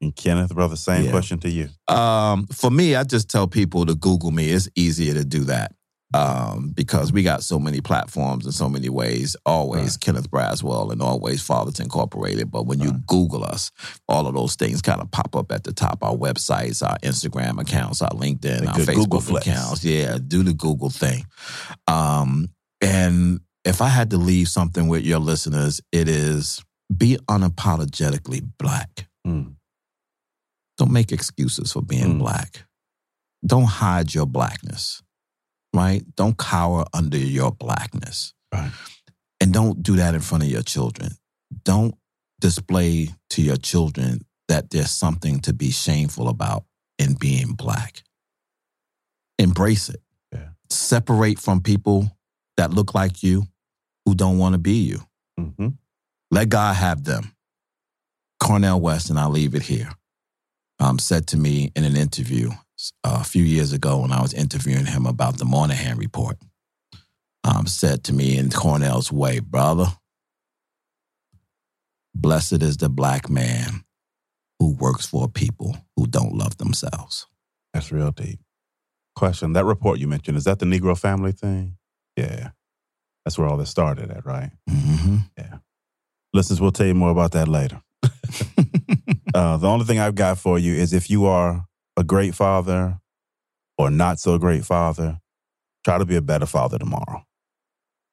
and 0.00 0.14
Kenneth, 0.16 0.54
brother, 0.54 0.76
same 0.76 1.04
Yeah. 1.04 1.10
question 1.12 1.38
to 1.40 1.48
you. 1.48 1.68
Um, 1.88 2.46
for 2.48 2.70
me, 2.70 2.94
I 2.96 3.04
just 3.04 3.28
tell 3.30 3.46
people 3.46 3.86
to 3.86 3.94
Google 3.94 4.30
me. 4.32 4.50
It's 4.50 4.68
easier 4.74 5.14
to 5.14 5.24
do 5.24 5.44
that 5.44 5.72
um, 6.14 6.70
because 6.74 7.12
we 7.12 7.22
got 7.22 7.42
so 7.44 7.58
many 7.60 7.80
platforms 7.80 8.44
in 8.46 8.52
so 8.52 8.68
many 8.68 8.88
ways. 8.88 9.36
Always 9.46 9.96
Kenneth 9.96 10.30
Braswell 10.30 10.90
and 10.92 11.00
always 11.02 11.42
Fathers 11.42 11.78
Incorporated. 11.80 12.50
But 12.50 12.66
when 12.66 12.80
you 12.80 12.92
Google 13.06 13.44
us, 13.44 13.70
all 14.08 14.26
of 14.26 14.34
those 14.34 14.54
things 14.56 14.82
kind 14.82 15.00
of 15.00 15.10
pop 15.10 15.34
up 15.36 15.50
at 15.52 15.62
the 15.64 15.72
top. 15.72 16.02
Our 16.02 16.16
websites, 16.16 16.84
our 16.88 16.96
Instagram 16.98 17.60
accounts, 17.60 18.02
our 18.02 18.10
LinkedIn, 18.10 18.60
The 18.62 18.68
our 18.68 18.78
Facebook 18.78 19.36
accounts. 19.36 19.84
Yeah, 19.84 20.18
do 20.24 20.42
the 20.42 20.54
Google 20.54 20.90
thing. 20.90 21.24
Um, 21.86 22.48
and 22.86 23.40
if 23.64 23.82
I 23.82 23.88
had 23.88 24.10
to 24.10 24.16
leave 24.16 24.48
something 24.48 24.88
with 24.88 25.04
your 25.04 25.18
listeners, 25.18 25.80
it 25.90 26.08
is 26.08 26.62
be 26.94 27.18
unapologetically 27.28 28.48
black. 28.58 29.08
Hmm. 29.24 29.50
Don't 30.78 30.92
make 30.92 31.10
excuses 31.10 31.72
for 31.72 31.82
being 31.82 32.12
hmm. 32.12 32.18
black. 32.18 32.64
Don't 33.44 33.64
hide 33.64 34.14
your 34.14 34.26
blackness, 34.26 35.02
right? 35.74 36.02
Don't 36.16 36.38
cower 36.38 36.84
under 36.94 37.18
your 37.18 37.50
blackness. 37.50 38.32
Right. 38.52 38.70
And 39.40 39.52
don't 39.52 39.82
do 39.82 39.96
that 39.96 40.14
in 40.14 40.20
front 40.20 40.44
of 40.44 40.50
your 40.50 40.62
children. 40.62 41.10
Don't 41.64 41.94
display 42.40 43.08
to 43.30 43.42
your 43.42 43.56
children 43.56 44.24
that 44.48 44.70
there's 44.70 44.90
something 44.90 45.40
to 45.40 45.52
be 45.52 45.70
shameful 45.70 46.28
about 46.28 46.64
in 46.98 47.14
being 47.14 47.52
black. 47.54 48.02
Embrace 49.38 49.88
it. 49.88 50.00
Separate 50.68 51.38
from 51.38 51.60
people 51.60 52.15
that 52.56 52.72
look 52.72 52.94
like 52.94 53.22
you 53.22 53.44
who 54.04 54.14
don't 54.14 54.38
want 54.38 54.54
to 54.54 54.58
be 54.58 54.74
you. 54.74 55.00
Mm-hmm. 55.38 55.68
Let 56.30 56.48
God 56.48 56.74
have 56.74 57.04
them. 57.04 57.32
Cornel 58.40 58.80
West, 58.80 59.10
and 59.10 59.18
I'll 59.18 59.30
leave 59.30 59.54
it 59.54 59.62
here, 59.62 59.90
um, 60.78 60.98
said 60.98 61.26
to 61.28 61.36
me 61.36 61.72
in 61.74 61.84
an 61.84 61.96
interview, 61.96 62.50
uh, 63.04 63.18
a 63.20 63.24
few 63.24 63.42
years 63.42 63.72
ago 63.72 63.98
when 63.98 64.12
I 64.12 64.20
was 64.20 64.34
interviewing 64.34 64.86
him 64.86 65.06
about 65.06 65.38
the 65.38 65.44
Moynihan 65.44 65.96
report, 65.96 66.36
um, 67.44 67.66
said 67.66 68.04
to 68.04 68.12
me 68.12 68.36
in 68.36 68.50
Cornel's 68.50 69.10
way, 69.10 69.40
brother, 69.40 69.86
blessed 72.14 72.62
is 72.62 72.76
the 72.76 72.88
black 72.88 73.30
man 73.30 73.84
who 74.58 74.74
works 74.74 75.06
for 75.06 75.28
people 75.28 75.76
who 75.96 76.06
don't 76.06 76.34
love 76.34 76.58
themselves. 76.58 77.26
That's 77.72 77.92
real 77.92 78.10
deep. 78.10 78.38
Question: 79.14 79.52
That 79.54 79.64
report 79.64 79.98
you 79.98 80.08
mentioned 80.08 80.36
is 80.36 80.44
that 80.44 80.58
the 80.58 80.66
Negro 80.66 80.98
family 80.98 81.32
thing? 81.32 81.76
Yeah, 82.16 82.50
that's 83.24 83.38
where 83.38 83.46
all 83.48 83.56
this 83.56 83.70
started 83.70 84.10
at, 84.10 84.24
right? 84.24 84.50
Mm-hmm. 84.68 85.16
Yeah. 85.36 85.58
Listeners, 86.32 86.60
we'll 86.60 86.72
tell 86.72 86.86
you 86.86 86.94
more 86.94 87.10
about 87.10 87.32
that 87.32 87.48
later. 87.48 87.80
uh, 89.34 89.56
the 89.56 89.68
only 89.68 89.84
thing 89.84 89.98
I've 89.98 90.14
got 90.14 90.38
for 90.38 90.58
you 90.58 90.74
is 90.74 90.92
if 90.92 91.10
you 91.10 91.26
are 91.26 91.66
a 91.96 92.04
great 92.04 92.34
father 92.34 92.98
or 93.78 93.90
not 93.90 94.18
so 94.18 94.38
great 94.38 94.64
father, 94.64 95.18
try 95.84 95.98
to 95.98 96.04
be 96.04 96.16
a 96.16 96.22
better 96.22 96.46
father 96.46 96.78
tomorrow. 96.78 97.24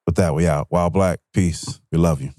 With 0.06 0.16
that, 0.16 0.36
we 0.36 0.48
out. 0.48 0.68
While 0.70 0.90
Black, 0.90 1.20
peace. 1.34 1.80
We 1.92 1.98
love 1.98 2.22
you. 2.22 2.32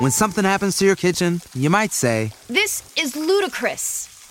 When 0.00 0.10
something 0.10 0.44
happens 0.44 0.78
to 0.78 0.84
your 0.84 0.96
kitchen, 0.96 1.40
you 1.54 1.70
might 1.70 1.92
say, 1.92 2.32
This 2.48 2.92
is 2.96 3.14
ludicrous. 3.14 4.11